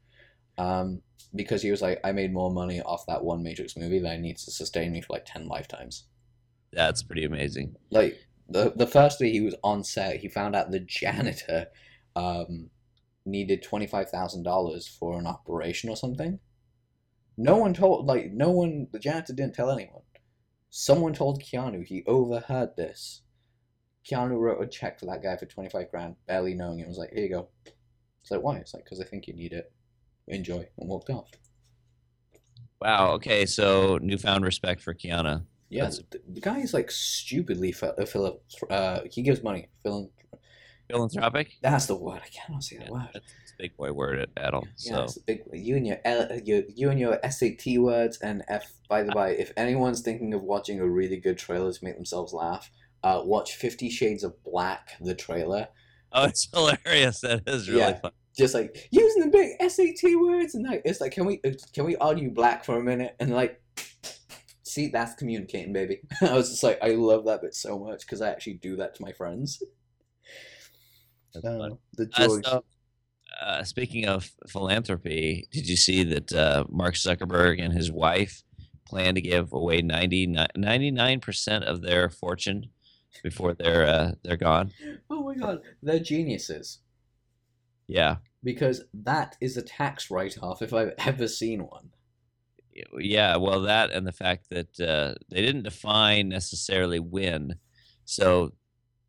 um, 0.57 1.03
because 1.35 1.61
he 1.61 1.71
was 1.71 1.83
like, 1.83 2.01
I 2.03 2.13
made 2.13 2.33
more 2.33 2.51
money 2.51 2.81
off 2.81 3.05
that 3.07 3.23
one 3.23 3.43
Matrix 3.43 3.77
movie 3.77 3.99
that 3.99 4.13
I 4.13 4.17
need 4.17 4.39
to 4.39 4.51
sustain 4.51 4.93
me 4.93 5.03
for 5.03 5.13
like 5.13 5.27
ten 5.27 5.47
lifetimes. 5.47 6.05
that's 6.73 7.03
pretty 7.03 7.25
amazing. 7.25 7.77
like 7.91 8.19
the 8.53 8.73
the 8.77 8.87
first 8.87 9.19
day 9.19 9.31
he 9.31 9.41
was 9.41 9.55
on 9.65 9.83
set, 9.83 10.21
he 10.21 10.29
found 10.29 10.55
out 10.55 10.71
the 10.71 10.81
janitor 10.81 11.67
um, 12.15 12.71
needed 13.25 13.63
twenty 13.63 13.87
five 13.87 14.11
thousand 14.11 14.43
dollars 14.43 14.87
for 14.87 15.19
an 15.19 15.27
operation 15.27 15.91
or 15.91 15.97
something. 15.97 16.39
No 17.37 17.57
one 17.57 17.75
told 17.75 18.07
like 18.07 18.31
no 18.33 18.51
one 18.51 18.89
the 18.93 18.99
janitor 18.99 19.33
didn't 19.33 19.55
tell 19.55 19.71
anyone. 19.71 20.03
Someone 20.71 21.13
told 21.13 21.43
Keanu 21.43 21.85
he 21.85 22.05
overheard 22.07 22.77
this. 22.77 23.23
Keanu 24.09 24.39
wrote 24.39 24.63
a 24.63 24.67
check 24.67 25.01
for 25.01 25.07
that 25.07 25.23
guy 25.23 25.37
for 25.37 25.47
twenty 25.47 25.71
five 25.71 25.91
grand, 25.91 26.17
barely 26.27 26.55
knowing 26.55 26.81
it. 26.81 26.89
Was 26.89 26.99
like, 26.99 27.13
here 27.13 27.25
you 27.25 27.31
go. 27.31 27.49
It's 28.23 28.31
like 28.31 28.43
why? 28.43 28.59
It's 28.59 28.75
like 28.75 28.85
because 28.85 29.01
I 29.01 29.05
think 29.05 29.27
you 29.27 29.35
need 29.35 29.53
it. 29.53 29.73
Enjoy 30.29 30.69
and 30.79 30.89
walked 30.89 31.11
off. 31.11 31.31
Wow. 32.81 33.13
Okay, 33.13 33.47
so 33.47 33.99
newfound 34.03 34.45
respect 34.45 34.83
for 34.83 34.95
Keanu. 34.95 35.45
Yeah, 35.73 35.87
the, 35.87 36.21
the 36.29 36.41
guy 36.41 36.59
is 36.59 36.75
like 36.75 36.91
stupidly 36.91 37.75
uh, 37.83 37.93
uh, 38.71 39.01
he 39.11 39.23
gives 39.23 39.43
money. 39.43 39.69
Phil, 39.83 40.11
Philanthropic. 40.89 41.53
that's 41.63 41.87
the 41.87 41.97
word. 41.97 42.21
I 42.25 42.29
cannot 42.29 42.63
say 42.63 42.77
that 42.77 42.87
Yeah, 42.87 42.93
word. 42.93 43.09
that's 43.15 43.33
a 43.33 43.63
big 43.63 43.77
boy 43.77 43.93
word 43.93 44.19
at 44.19 44.35
Adil. 44.35 44.65
Yeah, 44.79 44.93
So 44.97 45.03
it's 45.05 45.17
a 45.17 45.21
big 45.23 45.41
you 45.53 45.77
and 45.77 45.87
your, 45.87 45.99
L, 46.05 46.29
your 46.45 46.63
you 46.69 46.91
and 46.91 47.01
your 47.01 47.19
SAT 47.29 47.79
words 47.79 48.19
and 48.19 48.45
F. 48.49 48.71
By 48.89 49.03
the 49.03 49.13
by, 49.13 49.31
if 49.31 49.53
anyone's 49.57 50.03
thinking 50.03 50.35
of 50.35 50.43
watching 50.43 50.79
a 50.81 50.87
really 50.87 51.17
good 51.17 51.39
trailer 51.39 51.73
to 51.73 51.85
make 51.85 51.95
themselves 51.95 52.35
laugh, 52.35 52.71
uh, 53.03 53.23
watch 53.25 53.55
Fifty 53.55 53.89
Shades 53.89 54.23
of 54.25 54.43
Black, 54.45 54.91
the 55.01 55.15
trailer. 55.15 55.69
oh, 56.13 56.25
it's 56.25 56.49
hilarious. 56.53 57.21
That 57.23 57.43
is 57.47 57.71
really 57.71 57.81
Yeah. 57.93 58.01
fun. 58.01 58.13
Just 58.37 58.55
like 58.55 58.89
using 58.91 59.23
the 59.23 59.29
big 59.31 59.71
SAT 59.71 60.19
words 60.21 60.55
and 60.55 60.67
like 60.67 60.83
it's 60.85 61.01
like, 61.01 61.13
can 61.13 61.25
we 61.27 61.41
uh, 61.47 61.51
can 61.75 61.85
we 61.87 61.97
argue 61.97 62.31
black 62.31 62.65
for 62.65 62.79
a 62.79 62.83
minute 62.83 63.17
and 63.19 63.31
like. 63.31 63.59
See, 64.73 64.89
that's 64.89 65.15
communicating, 65.15 65.75
baby. 65.75 66.01
I 66.23 66.33
was 66.33 66.49
just 66.49 66.63
like, 66.63 66.79
I 66.83 66.93
love 66.93 67.27
that 67.27 67.43
bit 67.43 67.55
so 67.55 67.79
much 67.79 68.01
because 68.07 68.23
I 68.23 68.31
actually 68.31 68.55
do 68.55 68.77
that 68.77 68.95
to 68.95 69.03
my 69.03 69.13
friends. 69.13 69.63
Uh, 71.37 71.41
fun. 71.43 71.79
the 71.99 72.09
Uh, 72.15 72.27
joy. 72.27 72.41
so, 72.43 72.65
uh, 73.43 73.65
speaking 73.65 74.07
of 74.07 74.31
philanthropy, 74.49 75.47
did 75.53 75.69
you 75.69 75.77
see 75.77 76.05
that 76.05 76.33
uh, 76.33 76.65
Mark 76.71 76.95
Zuckerberg 76.95 77.63
and 77.63 77.75
his 77.75 77.93
wife 77.93 78.43
plan 78.87 79.15
to 79.15 79.21
give 79.21 79.53
away 79.53 79.83
99 79.83 81.21
percent 81.21 81.65
of 81.65 81.83
their 81.83 82.09
fortune 82.09 82.71
before 83.23 83.53
they're 83.53 83.87
uh, 83.87 84.13
they're 84.25 84.39
gone? 84.39 84.73
oh 85.11 85.23
my 85.23 85.35
god, 85.35 85.61
they're 85.83 85.99
geniuses. 86.01 86.79
Yeah, 87.89 88.17
because 88.43 88.85
that 88.95 89.37
is 89.39 89.59
a 89.59 89.63
tax 89.63 90.11
write-off 90.11 90.63
if 90.63 90.73
I've 90.73 90.95
ever 90.99 91.29
seen 91.29 91.61
one. 91.67 91.91
Yeah. 92.99 93.37
Well, 93.37 93.63
that 93.63 93.91
and 93.91 94.07
the 94.07 94.13
fact 94.13 94.49
that 94.51 94.81
uh, 94.81 95.15
they 95.29 95.43
didn't 95.43 95.63
define 95.65 96.29
necessarily 96.29 97.01
when, 97.01 97.57
so 98.05 98.53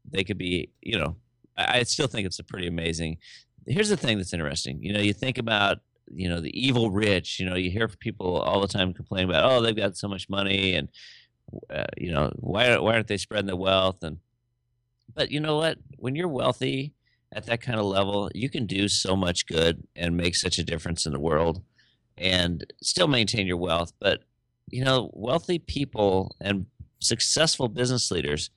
they 0.10 0.24
could 0.24 0.38
be. 0.38 0.72
You 0.82 1.00
know, 1.00 1.16
I, 1.58 1.80
I 1.80 1.84
still 1.84 2.08
think 2.08 2.26
it's 2.26 2.40
a 2.40 2.44
pretty 2.44 2.68
amazing. 2.68 3.18
Here's 3.66 3.90
the 3.90 3.98
thing 3.98 4.18
that's 4.18 4.34
interesting. 4.34 4.84
You 4.84 4.94
know, 4.94 5.00
you 5.00 5.14
think 5.14 5.38
about 5.38 5.80
you 6.08 6.30
know 6.30 6.42
the 6.42 6.58
evil 6.60 6.92
rich. 6.92 7.40
You 7.40 7.50
know, 7.50 7.56
you 7.56 7.72
hear 7.72 7.88
people 7.88 8.38
all 8.38 8.62
the 8.62 8.68
time 8.68 8.94
complain 8.94 9.30
about 9.30 9.50
oh 9.50 9.62
they've 9.62 9.76
got 9.76 9.98
so 9.98 10.08
much 10.08 10.30
money 10.30 10.76
and 10.76 10.90
uh, 11.70 11.86
you 11.98 12.12
know 12.12 12.32
why 12.36 12.78
why 12.78 12.94
aren't 12.94 13.08
they 13.08 13.18
spreading 13.18 13.48
the 13.48 13.56
wealth 13.56 14.04
and 14.04 14.18
but 15.14 15.32
you 15.32 15.40
know 15.40 15.58
what 15.58 15.78
when 15.98 16.16
you're 16.16 16.28
wealthy 16.28 16.94
at 17.34 17.46
that 17.46 17.62
kind 17.62 17.80
of 17.80 17.86
level 17.86 18.30
you 18.34 18.50
can 18.50 18.66
do 18.66 18.88
so 18.88 19.16
much 19.16 19.46
good 19.46 19.86
and 19.96 20.18
make 20.18 20.36
such 20.36 20.58
a 20.58 20.64
difference 20.64 21.06
in 21.06 21.12
the 21.12 21.20
world 21.20 21.62
and 22.18 22.66
still 22.82 23.08
maintain 23.08 23.48
your 23.48 23.58
wealth 23.58 23.94
but 24.00 24.24
you 24.70 24.84
know 24.84 25.10
wealthy 25.14 25.60
people 25.60 26.36
and 26.40 26.66
successful 27.00 27.68
business 27.68 28.12
leaders 28.12 28.50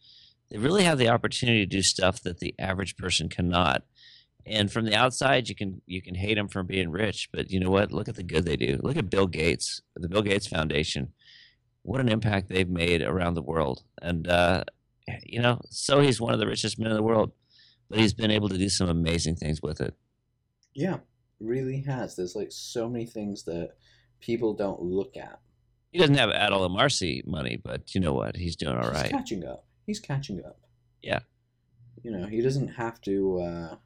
they 0.51 0.59
really 0.59 0.85
have 0.85 0.99
the 0.99 1.09
opportunity 1.09 1.61
to 1.61 1.67
do 1.67 1.83
stuff 1.83 2.23
that 2.23 2.39
the 2.39 2.55
average 2.59 2.97
person 2.97 3.29
cannot 3.29 3.83
and 4.47 4.71
from 4.71 4.85
the 4.85 4.95
outside 4.95 5.49
you 5.49 5.55
can 5.55 5.83
you 5.87 6.01
can 6.01 6.15
hate 6.15 6.35
them 6.35 6.49
for 6.49 6.63
being 6.63 6.91
rich 6.91 7.29
but 7.33 7.51
you 7.51 7.59
know 7.59 7.71
what? 7.71 7.93
Look 7.93 8.09
at 8.09 8.15
the 8.15 8.23
good 8.23 8.45
they 8.45 8.57
do. 8.57 8.79
Look 8.83 8.97
at 8.97 9.11
bill 9.11 9.27
gates 9.27 9.83
the 9.97 10.09
bill 10.09 10.23
gates 10.23 10.47
foundation. 10.47 11.13
What 11.83 12.01
an 12.01 12.09
impact 12.09 12.49
they've 12.49 12.69
made 12.69 13.03
around 13.03 13.35
the 13.35 13.43
world 13.43 13.83
and 14.01 14.29
uh, 14.29 14.65
you 15.25 15.41
know 15.41 15.61
so 15.71 16.01
he's 16.01 16.21
one 16.21 16.33
of 16.33 16.39
the 16.39 16.47
richest 16.47 16.79
men 16.79 16.91
in 16.91 16.97
the 16.97 17.03
world 17.03 17.33
but 17.89 17.99
he's 17.99 18.15
been 18.15 18.31
able 18.31 18.49
to 18.49 18.59
do 18.59 18.69
some 18.69 18.89
amazing 18.89 19.37
things 19.37 19.63
with 19.63 19.81
it. 19.81 19.95
Yeah, 20.75 20.99
really 21.41 21.83
has. 21.83 22.17
There's 22.17 22.37
like 22.37 22.51
so 22.51 22.89
many 22.89 23.07
things 23.07 23.45
that 23.45 23.71
people 24.21 24.55
don't 24.55 24.81
look 24.83 25.17
at. 25.17 25.39
he 25.93 25.99
doesn't 25.99 26.17
have 26.17 26.31
Amarsi 26.31 27.27
money 27.27 27.61
but 27.63 27.95
you 27.95 28.01
know 28.01 28.13
what 28.15 28.37
he's 28.37 28.57
doing 28.57 28.77
all 28.77 28.85
He's 28.85 28.93
right 28.93 29.11
catching 29.11 29.45
up. 29.45 29.65
He's 29.87 30.01
catching 30.01 30.43
up. 30.45 30.59
Yeah. 31.03 31.21
You 32.03 32.11
know, 32.11 32.27
he 32.27 32.41
doesn't 32.41 32.69
have 32.69 33.01
to. 33.03 33.41
Uh, 33.41 33.77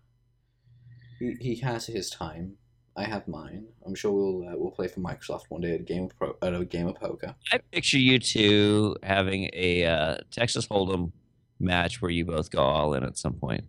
he 1.18 1.36
he 1.40 1.57
has 1.57 1.86
his 1.86 2.11
time. 2.11 2.57
I 2.96 3.05
have 3.05 3.28
mine. 3.28 3.66
I'm 3.86 3.94
sure 3.94 4.12
we'll 4.12 4.48
uh, 4.48 4.57
we'll 4.57 4.70
play 4.72 4.88
for 4.88 5.01
Microsoft 5.01 5.42
one 5.48 5.61
day 5.61 5.74
at 5.74 5.80
a 5.80 5.84
game 5.84 6.05
of 6.05 6.16
pro, 6.18 6.36
at 6.42 6.55
a 6.55 6.64
game 6.64 6.86
of 6.88 6.96
poker. 6.96 7.34
i 7.53 7.59
picture 7.72 7.98
you 7.98 8.18
two 8.18 8.96
having 9.03 9.48
a 9.53 9.84
uh, 9.86 10.16
texas 10.30 10.66
hold'em 10.66 11.12
match 11.59 12.01
where 12.03 12.11
you 12.11 12.24
both 12.24 12.51
go 12.51 12.61
all 12.61 12.94
in 12.94 13.05
at 13.05 13.16
some 13.18 13.34
point 13.34 13.64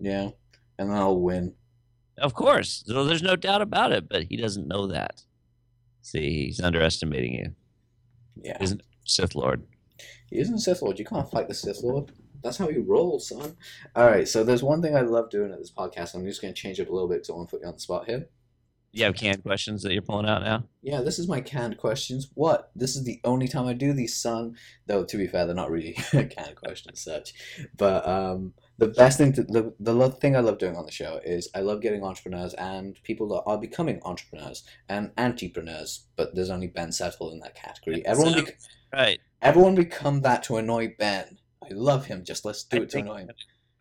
Yeah, 0.00 0.30
and 0.78 0.90
then 0.90 0.96
I'll 0.96 1.18
win. 1.20 1.54
Of 2.20 2.34
course. 2.34 2.84
So 2.86 3.04
there's 3.04 3.22
no 3.22 3.36
doubt 3.36 3.62
about 3.62 3.92
it, 3.92 4.08
but 4.08 4.24
he 4.24 4.36
doesn't 4.36 4.68
know 4.68 4.86
that. 4.88 5.22
See, 6.02 6.46
he's 6.46 6.60
underestimating 6.60 7.34
you. 7.34 7.54
Yeah, 8.42 8.58
Isn't 8.62 8.82
Sith 9.04 9.34
Lord? 9.34 9.64
he 10.30 10.38
isn't 10.38 10.58
Sith 10.60 10.82
Lord. 10.82 10.98
You 10.98 11.04
can't 11.04 11.30
fight 11.30 11.48
the 11.48 11.54
Sith 11.54 11.82
Lord. 11.82 12.12
That's 12.42 12.56
how 12.56 12.68
he 12.68 12.78
rolls, 12.78 13.28
son. 13.28 13.56
All 13.94 14.06
right, 14.06 14.26
so 14.26 14.42
there's 14.44 14.62
one 14.62 14.80
thing 14.80 14.96
I 14.96 15.02
love 15.02 15.28
doing 15.28 15.52
at 15.52 15.58
this 15.58 15.70
podcast. 15.72 16.14
I'm 16.14 16.24
just 16.24 16.40
going 16.40 16.54
to 16.54 16.58
change 16.60 16.80
up 16.80 16.88
a 16.88 16.92
little 16.92 17.08
bit 17.08 17.16
because 17.16 17.30
I 17.30 17.34
want 17.34 17.48
to 17.48 17.56
put 17.56 17.62
you 17.62 17.68
on 17.68 17.74
the 17.74 17.80
spot 17.80 18.06
here. 18.06 18.28
You 18.92 19.04
have 19.04 19.14
canned 19.14 19.42
questions 19.44 19.82
that 19.82 19.92
you're 19.92 20.02
pulling 20.02 20.26
out 20.28 20.42
now? 20.42 20.64
Yeah, 20.82 21.00
this 21.02 21.18
is 21.18 21.28
my 21.28 21.40
canned 21.40 21.76
questions. 21.76 22.30
What? 22.34 22.70
This 22.74 22.96
is 22.96 23.04
the 23.04 23.20
only 23.24 23.46
time 23.46 23.66
I 23.66 23.72
do 23.74 23.92
these, 23.92 24.16
son. 24.16 24.56
Though 24.86 25.04
to 25.04 25.16
be 25.16 25.26
fair, 25.28 25.46
they're 25.46 25.54
not 25.54 25.70
really 25.70 25.92
canned 26.10 26.56
questions, 26.56 27.00
such. 27.02 27.34
But 27.76 28.08
um, 28.08 28.54
the 28.80 28.88
best 28.88 29.18
thing 29.18 29.32
to 29.34 29.42
the 29.42 29.74
the 29.78 29.92
lo- 29.92 30.08
thing 30.22 30.34
I 30.34 30.40
love 30.40 30.58
doing 30.58 30.74
on 30.76 30.86
the 30.86 30.90
show 30.92 31.20
is 31.24 31.48
I 31.54 31.60
love 31.60 31.80
getting 31.82 32.02
entrepreneurs 32.02 32.54
and 32.54 32.98
people 33.02 33.28
that 33.28 33.42
are 33.46 33.58
becoming 33.58 34.00
entrepreneurs 34.04 34.64
and 34.88 35.12
entrepreneurs. 35.18 36.06
But 36.16 36.34
there's 36.34 36.50
only 36.50 36.66
Ben 36.66 36.90
Settle 36.90 37.30
in 37.32 37.40
that 37.40 37.54
category. 37.54 38.04
Everyone, 38.06 38.32
So- 38.34 38.44
bec- 38.44 38.58
Right. 38.92 39.20
everyone 39.42 39.74
become 39.76 40.22
that 40.22 40.42
to 40.44 40.56
annoy 40.56 40.94
Ben. 40.98 41.38
I 41.62 41.68
love 41.72 42.06
him. 42.06 42.24
Just 42.24 42.44
let's 42.44 42.64
do 42.64 42.78
I 42.78 42.80
it 42.82 42.90
to 42.90 42.98
annoy 42.98 43.18
him. 43.20 43.30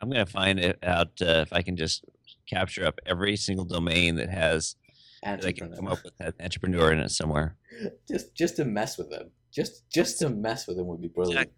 I'm 0.01 0.09
gonna 0.09 0.25
find 0.25 0.59
it 0.59 0.77
out 0.83 1.21
uh, 1.21 1.43
if 1.45 1.51
I 1.53 1.61
can 1.61 1.75
just 1.77 2.03
capture 2.49 2.85
up 2.85 2.99
every 3.05 3.35
single 3.37 3.65
domain 3.65 4.15
that 4.15 4.29
has 4.29 4.75
that 5.23 5.45
I 5.45 5.51
can 5.51 5.73
come 5.75 5.87
up 5.87 6.03
with 6.03 6.17
that 6.17 6.35
entrepreneur 6.39 6.91
in 6.93 6.99
it 6.99 7.09
somewhere. 7.11 7.55
just 8.11 8.35
just 8.35 8.57
to 8.57 8.65
mess 8.65 8.97
with 8.97 9.09
them. 9.09 9.31
Just 9.51 9.89
just 9.89 10.19
to 10.19 10.29
mess 10.29 10.67
with 10.67 10.77
them 10.77 10.87
would 10.87 11.01
be 11.01 11.07
brilliant. 11.07 11.51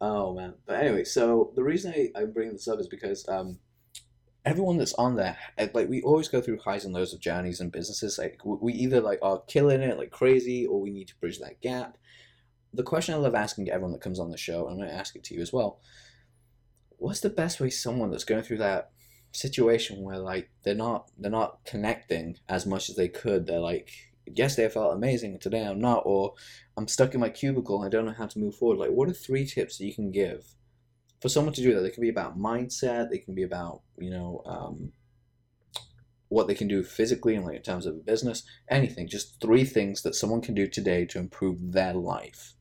Oh 0.00 0.34
man. 0.34 0.54
But 0.66 0.80
anyway, 0.80 1.04
so 1.04 1.52
the 1.54 1.64
reason 1.64 1.92
I, 1.92 2.20
I 2.20 2.24
bring 2.24 2.52
this 2.52 2.68
up 2.68 2.80
is 2.80 2.88
because 2.88 3.26
um 3.28 3.58
everyone 4.46 4.78
that's 4.78 4.94
on 4.94 5.16
there 5.16 5.36
eh, 5.58 5.66
like 5.74 5.88
we 5.88 6.00
always 6.02 6.28
go 6.28 6.40
through 6.40 6.58
highs 6.60 6.84
and 6.84 6.94
lows 6.94 7.12
of 7.12 7.20
journeys 7.20 7.60
and 7.60 7.72
businesses 7.72 8.16
like 8.16 8.40
we 8.44 8.72
either 8.72 9.00
like 9.00 9.18
are 9.20 9.42
killing 9.48 9.82
it 9.82 9.98
like 9.98 10.12
crazy 10.12 10.64
or 10.64 10.80
we 10.80 10.88
need 10.88 11.08
to 11.08 11.16
bridge 11.16 11.40
that 11.40 11.60
gap 11.60 11.98
the 12.72 12.84
question 12.84 13.12
i 13.12 13.18
love 13.18 13.34
asking 13.34 13.68
everyone 13.68 13.90
that 13.90 14.00
comes 14.00 14.20
on 14.20 14.30
the 14.30 14.36
show 14.36 14.62
and 14.62 14.70
i'm 14.70 14.76
going 14.78 14.88
to 14.88 14.94
ask 14.94 15.16
it 15.16 15.24
to 15.24 15.34
you 15.34 15.40
as 15.42 15.52
well 15.52 15.80
what's 16.98 17.20
the 17.20 17.28
best 17.28 17.58
way 17.58 17.68
someone 17.68 18.10
that's 18.10 18.24
going 18.24 18.42
through 18.42 18.56
that 18.56 18.92
situation 19.32 20.02
where 20.02 20.18
like 20.18 20.48
they're 20.62 20.74
not 20.74 21.10
they're 21.18 21.30
not 21.30 21.58
connecting 21.66 22.38
as 22.48 22.64
much 22.64 22.88
as 22.88 22.94
they 22.94 23.08
could 23.08 23.46
they're 23.46 23.58
like 23.58 23.90
yesterday 24.34 24.66
i 24.66 24.70
felt 24.70 24.94
amazing 24.94 25.38
today 25.38 25.64
i'm 25.64 25.80
not 25.80 26.02
or 26.04 26.34
i'm 26.76 26.88
stuck 26.88 27.14
in 27.14 27.20
my 27.20 27.28
cubicle 27.28 27.82
and 27.82 27.86
i 27.86 27.88
don't 27.88 28.06
know 28.06 28.12
how 28.12 28.26
to 28.26 28.38
move 28.38 28.54
forward 28.54 28.78
like 28.78 28.90
what 28.90 29.08
are 29.08 29.12
three 29.12 29.46
tips 29.46 29.78
that 29.78 29.86
you 29.86 29.94
can 29.94 30.10
give 30.10 30.54
for 31.20 31.28
someone 31.28 31.52
to 31.54 31.62
do 31.62 31.74
that 31.74 31.80
they 31.80 31.90
can 31.90 32.02
be 32.02 32.08
about 32.08 32.38
mindset 32.38 33.10
they 33.10 33.18
can 33.18 33.34
be 33.34 33.42
about 33.42 33.82
you 33.98 34.10
know 34.10 34.42
um, 34.46 34.92
what 36.28 36.48
they 36.48 36.54
can 36.54 36.66
do 36.66 36.82
physically 36.82 37.36
and 37.36 37.44
like 37.44 37.56
in 37.56 37.62
terms 37.62 37.86
of 37.86 38.04
business 38.04 38.42
anything 38.68 39.08
just 39.08 39.40
three 39.40 39.64
things 39.64 40.02
that 40.02 40.14
someone 40.14 40.40
can 40.40 40.54
do 40.54 40.66
today 40.66 41.04
to 41.04 41.18
improve 41.18 41.72
their 41.72 41.94
life 41.94 42.54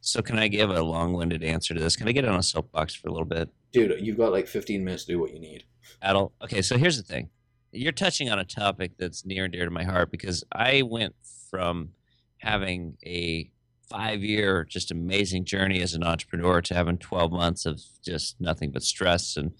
So 0.00 0.22
can 0.22 0.38
I 0.38 0.46
give 0.46 0.70
a 0.70 0.82
long-winded 0.82 1.42
answer 1.42 1.74
to 1.74 1.80
this? 1.80 1.96
Can 1.96 2.06
I 2.06 2.12
get 2.12 2.24
on 2.24 2.38
a 2.38 2.42
soapbox 2.42 2.94
for 2.94 3.08
a 3.08 3.12
little 3.12 3.26
bit? 3.26 3.48
dude 3.72 4.00
you've 4.00 4.16
got 4.16 4.32
like 4.32 4.46
15 4.46 4.84
minutes 4.84 5.04
to 5.04 5.12
do 5.12 5.18
what 5.18 5.32
you 5.32 5.40
need 5.40 5.64
Adil. 6.02 6.32
Okay, 6.42 6.62
so 6.62 6.76
here's 6.76 6.96
the 6.96 7.02
thing. 7.02 7.30
You're 7.76 7.92
touching 7.92 8.30
on 8.30 8.38
a 8.38 8.44
topic 8.44 8.92
that's 8.98 9.24
near 9.24 9.44
and 9.44 9.52
dear 9.52 9.64
to 9.64 9.70
my 9.70 9.84
heart 9.84 10.10
because 10.10 10.44
I 10.52 10.82
went 10.82 11.14
from 11.50 11.90
having 12.38 12.96
a 13.04 13.50
five 13.88 14.22
year 14.22 14.64
just 14.64 14.90
amazing 14.90 15.44
journey 15.44 15.80
as 15.80 15.94
an 15.94 16.02
entrepreneur 16.02 16.60
to 16.60 16.74
having 16.74 16.98
12 16.98 17.30
months 17.30 17.66
of 17.66 17.80
just 18.04 18.40
nothing 18.40 18.70
but 18.70 18.82
stress 18.82 19.36
and 19.36 19.52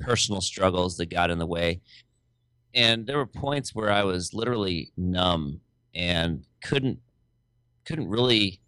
personal 0.00 0.40
struggles 0.40 0.96
that 0.96 1.06
got 1.10 1.30
in 1.30 1.38
the 1.38 1.46
way. 1.46 1.80
And 2.74 3.06
there 3.06 3.16
were 3.16 3.26
points 3.26 3.74
where 3.74 3.90
I 3.90 4.04
was 4.04 4.34
literally 4.34 4.92
numb 4.96 5.60
and 5.94 6.44
couldn't 6.62 6.98
couldn't 7.84 8.08
really 8.08 8.60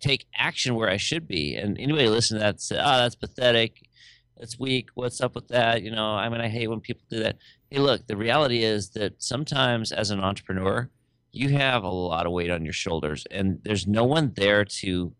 take 0.00 0.26
action 0.36 0.76
where 0.76 0.88
I 0.88 0.96
should 0.96 1.26
be. 1.26 1.56
And 1.56 1.78
anybody 1.78 2.08
listen 2.08 2.36
to 2.36 2.44
that 2.44 2.60
said, 2.60 2.78
"Oh, 2.78 2.84
ah, 2.84 2.98
that's 2.98 3.16
pathetic. 3.16 3.88
That's 4.36 4.58
weak. 4.58 4.90
What's 4.94 5.20
up 5.20 5.34
with 5.34 5.48
that?" 5.48 5.82
You 5.82 5.90
know, 5.90 6.14
I 6.14 6.28
mean, 6.28 6.40
I 6.40 6.48
hate 6.48 6.68
when 6.68 6.80
people 6.80 7.02
do 7.10 7.18
that. 7.20 7.38
Hey, 7.70 7.78
look, 7.78 8.06
the 8.06 8.16
reality 8.16 8.62
is 8.62 8.90
that 8.90 9.22
sometimes 9.22 9.92
as 9.92 10.10
an 10.10 10.20
entrepreneur, 10.20 10.90
you 11.32 11.50
have 11.50 11.84
a 11.84 11.88
lot 11.88 12.26
of 12.26 12.32
weight 12.32 12.50
on 12.50 12.64
your 12.64 12.72
shoulders, 12.72 13.26
and 13.30 13.60
there's 13.62 13.86
no 13.86 14.04
one 14.04 14.32
there 14.36 14.64
to 14.64 15.12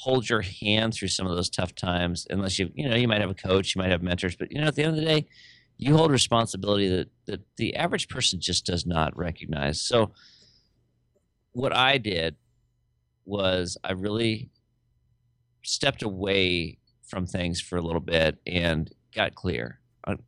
hold 0.00 0.28
your 0.28 0.40
hand 0.40 0.94
through 0.94 1.08
some 1.08 1.26
of 1.26 1.36
those 1.36 1.50
tough 1.50 1.74
times 1.74 2.26
unless 2.30 2.58
you 2.58 2.70
you 2.74 2.88
know 2.88 2.96
you 2.96 3.06
might 3.06 3.20
have 3.20 3.28
a 3.28 3.34
coach 3.34 3.74
you 3.74 3.82
might 3.82 3.90
have 3.90 4.02
mentors 4.02 4.34
but 4.34 4.50
you 4.50 4.58
know 4.58 4.66
at 4.66 4.74
the 4.74 4.82
end 4.82 4.92
of 4.92 4.96
the 4.96 5.04
day 5.04 5.26
you 5.76 5.94
hold 5.94 6.10
responsibility 6.10 6.88
that, 6.88 7.08
that 7.26 7.40
the 7.56 7.76
average 7.76 8.08
person 8.08 8.40
just 8.40 8.66
does 8.66 8.84
not 8.86 9.16
recognize. 9.16 9.80
So 9.80 10.12
what 11.52 11.74
i 11.74 11.98
did 11.98 12.36
was 13.24 13.76
i 13.84 13.92
really 13.92 14.50
stepped 15.62 16.02
away 16.02 16.78
from 17.06 17.26
things 17.26 17.60
for 17.60 17.76
a 17.76 17.82
little 17.82 18.00
bit 18.00 18.38
and 18.46 18.90
got 19.14 19.34
clear. 19.34 19.80
And 20.06 20.18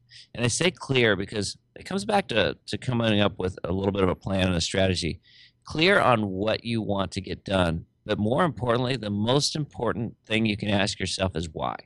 i 0.45 0.49
say 0.49 0.70
clear 0.70 1.16
because 1.16 1.57
it 1.77 1.85
comes 1.85 2.05
back 2.05 2.29
to, 2.29 2.57
to 2.66 2.79
coming 2.79 3.20
up 3.20 3.39
with 3.39 3.59
a 3.64 3.73
little 3.73 3.93
bit 3.93 4.03
of 4.03 4.09
a 4.09 4.14
plan 4.14 4.49
and 4.49 4.57
a 4.57 4.61
strategy 4.61 5.20
clear 5.64 6.01
on 6.01 6.29
what 6.29 6.64
you 6.64 6.83
want 6.83 7.12
to 7.12 7.20
get 7.20 7.45
done 7.45 7.87
but 8.05 8.18
more 8.18 8.45
importantly, 8.45 8.97
the 8.97 9.11
most 9.11 9.55
important 9.55 10.16
thing 10.27 10.47
you 10.47 10.57
can 10.57 10.68
ask 10.68 10.99
yourself 10.99 11.37
is 11.37 11.49
why. 11.53 11.77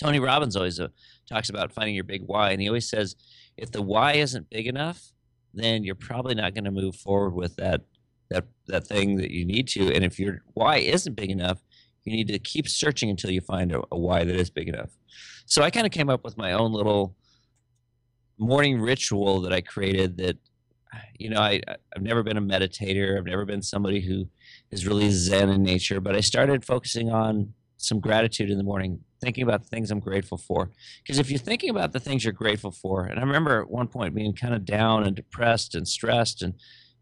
Tony 0.00 0.20
Robbins 0.20 0.54
always 0.54 0.78
uh, 0.78 0.88
talks 1.28 1.48
about 1.48 1.72
finding 1.72 1.94
your 1.94 2.04
big 2.04 2.22
why, 2.26 2.50
and 2.50 2.60
he 2.60 2.68
always 2.68 2.88
says, 2.88 3.16
if 3.56 3.72
the 3.72 3.82
why 3.82 4.12
isn't 4.14 4.50
big 4.50 4.66
enough, 4.66 5.12
then 5.54 5.82
you're 5.82 5.94
probably 5.94 6.34
not 6.34 6.54
going 6.54 6.64
to 6.64 6.70
move 6.70 6.94
forward 6.94 7.34
with 7.34 7.56
that 7.56 7.82
that 8.30 8.44
that 8.66 8.86
thing 8.86 9.16
that 9.16 9.30
you 9.30 9.44
need 9.44 9.66
to. 9.66 9.92
And 9.92 10.04
if 10.04 10.18
your 10.20 10.42
why 10.52 10.76
isn't 10.76 11.16
big 11.16 11.30
enough, 11.30 11.58
you 12.04 12.12
need 12.12 12.28
to 12.28 12.38
keep 12.38 12.68
searching 12.68 13.08
until 13.08 13.30
you 13.30 13.40
find 13.40 13.72
a, 13.72 13.80
a 13.90 13.98
why 13.98 14.24
that 14.24 14.36
is 14.36 14.50
big 14.50 14.68
enough. 14.68 14.90
So 15.46 15.62
I 15.62 15.70
kind 15.70 15.86
of 15.86 15.92
came 15.92 16.10
up 16.10 16.22
with 16.22 16.36
my 16.36 16.52
own 16.52 16.72
little 16.72 17.16
morning 18.38 18.80
ritual 18.80 19.40
that 19.42 19.52
I 19.52 19.60
created 19.60 20.16
that 20.18 20.38
you 21.18 21.30
know 21.30 21.40
I 21.40 21.60
I've 21.94 22.02
never 22.02 22.22
been 22.22 22.36
a 22.36 22.42
meditator. 22.42 23.18
I've 23.18 23.26
never 23.26 23.44
been 23.44 23.62
somebody 23.62 24.00
who 24.00 24.28
is 24.70 24.86
really 24.86 25.10
zen 25.10 25.48
in 25.50 25.62
nature, 25.62 26.00
but 26.00 26.14
I 26.14 26.20
started 26.20 26.64
focusing 26.64 27.10
on 27.10 27.54
some 27.76 28.00
gratitude 28.00 28.50
in 28.50 28.58
the 28.58 28.64
morning, 28.64 29.00
thinking 29.20 29.44
about 29.44 29.62
the 29.62 29.68
things 29.68 29.90
I'm 29.90 30.00
grateful 30.00 30.36
for. 30.36 30.70
Because 31.02 31.18
if 31.18 31.30
you're 31.30 31.38
thinking 31.38 31.70
about 31.70 31.92
the 31.92 32.00
things 32.00 32.24
you're 32.24 32.32
grateful 32.32 32.72
for, 32.72 33.04
and 33.04 33.18
I 33.18 33.22
remember 33.22 33.60
at 33.60 33.70
one 33.70 33.86
point 33.86 34.14
being 34.14 34.34
kind 34.34 34.54
of 34.54 34.64
down 34.64 35.04
and 35.04 35.14
depressed 35.14 35.74
and 35.74 35.86
stressed 35.86 36.42
and 36.42 36.54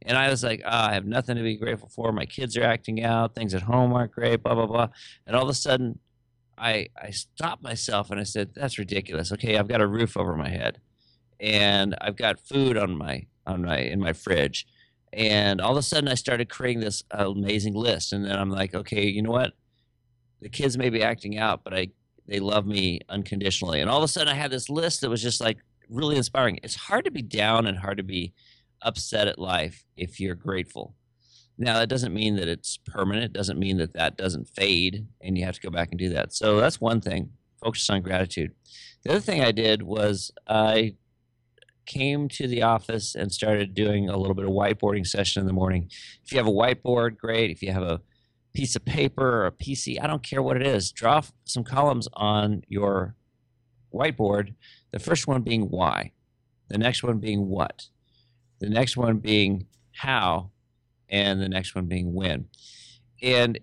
and 0.02 0.16
I 0.18 0.28
was 0.28 0.44
like, 0.44 0.62
ah, 0.64 0.90
I 0.90 0.94
have 0.94 1.06
nothing 1.06 1.36
to 1.36 1.42
be 1.42 1.56
grateful 1.56 1.88
for. 1.88 2.12
My 2.12 2.26
kids 2.26 2.56
are 2.56 2.62
acting 2.62 3.02
out. 3.02 3.34
Things 3.34 3.54
at 3.54 3.62
home 3.62 3.92
aren't 3.92 4.12
great. 4.12 4.42
Blah 4.42 4.54
blah 4.54 4.66
blah. 4.66 4.88
And 5.26 5.34
all 5.34 5.44
of 5.44 5.48
a 5.48 5.54
sudden, 5.54 5.98
I 6.58 6.88
I 7.00 7.10
stopped 7.10 7.62
myself 7.62 8.10
and 8.10 8.20
I 8.20 8.24
said, 8.24 8.50
that's 8.54 8.78
ridiculous. 8.78 9.32
Okay, 9.32 9.56
I've 9.56 9.68
got 9.68 9.80
a 9.80 9.86
roof 9.86 10.16
over 10.16 10.36
my 10.36 10.48
head, 10.48 10.80
and 11.40 11.94
I've 12.00 12.16
got 12.16 12.40
food 12.40 12.76
on 12.76 12.96
my 12.96 13.26
on 13.46 13.62
my 13.62 13.78
in 13.78 14.00
my 14.00 14.12
fridge, 14.12 14.66
and 15.12 15.60
all 15.60 15.72
of 15.72 15.78
a 15.78 15.82
sudden 15.82 16.08
I 16.08 16.14
started 16.14 16.48
creating 16.48 16.80
this 16.80 17.02
amazing 17.10 17.74
list. 17.74 18.12
And 18.12 18.24
then 18.24 18.38
I'm 18.38 18.50
like, 18.50 18.74
okay, 18.74 19.06
you 19.06 19.22
know 19.22 19.30
what? 19.30 19.52
The 20.40 20.48
kids 20.48 20.76
may 20.76 20.90
be 20.90 21.02
acting 21.02 21.38
out, 21.38 21.64
but 21.64 21.74
I 21.74 21.88
they 22.26 22.40
love 22.40 22.66
me 22.66 23.00
unconditionally. 23.08 23.80
And 23.80 23.88
all 23.88 23.98
of 23.98 24.04
a 24.04 24.08
sudden 24.08 24.28
I 24.28 24.36
had 24.36 24.50
this 24.50 24.68
list 24.68 25.00
that 25.00 25.10
was 25.10 25.22
just 25.22 25.40
like 25.40 25.58
really 25.88 26.16
inspiring. 26.16 26.58
It's 26.62 26.74
hard 26.74 27.04
to 27.04 27.10
be 27.10 27.22
down 27.22 27.66
and 27.66 27.78
hard 27.78 27.98
to 27.98 28.02
be 28.02 28.32
upset 28.82 29.28
at 29.28 29.38
life 29.38 29.84
if 29.96 30.20
you're 30.20 30.34
grateful. 30.34 30.94
Now 31.58 31.78
that 31.78 31.88
doesn't 31.88 32.12
mean 32.12 32.36
that 32.36 32.48
it's 32.48 32.78
permanent. 32.78 33.32
Doesn't 33.32 33.58
mean 33.58 33.78
that 33.78 33.94
that 33.94 34.16
doesn't 34.16 34.48
fade 34.48 35.06
and 35.20 35.38
you 35.38 35.44
have 35.44 35.54
to 35.54 35.60
go 35.60 35.70
back 35.70 35.90
and 35.90 35.98
do 35.98 36.10
that. 36.10 36.32
So 36.32 36.60
that's 36.60 36.80
one 36.80 37.00
thing. 37.00 37.30
Focus 37.62 37.88
on 37.88 38.02
gratitude. 38.02 38.52
The 39.02 39.10
other 39.10 39.20
thing 39.20 39.42
I 39.42 39.52
did 39.52 39.82
was 39.82 40.30
I 40.46 40.94
came 41.86 42.28
to 42.28 42.46
the 42.46 42.62
office 42.62 43.14
and 43.14 43.32
started 43.32 43.74
doing 43.74 44.08
a 44.08 44.16
little 44.16 44.34
bit 44.34 44.44
of 44.44 44.50
whiteboarding 44.50 45.06
session 45.06 45.40
in 45.40 45.46
the 45.46 45.52
morning. 45.52 45.88
If 46.24 46.32
you 46.32 46.38
have 46.38 46.46
a 46.46 46.50
whiteboard, 46.50 47.16
great. 47.16 47.50
If 47.50 47.62
you 47.62 47.72
have 47.72 47.82
a 47.82 48.00
piece 48.52 48.76
of 48.76 48.84
paper 48.84 49.42
or 49.42 49.46
a 49.46 49.52
PC, 49.52 50.02
I 50.02 50.06
don't 50.06 50.22
care 50.22 50.42
what 50.42 50.56
it 50.56 50.66
is. 50.66 50.90
Draw 50.92 51.22
some 51.44 51.64
columns 51.64 52.08
on 52.14 52.62
your 52.68 53.14
whiteboard. 53.94 54.54
The 54.92 54.98
first 54.98 55.26
one 55.26 55.42
being 55.42 55.62
why, 55.62 56.12
the 56.68 56.78
next 56.78 57.02
one 57.02 57.18
being 57.18 57.48
what, 57.48 57.84
the 58.58 58.68
next 58.68 58.96
one 58.96 59.18
being 59.18 59.66
how, 59.92 60.50
and 61.08 61.40
the 61.40 61.48
next 61.48 61.74
one 61.74 61.86
being 61.86 62.12
when. 62.12 62.46
And 63.22 63.58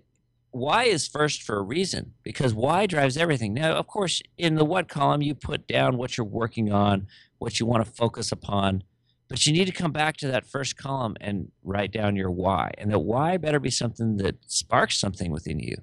why 0.54 0.84
is 0.84 1.08
first 1.08 1.42
for 1.42 1.56
a 1.58 1.62
reason 1.62 2.14
because 2.22 2.54
why 2.54 2.86
drives 2.86 3.16
everything. 3.16 3.54
Now, 3.54 3.72
of 3.72 3.88
course, 3.88 4.22
in 4.38 4.54
the 4.54 4.64
what 4.64 4.88
column, 4.88 5.20
you 5.20 5.34
put 5.34 5.66
down 5.66 5.96
what 5.96 6.16
you're 6.16 6.24
working 6.24 6.72
on, 6.72 7.08
what 7.38 7.58
you 7.58 7.66
want 7.66 7.84
to 7.84 7.90
focus 7.90 8.30
upon, 8.30 8.84
but 9.28 9.44
you 9.46 9.52
need 9.52 9.64
to 9.64 9.72
come 9.72 9.90
back 9.90 10.16
to 10.18 10.28
that 10.28 10.46
first 10.46 10.76
column 10.76 11.16
and 11.20 11.50
write 11.64 11.90
down 11.90 12.14
your 12.14 12.30
why. 12.30 12.70
And 12.78 12.92
that 12.92 13.00
why 13.00 13.36
better 13.36 13.58
be 13.58 13.70
something 13.70 14.16
that 14.18 14.36
sparks 14.46 14.96
something 14.96 15.32
within 15.32 15.58
you. 15.58 15.76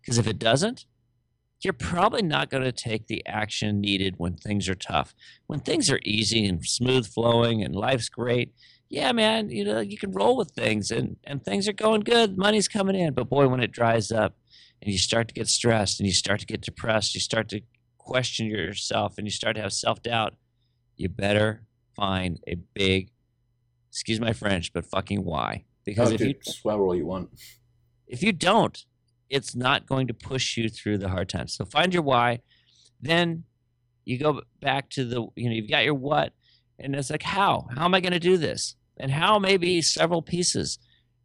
Because 0.00 0.18
if 0.18 0.26
it 0.26 0.40
doesn't, 0.40 0.86
you're 1.62 1.72
probably 1.72 2.22
not 2.22 2.50
going 2.50 2.64
to 2.64 2.72
take 2.72 3.06
the 3.06 3.24
action 3.26 3.80
needed 3.80 4.14
when 4.16 4.34
things 4.34 4.68
are 4.68 4.74
tough. 4.74 5.14
When 5.46 5.60
things 5.60 5.88
are 5.88 6.00
easy 6.02 6.46
and 6.46 6.66
smooth 6.66 7.06
flowing 7.06 7.62
and 7.62 7.76
life's 7.76 8.08
great, 8.08 8.54
yeah, 8.90 9.12
man, 9.12 9.48
you 9.50 9.64
know, 9.64 9.80
you 9.80 9.96
can 9.96 10.10
roll 10.12 10.36
with 10.36 10.50
things 10.50 10.90
and, 10.90 11.16
and 11.24 11.42
things 11.44 11.68
are 11.68 11.72
going 11.72 12.00
good, 12.00 12.36
money's 12.36 12.68
coming 12.68 12.96
in. 12.96 13.14
But 13.14 13.28
boy, 13.30 13.46
when 13.48 13.60
it 13.60 13.70
dries 13.72 14.10
up 14.10 14.34
and 14.82 14.92
you 14.92 14.98
start 14.98 15.28
to 15.28 15.34
get 15.34 15.48
stressed 15.48 16.00
and 16.00 16.06
you 16.08 16.12
start 16.12 16.40
to 16.40 16.46
get 16.46 16.60
depressed, 16.60 17.14
you 17.14 17.20
start 17.20 17.48
to 17.50 17.60
question 17.98 18.46
yourself 18.46 19.16
and 19.16 19.26
you 19.26 19.30
start 19.30 19.54
to 19.56 19.62
have 19.62 19.72
self 19.72 20.02
doubt, 20.02 20.34
you 20.96 21.08
better 21.08 21.62
find 21.94 22.40
a 22.48 22.56
big, 22.74 23.10
excuse 23.90 24.20
my 24.20 24.32
French, 24.32 24.72
but 24.72 24.84
fucking 24.84 25.24
why. 25.24 25.64
Because 25.84 26.10
Oh, 26.10 26.14
if 26.14 26.20
you 26.20 26.34
swear 26.42 26.76
all 26.78 26.94
you 26.94 27.06
want. 27.06 27.30
if 28.08 28.22
you 28.22 28.32
don't, 28.32 28.84
it's 29.28 29.54
not 29.54 29.86
going 29.86 30.08
to 30.08 30.14
push 30.14 30.56
you 30.56 30.68
through 30.68 30.98
the 30.98 31.08
hard 31.08 31.28
times. 31.28 31.54
So 31.54 31.64
find 31.64 31.94
your 31.94 32.02
why, 32.02 32.40
then 33.00 33.44
you 34.04 34.18
go 34.18 34.42
back 34.60 34.90
to 34.90 35.04
the 35.04 35.26
you 35.36 35.48
know 35.48 35.54
you've 35.54 35.70
got 35.70 35.84
your 35.84 35.94
what, 35.94 36.32
and 36.78 36.96
it's 36.96 37.10
like 37.10 37.22
how 37.22 37.68
how 37.76 37.84
am 37.84 37.94
I 37.94 38.00
going 38.00 38.12
to 38.12 38.18
do 38.18 38.36
this, 38.36 38.74
and 39.00 39.10
how 39.10 39.38
maybe 39.38 39.82
several 39.82 40.22
pieces, 40.22 40.78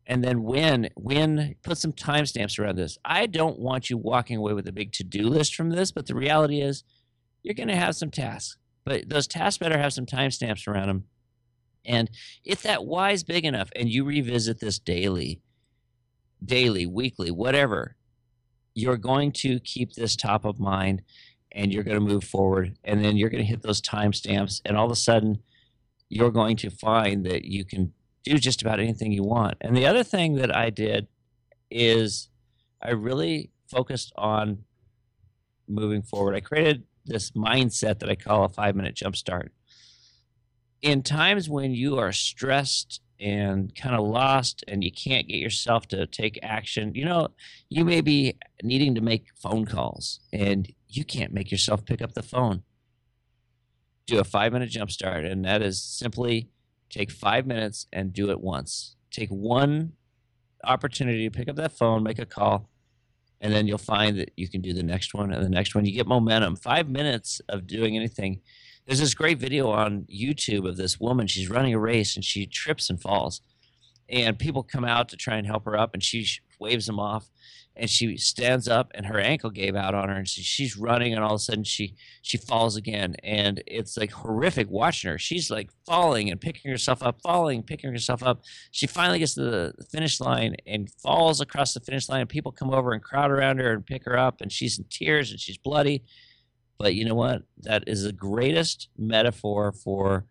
and 0.07 0.23
then 0.23 0.43
when 0.43 0.89
when 0.95 1.55
put 1.63 1.77
some 1.77 1.93
timestamps 1.93 2.57
around 2.59 2.77
this. 2.77 2.97
I 3.03 3.25
don't 3.25 3.59
want 3.59 3.89
you 3.89 3.97
walking 3.97 4.37
away 4.37 4.53
with 4.53 4.67
a 4.67 4.71
big 4.71 4.91
to 4.93 5.03
do 5.03 5.27
list 5.27 5.55
from 5.55 5.69
this, 5.69 5.91
but 5.91 6.07
the 6.07 6.15
reality 6.15 6.61
is 6.61 6.83
you're 7.43 7.53
going 7.53 7.69
to 7.69 7.75
have 7.75 7.95
some 7.95 8.11
tasks, 8.11 8.57
but 8.83 9.09
those 9.09 9.27
tasks 9.27 9.57
better 9.57 9.77
have 9.77 9.93
some 9.93 10.05
timestamps 10.05 10.67
around 10.67 10.87
them. 10.87 11.03
And 11.85 12.09
if 12.43 12.63
that 12.63 12.85
why 12.85 13.11
is 13.11 13.23
big 13.23 13.45
enough, 13.45 13.69
and 13.75 13.89
you 13.89 14.03
revisit 14.03 14.59
this 14.59 14.79
daily, 14.79 15.41
daily, 16.43 16.85
weekly, 16.85 17.31
whatever, 17.31 17.95
you're 18.73 18.97
going 18.97 19.31
to 19.31 19.59
keep 19.59 19.93
this 19.93 20.15
top 20.15 20.45
of 20.45 20.59
mind 20.59 21.01
and 21.51 21.71
you're 21.73 21.83
going 21.83 21.99
to 21.99 22.13
move 22.13 22.23
forward. 22.23 22.77
And 22.83 23.03
then 23.03 23.15
you're 23.15 23.29
going 23.29 23.43
to 23.43 23.49
hit 23.49 23.61
those 23.61 23.81
timestamps. 23.81 24.61
And 24.65 24.75
all 24.75 24.85
of 24.85 24.91
a 24.91 24.95
sudden, 24.95 25.39
you're 26.09 26.31
going 26.31 26.57
to 26.57 26.69
find 26.69 27.25
that 27.25 27.45
you 27.45 27.65
can 27.65 27.93
do 28.23 28.37
just 28.37 28.61
about 28.61 28.79
anything 28.79 29.11
you 29.11 29.23
want. 29.23 29.57
And 29.61 29.75
the 29.75 29.85
other 29.85 30.03
thing 30.03 30.35
that 30.35 30.55
I 30.55 30.69
did 30.69 31.07
is 31.69 32.29
I 32.81 32.91
really 32.91 33.51
focused 33.69 34.11
on 34.15 34.59
moving 35.67 36.01
forward. 36.01 36.35
I 36.35 36.39
created 36.39 36.83
this 37.05 37.31
mindset 37.31 37.99
that 37.99 38.09
I 38.09 38.15
call 38.15 38.43
a 38.43 38.49
five 38.49 38.75
minute 38.75 38.95
jump 38.95 39.15
start. 39.15 39.51
In 40.81 41.01
times 41.01 41.49
when 41.49 41.73
you 41.73 41.97
are 41.97 42.11
stressed 42.11 43.01
and 43.19 43.73
kind 43.75 43.95
of 43.95 44.05
lost 44.05 44.63
and 44.67 44.83
you 44.83 44.91
can't 44.91 45.27
get 45.27 45.37
yourself 45.37 45.87
to 45.87 46.05
take 46.05 46.39
action, 46.43 46.93
you 46.93 47.05
know, 47.05 47.29
you 47.69 47.85
may 47.85 48.01
be 48.01 48.37
needing 48.61 48.93
to 48.95 49.01
make 49.01 49.27
phone 49.35 49.65
calls 49.65 50.19
and 50.31 50.71
you 50.87 51.03
can't 51.03 51.33
make 51.33 51.51
yourself 51.51 51.85
pick 51.85 52.01
up 52.01 52.13
the 52.13 52.23
phone. 52.23 52.63
Do 54.07 54.19
a 54.19 54.23
five 54.23 54.53
minute 54.53 54.69
jump 54.69 54.91
start, 54.91 55.25
and 55.25 55.43
that 55.45 55.61
is 55.61 55.81
simply 55.81 56.49
take 56.89 57.11
five 57.11 57.47
minutes 57.47 57.87
and 57.91 58.13
do 58.13 58.29
it 58.29 58.39
once. 58.39 58.95
Take 59.11 59.29
one 59.29 59.93
opportunity 60.63 61.27
to 61.27 61.31
pick 61.35 61.49
up 61.49 61.55
that 61.55 61.71
phone, 61.71 62.03
make 62.03 62.19
a 62.19 62.25
call, 62.25 62.69
and 63.41 63.53
then 63.53 63.67
you'll 63.67 63.77
find 63.77 64.17
that 64.19 64.31
you 64.35 64.47
can 64.47 64.61
do 64.61 64.73
the 64.73 64.83
next 64.83 65.13
one 65.13 65.31
and 65.31 65.43
the 65.43 65.49
next 65.49 65.75
one. 65.75 65.85
You 65.85 65.93
get 65.93 66.07
momentum. 66.07 66.55
Five 66.55 66.89
minutes 66.89 67.41
of 67.49 67.67
doing 67.67 67.95
anything. 67.95 68.41
There's 68.85 68.99
this 68.99 69.15
great 69.15 69.39
video 69.39 69.69
on 69.69 70.03
YouTube 70.03 70.67
of 70.67 70.77
this 70.77 70.99
woman. 70.99 71.27
She's 71.27 71.49
running 71.49 71.73
a 71.73 71.79
race 71.79 72.15
and 72.15 72.23
she 72.23 72.45
trips 72.45 72.89
and 72.89 73.01
falls. 73.01 73.41
And 74.07 74.37
people 74.37 74.61
come 74.61 74.85
out 74.85 75.09
to 75.09 75.17
try 75.17 75.37
and 75.37 75.47
help 75.47 75.65
her 75.65 75.75
up, 75.75 75.95
and 75.95 76.03
she 76.03 76.27
waves 76.59 76.85
them 76.85 76.99
off. 76.99 77.31
And 77.77 77.89
she 77.89 78.15
stands 78.17 78.67
up, 78.69 78.91
and 78.95 79.05
her 79.05 79.19
ankle 79.19 79.49
gave 79.49 79.75
out 79.75 79.93
on 79.93 80.07
her, 80.07 80.15
and 80.15 80.27
she, 80.27 80.41
she's 80.41 80.77
running, 80.77 81.13
and 81.13 81.21
all 81.21 81.31
of 81.31 81.35
a 81.35 81.39
sudden 81.39 81.65
she 81.65 81.95
she 82.21 82.37
falls 82.37 82.77
again, 82.77 83.15
and 83.21 83.61
it's 83.67 83.97
like 83.97 84.11
horrific 84.11 84.69
watching 84.69 85.11
her. 85.11 85.17
She's 85.17 85.51
like 85.51 85.69
falling 85.85 86.31
and 86.31 86.39
picking 86.39 86.71
herself 86.71 87.03
up, 87.03 87.21
falling, 87.21 87.63
picking 87.63 87.91
herself 87.91 88.23
up. 88.23 88.43
She 88.71 88.87
finally 88.87 89.19
gets 89.19 89.35
to 89.35 89.41
the 89.41 89.85
finish 89.91 90.21
line 90.21 90.55
and 90.65 90.89
falls 91.03 91.41
across 91.41 91.73
the 91.73 91.81
finish 91.81 92.07
line. 92.07 92.21
And 92.21 92.29
people 92.29 92.51
come 92.51 92.71
over 92.71 92.93
and 92.93 93.03
crowd 93.03 93.29
around 93.29 93.59
her 93.59 93.73
and 93.73 93.85
pick 93.85 94.05
her 94.05 94.17
up, 94.17 94.39
and 94.39 94.51
she's 94.51 94.77
in 94.79 94.85
tears 94.89 95.31
and 95.31 95.39
she's 95.39 95.57
bloody. 95.57 96.03
But 96.77 96.95
you 96.95 97.05
know 97.05 97.15
what? 97.15 97.43
That 97.57 97.83
is 97.87 98.03
the 98.03 98.13
greatest 98.13 98.89
metaphor 98.97 99.71
for 99.71 100.25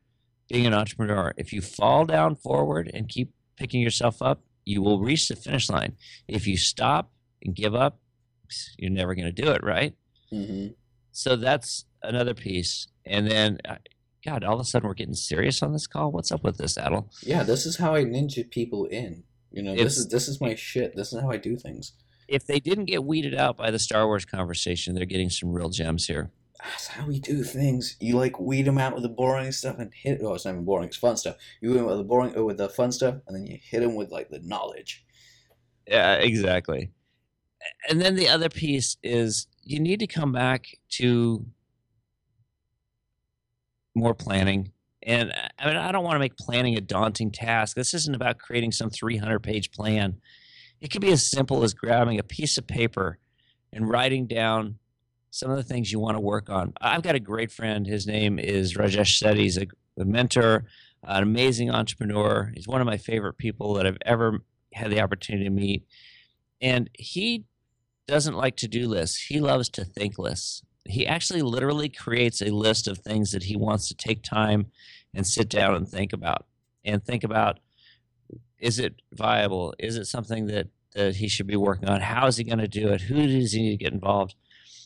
being 0.49 0.67
an 0.67 0.75
entrepreneur. 0.75 1.33
If 1.37 1.53
you 1.53 1.61
fall 1.61 2.05
down 2.05 2.37
forward 2.37 2.91
and 2.93 3.09
keep 3.09 3.33
picking 3.57 3.81
yourself 3.81 4.21
up, 4.21 4.43
you 4.65 4.83
will 4.83 5.01
reach 5.01 5.29
the 5.29 5.37
finish 5.37 5.71
line. 5.71 5.97
If 6.29 6.47
you 6.47 6.57
stop 6.57 7.11
and 7.45 7.55
give 7.55 7.75
up, 7.75 7.99
you're 8.79 8.91
never 8.91 9.15
going 9.15 9.33
to 9.33 9.43
do 9.43 9.51
it, 9.51 9.63
right? 9.63 9.95
hmm 10.31 10.69
So 11.13 11.37
that's 11.37 11.85
another 12.03 12.35
piece. 12.35 12.87
And 13.07 13.31
then, 13.31 13.59
uh, 13.69 13.77
God, 14.25 14.43
all 14.45 14.55
of 14.55 14.61
a 14.61 14.65
sudden 14.65 14.89
we're 14.89 14.95
getting 14.95 15.15
serious 15.15 15.63
on 15.63 15.73
this 15.73 15.87
call. 15.87 16.11
What's 16.11 16.33
up 16.33 16.43
with 16.43 16.57
this, 16.57 16.79
Adil? 16.79 17.07
Yeah, 17.23 17.43
this 17.43 17.67
is 17.67 17.77
how 17.77 17.95
I 17.95 18.05
ninja 18.05 18.49
people 18.51 18.87
in. 18.87 19.25
You 19.53 19.63
know, 19.63 19.77
this 19.77 19.97
is 19.99 20.09
this 20.09 20.27
is 20.27 20.41
my 20.41 20.55
shit. 20.55 20.97
This 20.97 21.13
is 21.13 21.21
how 21.21 21.31
I 21.31 21.37
do 21.37 21.57
things. 21.57 21.93
If 22.27 22.47
they 22.47 22.59
didn't 22.59 22.87
get 22.87 23.05
weeded 23.05 23.35
out 23.35 23.57
by 23.57 23.71
the 23.71 23.79
Star 23.79 24.07
Wars 24.07 24.25
conversation, 24.25 24.95
they're 24.95 25.05
getting 25.05 25.31
some 25.31 25.53
real 25.53 25.69
gems 25.69 26.07
here. 26.07 26.31
That's 26.59 26.87
how 26.89 27.07
we 27.07 27.21
do 27.21 27.43
things. 27.45 27.97
You 28.01 28.17
like 28.17 28.41
weed 28.41 28.63
them 28.63 28.79
out 28.79 28.95
with 28.95 29.03
the 29.03 29.09
boring 29.11 29.53
stuff 29.53 29.79
and 29.79 29.93
hit. 29.95 30.21
Oh, 30.23 30.33
it's 30.33 30.47
not 30.47 30.53
even 30.53 30.65
boring. 30.65 30.89
It's 30.89 30.97
fun 30.97 31.19
stuff. 31.19 31.37
You 31.61 31.71
weed 31.73 31.79
'em 31.81 31.85
with 31.85 31.99
the 31.99 32.05
boring, 32.05 32.35
or 32.35 32.45
with 32.45 32.57
the 32.57 32.71
fun 32.71 32.91
stuff, 32.91 33.17
and 33.27 33.37
then 33.37 33.45
you 33.47 33.59
hit 33.63 33.81
them 33.81 33.95
with 33.95 34.11
like 34.11 34.31
the 34.31 34.41
knowledge. 34.41 35.05
Yeah, 35.87 36.15
exactly. 36.15 36.91
And 37.89 38.01
then 38.01 38.17
the 38.17 38.29
other 38.29 38.49
piece 38.49 38.97
is 39.03 39.47
you 39.63 39.81
need 39.81 40.01
to 40.01 40.07
come 40.07 40.33
back 40.33 40.67
to 40.91 41.45
more 43.95 44.15
planning. 44.15 44.73
And 45.03 45.31
uh, 45.31 45.49
I 45.59 45.67
mean, 45.67 45.77
I 45.77 45.93
don't 45.93 46.05
want 46.05 46.17
to 46.17 46.21
make 46.21 46.37
planning 46.37 46.77
a 46.77 46.81
daunting 46.81 47.31
task. 47.31 47.77
This 47.77 47.95
isn't 47.95 48.15
about 48.15 48.39
creating 48.39 48.73
some 48.73 48.91
300 48.91 49.41
page 49.41 49.71
plan. 49.71 50.21
It 50.81 50.91
could 50.91 51.01
be 51.01 51.13
as 51.13 51.29
simple 51.29 51.63
as 51.63 51.75
grabbing 51.75 52.19
a 52.19 52.25
piece 52.25 52.59
of 52.59 52.67
paper 52.67 53.19
and 53.73 53.89
writing 53.89 54.27
down 54.27 54.79
some 55.31 55.51
of 55.51 55.57
the 55.57 55.63
things 55.63 55.91
you 55.91 55.99
want 55.99 56.17
to 56.17 56.21
work 56.21 56.49
on. 56.49 56.73
I've 56.81 57.03
got 57.03 57.15
a 57.15 57.21
great 57.21 57.51
friend. 57.51 57.87
His 57.87 58.07
name 58.07 58.39
is 58.39 58.75
Rajesh 58.75 59.21
Setty. 59.21 59.39
He's 59.39 59.59
a, 59.59 59.67
a 59.99 60.05
mentor, 60.05 60.65
an 61.03 61.23
amazing 61.23 61.71
entrepreneur. 61.71 62.53
He's 62.55 62.69
one 62.69 62.81
of 62.81 62.87
my 62.87 62.99
favorite 62.99 63.39
people 63.39 63.75
that 63.75 63.87
I've 63.87 63.99
ever 64.05 64.41
had 64.73 64.91
the 64.91 65.01
opportunity 65.01 65.45
to 65.45 65.51
meet. 65.51 65.85
And 66.61 66.89
he 66.95 67.45
doesn't 68.07 68.37
like 68.37 68.57
to 68.57 68.69
do 68.69 68.89
lists. 68.89 69.27
He 69.27 69.41
loves 69.41 69.69
to 69.71 69.85
think 69.85 70.19
lists. 70.19 70.63
He 70.87 71.07
actually 71.07 71.43
literally 71.43 71.89
creates 71.89 72.43
a 72.43 72.51
list 72.51 72.87
of 72.87 72.99
things 72.99 73.33
that 73.33 73.45
he 73.45 73.57
wants 73.57 73.89
to 73.89 73.95
take 73.95 74.23
time 74.23 74.67
and 75.15 75.27
sit 75.27 75.49
down 75.49 75.75
and 75.75 75.89
think 75.89 76.13
about. 76.13 76.47
And 76.85 77.03
think 77.03 77.25
about 77.25 77.61
is 78.59 78.79
it 78.79 78.95
viable? 79.13 79.75
Is 79.79 79.97
it 79.97 80.07
something 80.07 80.47
that, 80.47 80.69
that 80.95 81.17
he 81.17 81.29
should 81.29 81.47
be 81.47 81.57
working 81.57 81.89
on? 81.89 82.01
How 82.01 82.27
is 82.27 82.37
he 82.37 82.45
going 82.45 82.59
to 82.59 82.69
do 82.69 82.89
it? 82.89 83.03
Who 83.03 83.27
does 83.27 83.53
he 83.53 83.63
need 83.63 83.79
to 83.79 83.85
get 83.85 83.93
involved? 83.93 84.35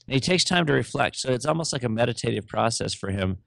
And 0.07 0.15
he 0.15 0.21
takes 0.21 0.45
time 0.45 0.67
to 0.67 0.73
reflect. 0.73 1.17
So 1.17 1.33
it's 1.33 1.47
almost 1.47 1.73
like 1.73 1.85
a 1.85 1.89
meditative 1.89 2.47
process 2.47 2.95
for 2.95 3.11
him. 3.11 3.39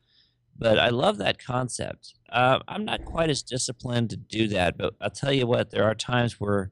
But 0.58 0.78
I 0.78 0.90
love 0.90 1.18
that 1.18 1.44
concept. 1.44 2.14
Uh, 2.32 2.60
I'm 2.68 2.86
not 2.86 3.04
quite 3.04 3.30
as 3.30 3.42
disciplined 3.42 4.12
to 4.12 4.18
do 4.18 4.48
that, 4.50 4.78
but 4.78 4.94
I'll 5.02 5.10
tell 5.10 5.34
you 5.34 5.48
what, 5.48 5.72
there 5.72 5.86
are 5.86 5.96
times 5.96 6.40
where 6.40 6.72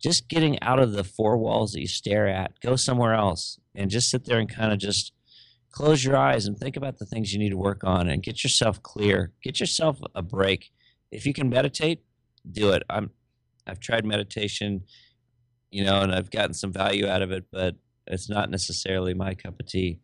just 0.00 0.28
getting 0.28 0.60
out 0.62 0.78
of 0.78 0.92
the 0.92 1.04
four 1.04 1.36
walls 1.36 1.72
that 1.72 1.80
you 1.80 1.88
stare 1.88 2.28
at, 2.28 2.60
go 2.60 2.76
somewhere 2.76 3.14
else 3.14 3.58
and 3.74 3.90
just 3.90 4.10
sit 4.10 4.24
there 4.24 4.38
and 4.38 4.48
kind 4.48 4.72
of 4.72 4.78
just 4.78 5.12
close 5.70 6.04
your 6.04 6.16
eyes 6.16 6.46
and 6.46 6.56
think 6.56 6.76
about 6.76 6.98
the 6.98 7.06
things 7.06 7.32
you 7.32 7.38
need 7.38 7.50
to 7.50 7.56
work 7.56 7.82
on 7.82 8.08
and 8.08 8.22
get 8.22 8.44
yourself 8.44 8.82
clear. 8.82 9.32
Get 9.42 9.58
yourself 9.58 9.98
a 10.14 10.22
break. 10.22 10.70
If 11.10 11.26
you 11.26 11.32
can 11.32 11.48
meditate, 11.48 12.04
do 12.50 12.70
it. 12.70 12.82
I'm 12.88 13.10
I've 13.66 13.80
tried 13.80 14.04
meditation, 14.04 14.82
you 15.70 15.84
know, 15.84 16.00
and 16.00 16.14
I've 16.14 16.30
gotten 16.30 16.52
some 16.52 16.72
value 16.72 17.08
out 17.08 17.22
of 17.22 17.32
it, 17.32 17.46
but 17.50 17.76
it's 18.06 18.28
not 18.28 18.50
necessarily 18.50 19.14
my 19.14 19.34
cup 19.34 19.58
of 19.58 19.66
tea. 19.66 20.00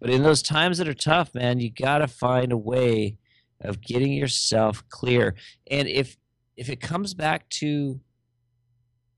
But 0.00 0.10
in 0.10 0.22
those 0.22 0.42
times 0.42 0.78
that 0.78 0.88
are 0.88 0.94
tough, 0.94 1.34
man, 1.34 1.58
you 1.58 1.70
got 1.70 1.98
to 1.98 2.06
find 2.06 2.52
a 2.52 2.56
way 2.56 3.18
of 3.60 3.80
getting 3.80 4.12
yourself 4.12 4.84
clear. 4.88 5.34
And 5.70 5.88
if 5.88 6.16
if 6.56 6.70
it 6.70 6.80
comes 6.80 7.12
back 7.12 7.48
to 7.50 8.00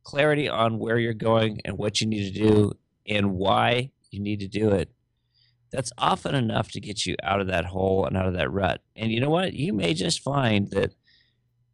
clarity 0.08 0.48
on 0.48 0.78
where 0.78 0.98
you're 0.98 1.12
going 1.12 1.60
and 1.66 1.76
what 1.76 2.00
you 2.00 2.06
need 2.06 2.32
to 2.32 2.40
do 2.48 2.72
and 3.06 3.34
why 3.34 3.90
you 4.10 4.18
need 4.18 4.40
to 4.40 4.48
do 4.48 4.70
it, 4.70 4.90
that's 5.70 5.92
often 5.98 6.34
enough 6.34 6.70
to 6.70 6.80
get 6.80 7.04
you 7.04 7.14
out 7.22 7.42
of 7.42 7.48
that 7.48 7.66
hole 7.66 8.06
and 8.06 8.16
out 8.16 8.26
of 8.26 8.32
that 8.32 8.50
rut. 8.50 8.80
And 8.96 9.12
you 9.12 9.20
know 9.20 9.28
what? 9.28 9.52
You 9.52 9.74
may 9.74 9.92
just 9.92 10.22
find 10.22 10.70
that 10.70 10.94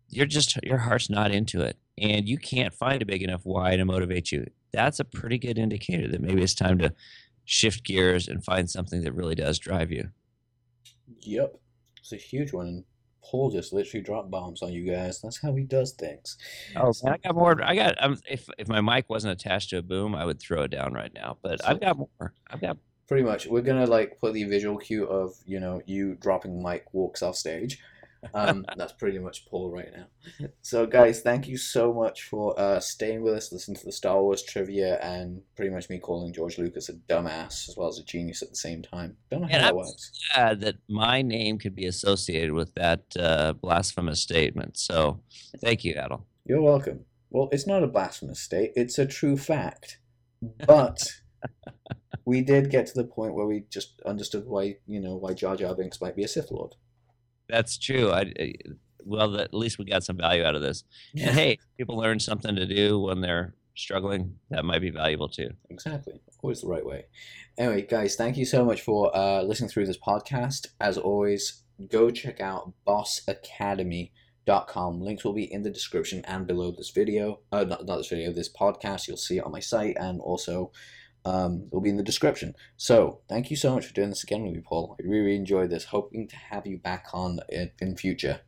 you're 0.09 0.27
just 0.27 0.59
your 0.65 0.79
heart's 0.79 1.09
not 1.09 1.31
into 1.31 1.61
it 1.61 1.79
and 1.97 2.29
you 2.29 2.37
can't 2.37 2.75
find 2.75 3.03
a 3.03 3.07
big 3.07 3.23
enough 3.23 3.43
why 3.45 3.77
to 3.77 3.85
motivate 3.85 4.33
you. 4.33 4.45
That's 4.73 4.99
a 4.99 5.05
pretty 5.05 5.39
good 5.39 5.57
indicator 5.57 6.09
that 6.09 6.21
maybe 6.21 6.43
it's 6.43 6.55
time 6.55 6.79
to 6.79 6.93
shift 7.45 7.85
gears 7.85 8.27
and 8.27 8.45
find 8.45 8.69
something 8.69 9.05
that 9.05 9.15
really 9.15 9.37
does 9.37 9.61
drive 9.61 9.93
you. 9.93 10.09
Yep, 11.21 11.57
it's 12.01 12.13
a 12.13 12.17
huge 12.17 12.53
one. 12.53 12.83
Paul 13.25 13.51
just 13.51 13.73
literally 13.73 14.03
drop 14.03 14.31
bombs 14.31 14.63
on 14.63 14.73
you 14.73 14.85
guys. 14.85 15.21
That's 15.21 15.41
how 15.41 15.55
he 15.55 15.65
does 15.65 15.93
things. 15.93 16.37
Oh, 16.77 16.93
man, 17.03 17.15
I 17.15 17.17
got 17.19 17.35
more. 17.35 17.63
I 17.63 17.75
got. 17.75 18.03
Um, 18.03 18.19
if 18.29 18.49
if 18.59 18.69
my 18.69 18.81
mic 18.81 19.09
wasn't 19.09 19.33
attached 19.33 19.71
to 19.71 19.79
a 19.79 19.83
boom, 19.83 20.15
I 20.15 20.25
would 20.25 20.41
throw 20.41 20.63
it 20.63 20.71
down 20.71 20.93
right 20.93 21.13
now. 21.15 21.39
But 21.43 21.67
I've 21.67 21.81
got 21.81 21.99
more. 21.99 22.35
I've 22.49 22.61
got. 22.61 22.77
Pretty 23.07 23.25
much, 23.25 23.47
we're 23.47 23.61
gonna 23.61 23.87
like 23.87 24.19
put 24.19 24.33
the 24.33 24.45
visual 24.45 24.79
cue 24.79 25.05
of 25.05 25.35
you 25.45 25.61
know 25.61 25.83
you 25.85 26.15
dropping 26.15 26.63
mic 26.63 26.87
walks 26.93 27.23
off 27.23 27.37
stage. 27.37 27.79
Um, 28.33 28.65
that's 28.77 28.93
pretty 28.93 29.19
much 29.19 29.47
Paul 29.47 29.71
right 29.71 29.91
now. 29.95 30.07
So, 30.63 30.87
guys, 30.87 31.21
thank 31.21 31.47
you 31.47 31.57
so 31.59 31.93
much 31.93 32.23
for 32.25 32.59
uh, 32.59 32.81
staying 32.81 33.23
with 33.23 33.35
us, 33.35 33.53
listening 33.53 33.77
to 33.77 33.85
the 33.85 33.93
Star 33.93 34.21
Wars 34.23 34.43
trivia, 34.43 34.99
and 35.01 35.43
pretty 35.57 35.71
much 35.71 35.91
me 35.91 35.99
calling 35.99 36.33
George 36.33 36.59
Lucas 36.59 36.89
a 36.89 36.95
dumbass 36.95 37.69
as 37.69 37.75
well 37.77 37.89
as 37.89 37.99
a 37.99 38.05
genius 38.05 38.43
at 38.43 38.49
the 38.51 38.57
same 38.57 38.83
time. 38.83 39.17
Don't 39.31 39.43
know 39.43 39.47
how 39.49 39.55
And 39.55 39.63
that 39.65 39.71
I'm 39.71 39.77
works. 39.77 40.11
glad 40.35 40.61
that 40.61 40.77
my 40.89 41.21
name 41.23 41.59
could 41.59 41.75
be 41.75 41.87
associated 41.87 42.53
with 42.53 42.75
that 42.75 43.03
uh, 43.19 43.53
blasphemous 43.53 44.21
statement. 44.21 44.79
So 44.79 45.21
thank 45.61 45.85
you, 45.85 45.95
Adil. 45.95 46.23
You're 46.47 46.63
welcome. 46.63 47.05
Well, 47.31 47.49
it's 47.53 47.67
not 47.67 47.83
a 47.83 47.87
blasphemous 47.89 48.41
state, 48.41 48.73
it's 48.77 48.99
a 48.99 49.07
true 49.07 49.37
fact. 49.37 49.99
But 50.67 51.07
we 52.25 52.41
did 52.43 52.71
get 52.71 52.87
to 52.89 52.95
the 52.95 53.05
point 53.05 53.35
where 53.35 53.47
we 53.47 53.65
just 53.71 54.01
understood 54.07 54.47
why, 54.47 54.77
you 54.87 55.01
know, 55.01 55.17
why 55.17 55.35
Jar 55.35 55.57
Jar 55.57 55.75
Binks 55.75 56.01
might 56.01 56.17
be 56.17 56.25
a 56.25 56.29
Sith 56.29 56.51
Lord. 56.51 56.75
That's 57.55 57.79
true. 57.79 58.11
I, 58.11 58.33
I- 58.39 58.55
well, 59.07 59.39
at 59.39 59.53
least 59.53 59.79
we 59.79 59.85
got 59.85 60.03
some 60.03 60.17
value 60.17 60.45
out 60.45 60.55
of 60.55 60.63
this. 60.63 60.83
And 61.13 61.35
hey, 61.35 61.59
people 61.77 61.99
learn 61.99 62.19
something 62.19 62.57
to 62.57 62.65
do 62.67 62.99
when 62.99 63.21
they're 63.21 63.55
struggling. 63.77 64.37
That 64.51 64.65
might 64.65 64.81
be 64.81 64.89
valuable 64.91 65.29
too. 65.29 65.51
Exactly. 65.69 66.15
Always 66.43 66.63
the 66.63 66.69
right 66.69 66.85
way. 66.87 67.05
Anyway, 67.59 67.83
guys, 67.83 68.17
thank 68.17 68.39
you 68.39 68.47
so 68.47 68.65
much 68.65 68.81
for 68.81 69.15
uh, 69.15 69.43
listening 69.43 69.69
through 69.69 69.87
this 69.87 69.99
podcast. 69.99 70.69
As 70.81 70.97
always, 70.97 71.65
go 71.91 72.11
check 72.11 72.41
out 72.41 72.73
bossacademy.com. 72.87 75.01
Links 75.01 75.25
will 75.25 75.33
be 75.35 75.53
in 75.53 75.63
the 75.63 75.71
description 75.71 76.25
and 76.27 76.47
below 76.47 76.73
this 76.73 76.91
video. 76.91 77.41
Uh, 77.53 77.65
not, 77.65 77.87
not 77.87 77.97
this 77.99 78.09
video, 78.09 78.33
this 78.33 78.53
podcast. 78.53 79.07
You'll 79.07 79.17
see 79.17 79.39
it 79.39 79.45
on 79.45 79.53
my 79.53 79.61
site 79.61 79.97
and 79.99 80.21
also 80.21 80.73
um, 81.25 81.65
it'll 81.69 81.81
be 81.81 81.91
in 81.91 81.97
the 81.97 82.03
description. 82.03 82.55
So, 82.77 83.21
thank 83.29 83.51
you 83.51 83.57
so 83.57 83.75
much 83.75 83.87
for 83.87 83.95
doing 83.95 84.11
this 84.11 84.23
again 84.23 84.45
with 84.45 84.55
me, 84.55 84.61
Paul. 84.61 84.97
I 85.01 85.07
really 85.07 85.37
enjoyed 85.37 85.71
this. 85.71 85.85
Hoping 85.87 86.29
to 86.29 86.37
have 86.37 86.67
you 86.67 86.79
back 86.79 87.07
on 87.13 87.41
in, 87.49 87.71
in 87.81 87.97
future. 87.97 88.41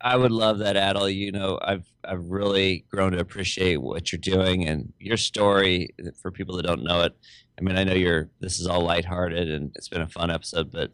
I 0.00 0.16
would 0.16 0.30
love 0.30 0.58
that, 0.58 0.76
Adil. 0.76 1.12
You 1.12 1.32
know, 1.32 1.58
I've 1.62 1.86
I've 2.04 2.24
really 2.24 2.84
grown 2.88 3.12
to 3.12 3.18
appreciate 3.18 3.78
what 3.78 4.12
you're 4.12 4.20
doing 4.20 4.66
and 4.66 4.92
your 4.98 5.16
story. 5.16 5.94
For 6.20 6.30
people 6.30 6.56
that 6.56 6.66
don't 6.66 6.84
know 6.84 7.02
it, 7.02 7.16
I 7.58 7.62
mean, 7.62 7.76
I 7.76 7.84
know 7.84 7.94
you're. 7.94 8.30
This 8.40 8.60
is 8.60 8.66
all 8.66 8.82
lighthearted 8.82 9.50
and 9.50 9.72
it's 9.74 9.88
been 9.88 10.02
a 10.02 10.08
fun 10.08 10.30
episode, 10.30 10.70
but 10.70 10.92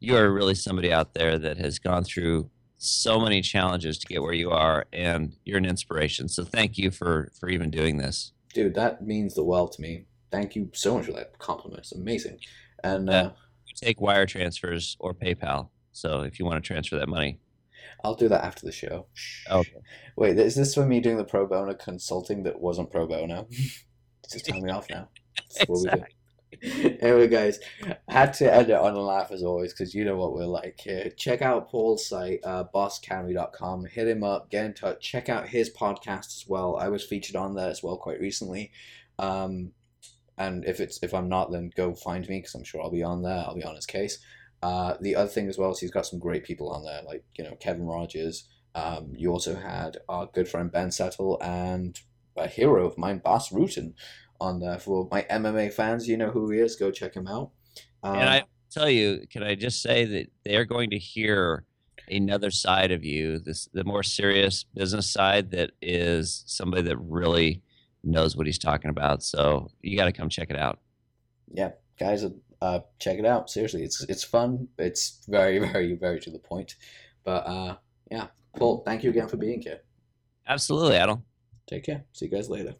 you 0.00 0.16
are 0.16 0.32
really 0.32 0.54
somebody 0.54 0.92
out 0.92 1.14
there 1.14 1.38
that 1.38 1.58
has 1.58 1.78
gone 1.78 2.04
through 2.04 2.50
so 2.78 3.20
many 3.20 3.42
challenges 3.42 3.98
to 3.98 4.06
get 4.06 4.22
where 4.22 4.32
you 4.32 4.50
are, 4.50 4.86
and 4.92 5.36
you're 5.44 5.58
an 5.58 5.66
inspiration. 5.66 6.28
So 6.28 6.44
thank 6.44 6.78
you 6.78 6.90
for 6.90 7.30
for 7.38 7.48
even 7.48 7.70
doing 7.70 7.98
this. 7.98 8.32
Dude, 8.52 8.74
that 8.74 9.06
means 9.06 9.34
the 9.34 9.44
world 9.44 9.72
to 9.72 9.82
me. 9.82 10.06
Thank 10.30 10.54
you 10.56 10.70
so 10.72 10.96
much 10.96 11.06
for 11.06 11.12
that 11.12 11.38
compliment. 11.38 11.80
It's 11.80 11.92
amazing. 11.92 12.38
And 12.84 13.10
uh. 13.10 13.30
Take 13.76 14.00
wire 14.00 14.26
transfers 14.26 14.96
or 15.00 15.14
PayPal. 15.14 15.68
So 15.92 16.22
if 16.22 16.38
you 16.38 16.44
want 16.44 16.62
to 16.62 16.66
transfer 16.66 16.98
that 16.98 17.08
money, 17.08 17.38
I'll 18.04 18.14
do 18.14 18.28
that 18.28 18.44
after 18.44 18.66
the 18.66 18.72
show. 18.72 19.06
Okay. 19.50 19.72
Wait, 20.16 20.38
is 20.38 20.54
this 20.54 20.74
for 20.74 20.86
me 20.86 21.00
doing 21.00 21.16
the 21.16 21.24
pro 21.24 21.46
bono 21.46 21.74
consulting 21.74 22.42
that 22.44 22.60
wasn't 22.60 22.90
pro 22.90 23.06
bono? 23.06 23.48
Just 24.30 24.46
tell 24.46 24.60
me 24.60 24.70
off 24.70 24.88
now. 24.90 25.08
That's 25.56 25.68
what 25.68 25.98
we. 25.98 26.04
Anyway, 26.62 27.28
guys, 27.28 27.60
I 27.84 27.96
had 28.08 28.34
to 28.34 28.52
end 28.52 28.70
it 28.70 28.76
on 28.76 28.94
a 28.94 29.00
laugh 29.00 29.30
as 29.30 29.44
always 29.44 29.72
because 29.72 29.94
you 29.94 30.04
know 30.04 30.16
what 30.16 30.34
we're 30.34 30.46
like 30.46 30.80
here. 30.80 31.08
Check 31.16 31.42
out 31.42 31.68
Paul's 31.70 32.06
site, 32.08 32.40
uh, 32.44 32.64
bossacademy.com. 32.74 33.86
Hit 33.86 34.08
him 34.08 34.24
up, 34.24 34.50
get 34.50 34.66
in 34.66 34.74
touch. 34.74 35.00
Check 35.00 35.28
out 35.28 35.48
his 35.48 35.70
podcast 35.70 36.26
as 36.26 36.44
well. 36.48 36.76
I 36.76 36.88
was 36.88 37.04
featured 37.04 37.36
on 37.36 37.54
there 37.54 37.70
as 37.70 37.84
well 37.84 37.96
quite 37.96 38.20
recently. 38.20 38.72
Um, 39.20 39.70
and 40.40 40.64
if 40.64 40.80
it's 40.80 40.98
if 41.02 41.12
I'm 41.12 41.28
not, 41.28 41.52
then 41.52 41.70
go 41.76 41.94
find 41.94 42.26
me 42.26 42.38
because 42.38 42.54
I'm 42.54 42.64
sure 42.64 42.82
I'll 42.82 42.90
be 42.90 43.02
on 43.02 43.22
there. 43.22 43.44
I'll 43.46 43.54
be 43.54 43.62
on 43.62 43.76
his 43.76 43.86
case. 43.86 44.18
Uh, 44.62 44.94
the 45.00 45.14
other 45.14 45.28
thing 45.28 45.48
as 45.48 45.58
well 45.58 45.70
is 45.70 45.78
he's 45.78 45.90
got 45.90 46.06
some 46.06 46.18
great 46.18 46.44
people 46.44 46.70
on 46.70 46.82
there, 46.82 47.02
like 47.06 47.22
you 47.36 47.44
know 47.44 47.54
Kevin 47.56 47.86
Rogers. 47.86 48.48
Um, 48.74 49.12
you 49.14 49.30
also 49.30 49.54
had 49.54 49.98
our 50.08 50.26
good 50.32 50.48
friend 50.48 50.72
Ben 50.72 50.90
Settle 50.90 51.38
and 51.42 52.00
a 52.36 52.48
hero 52.48 52.86
of 52.86 52.96
mine, 52.96 53.20
Bas 53.22 53.50
Rutten, 53.50 53.92
on 54.40 54.60
there. 54.60 54.78
For 54.78 55.06
my 55.10 55.26
MMA 55.30 55.74
fans, 55.74 56.08
you 56.08 56.16
know 56.16 56.30
who 56.30 56.50
he 56.50 56.58
is. 56.58 56.74
Go 56.76 56.90
check 56.90 57.14
him 57.14 57.28
out. 57.28 57.50
Um, 58.02 58.16
And 58.16 58.28
I 58.30 58.44
tell 58.70 58.88
you, 58.88 59.26
can 59.30 59.42
I 59.42 59.54
just 59.54 59.82
say 59.82 60.06
that 60.06 60.28
they're 60.44 60.64
going 60.64 60.88
to 60.90 60.98
hear 60.98 61.64
another 62.08 62.50
side 62.50 62.92
of 62.92 63.04
you, 63.04 63.40
this 63.40 63.68
the 63.74 63.84
more 63.84 64.02
serious 64.02 64.64
business 64.64 65.12
side 65.12 65.50
that 65.50 65.72
is 65.82 66.44
somebody 66.46 66.82
that 66.82 66.96
really 66.98 67.62
knows 68.02 68.36
what 68.36 68.46
he's 68.46 68.58
talking 68.58 68.90
about. 68.90 69.22
So 69.22 69.70
you 69.82 69.96
got 69.96 70.06
to 70.06 70.12
come 70.12 70.28
check 70.28 70.50
it 70.50 70.56
out. 70.56 70.78
yeah, 71.52 71.72
guys, 71.98 72.24
uh, 72.62 72.80
check 72.98 73.18
it 73.18 73.24
out. 73.26 73.50
Seriously, 73.50 73.82
it's 73.82 74.02
it's 74.04 74.24
fun. 74.24 74.68
It's 74.78 75.24
very, 75.28 75.58
very, 75.72 75.94
very 75.94 76.20
to 76.20 76.30
the 76.30 76.38
point. 76.38 76.76
But 77.24 77.46
uh, 77.46 77.76
yeah, 78.10 78.28
Paul, 78.56 78.82
thank 78.84 79.02
you 79.04 79.10
again 79.10 79.28
for 79.28 79.36
being 79.36 79.60
here. 79.60 79.80
Absolutely, 80.46 80.96
Adam. 80.96 81.22
Take 81.66 81.84
care. 81.84 82.04
See 82.12 82.26
you 82.26 82.30
guys 82.30 82.48
later. 82.48 82.74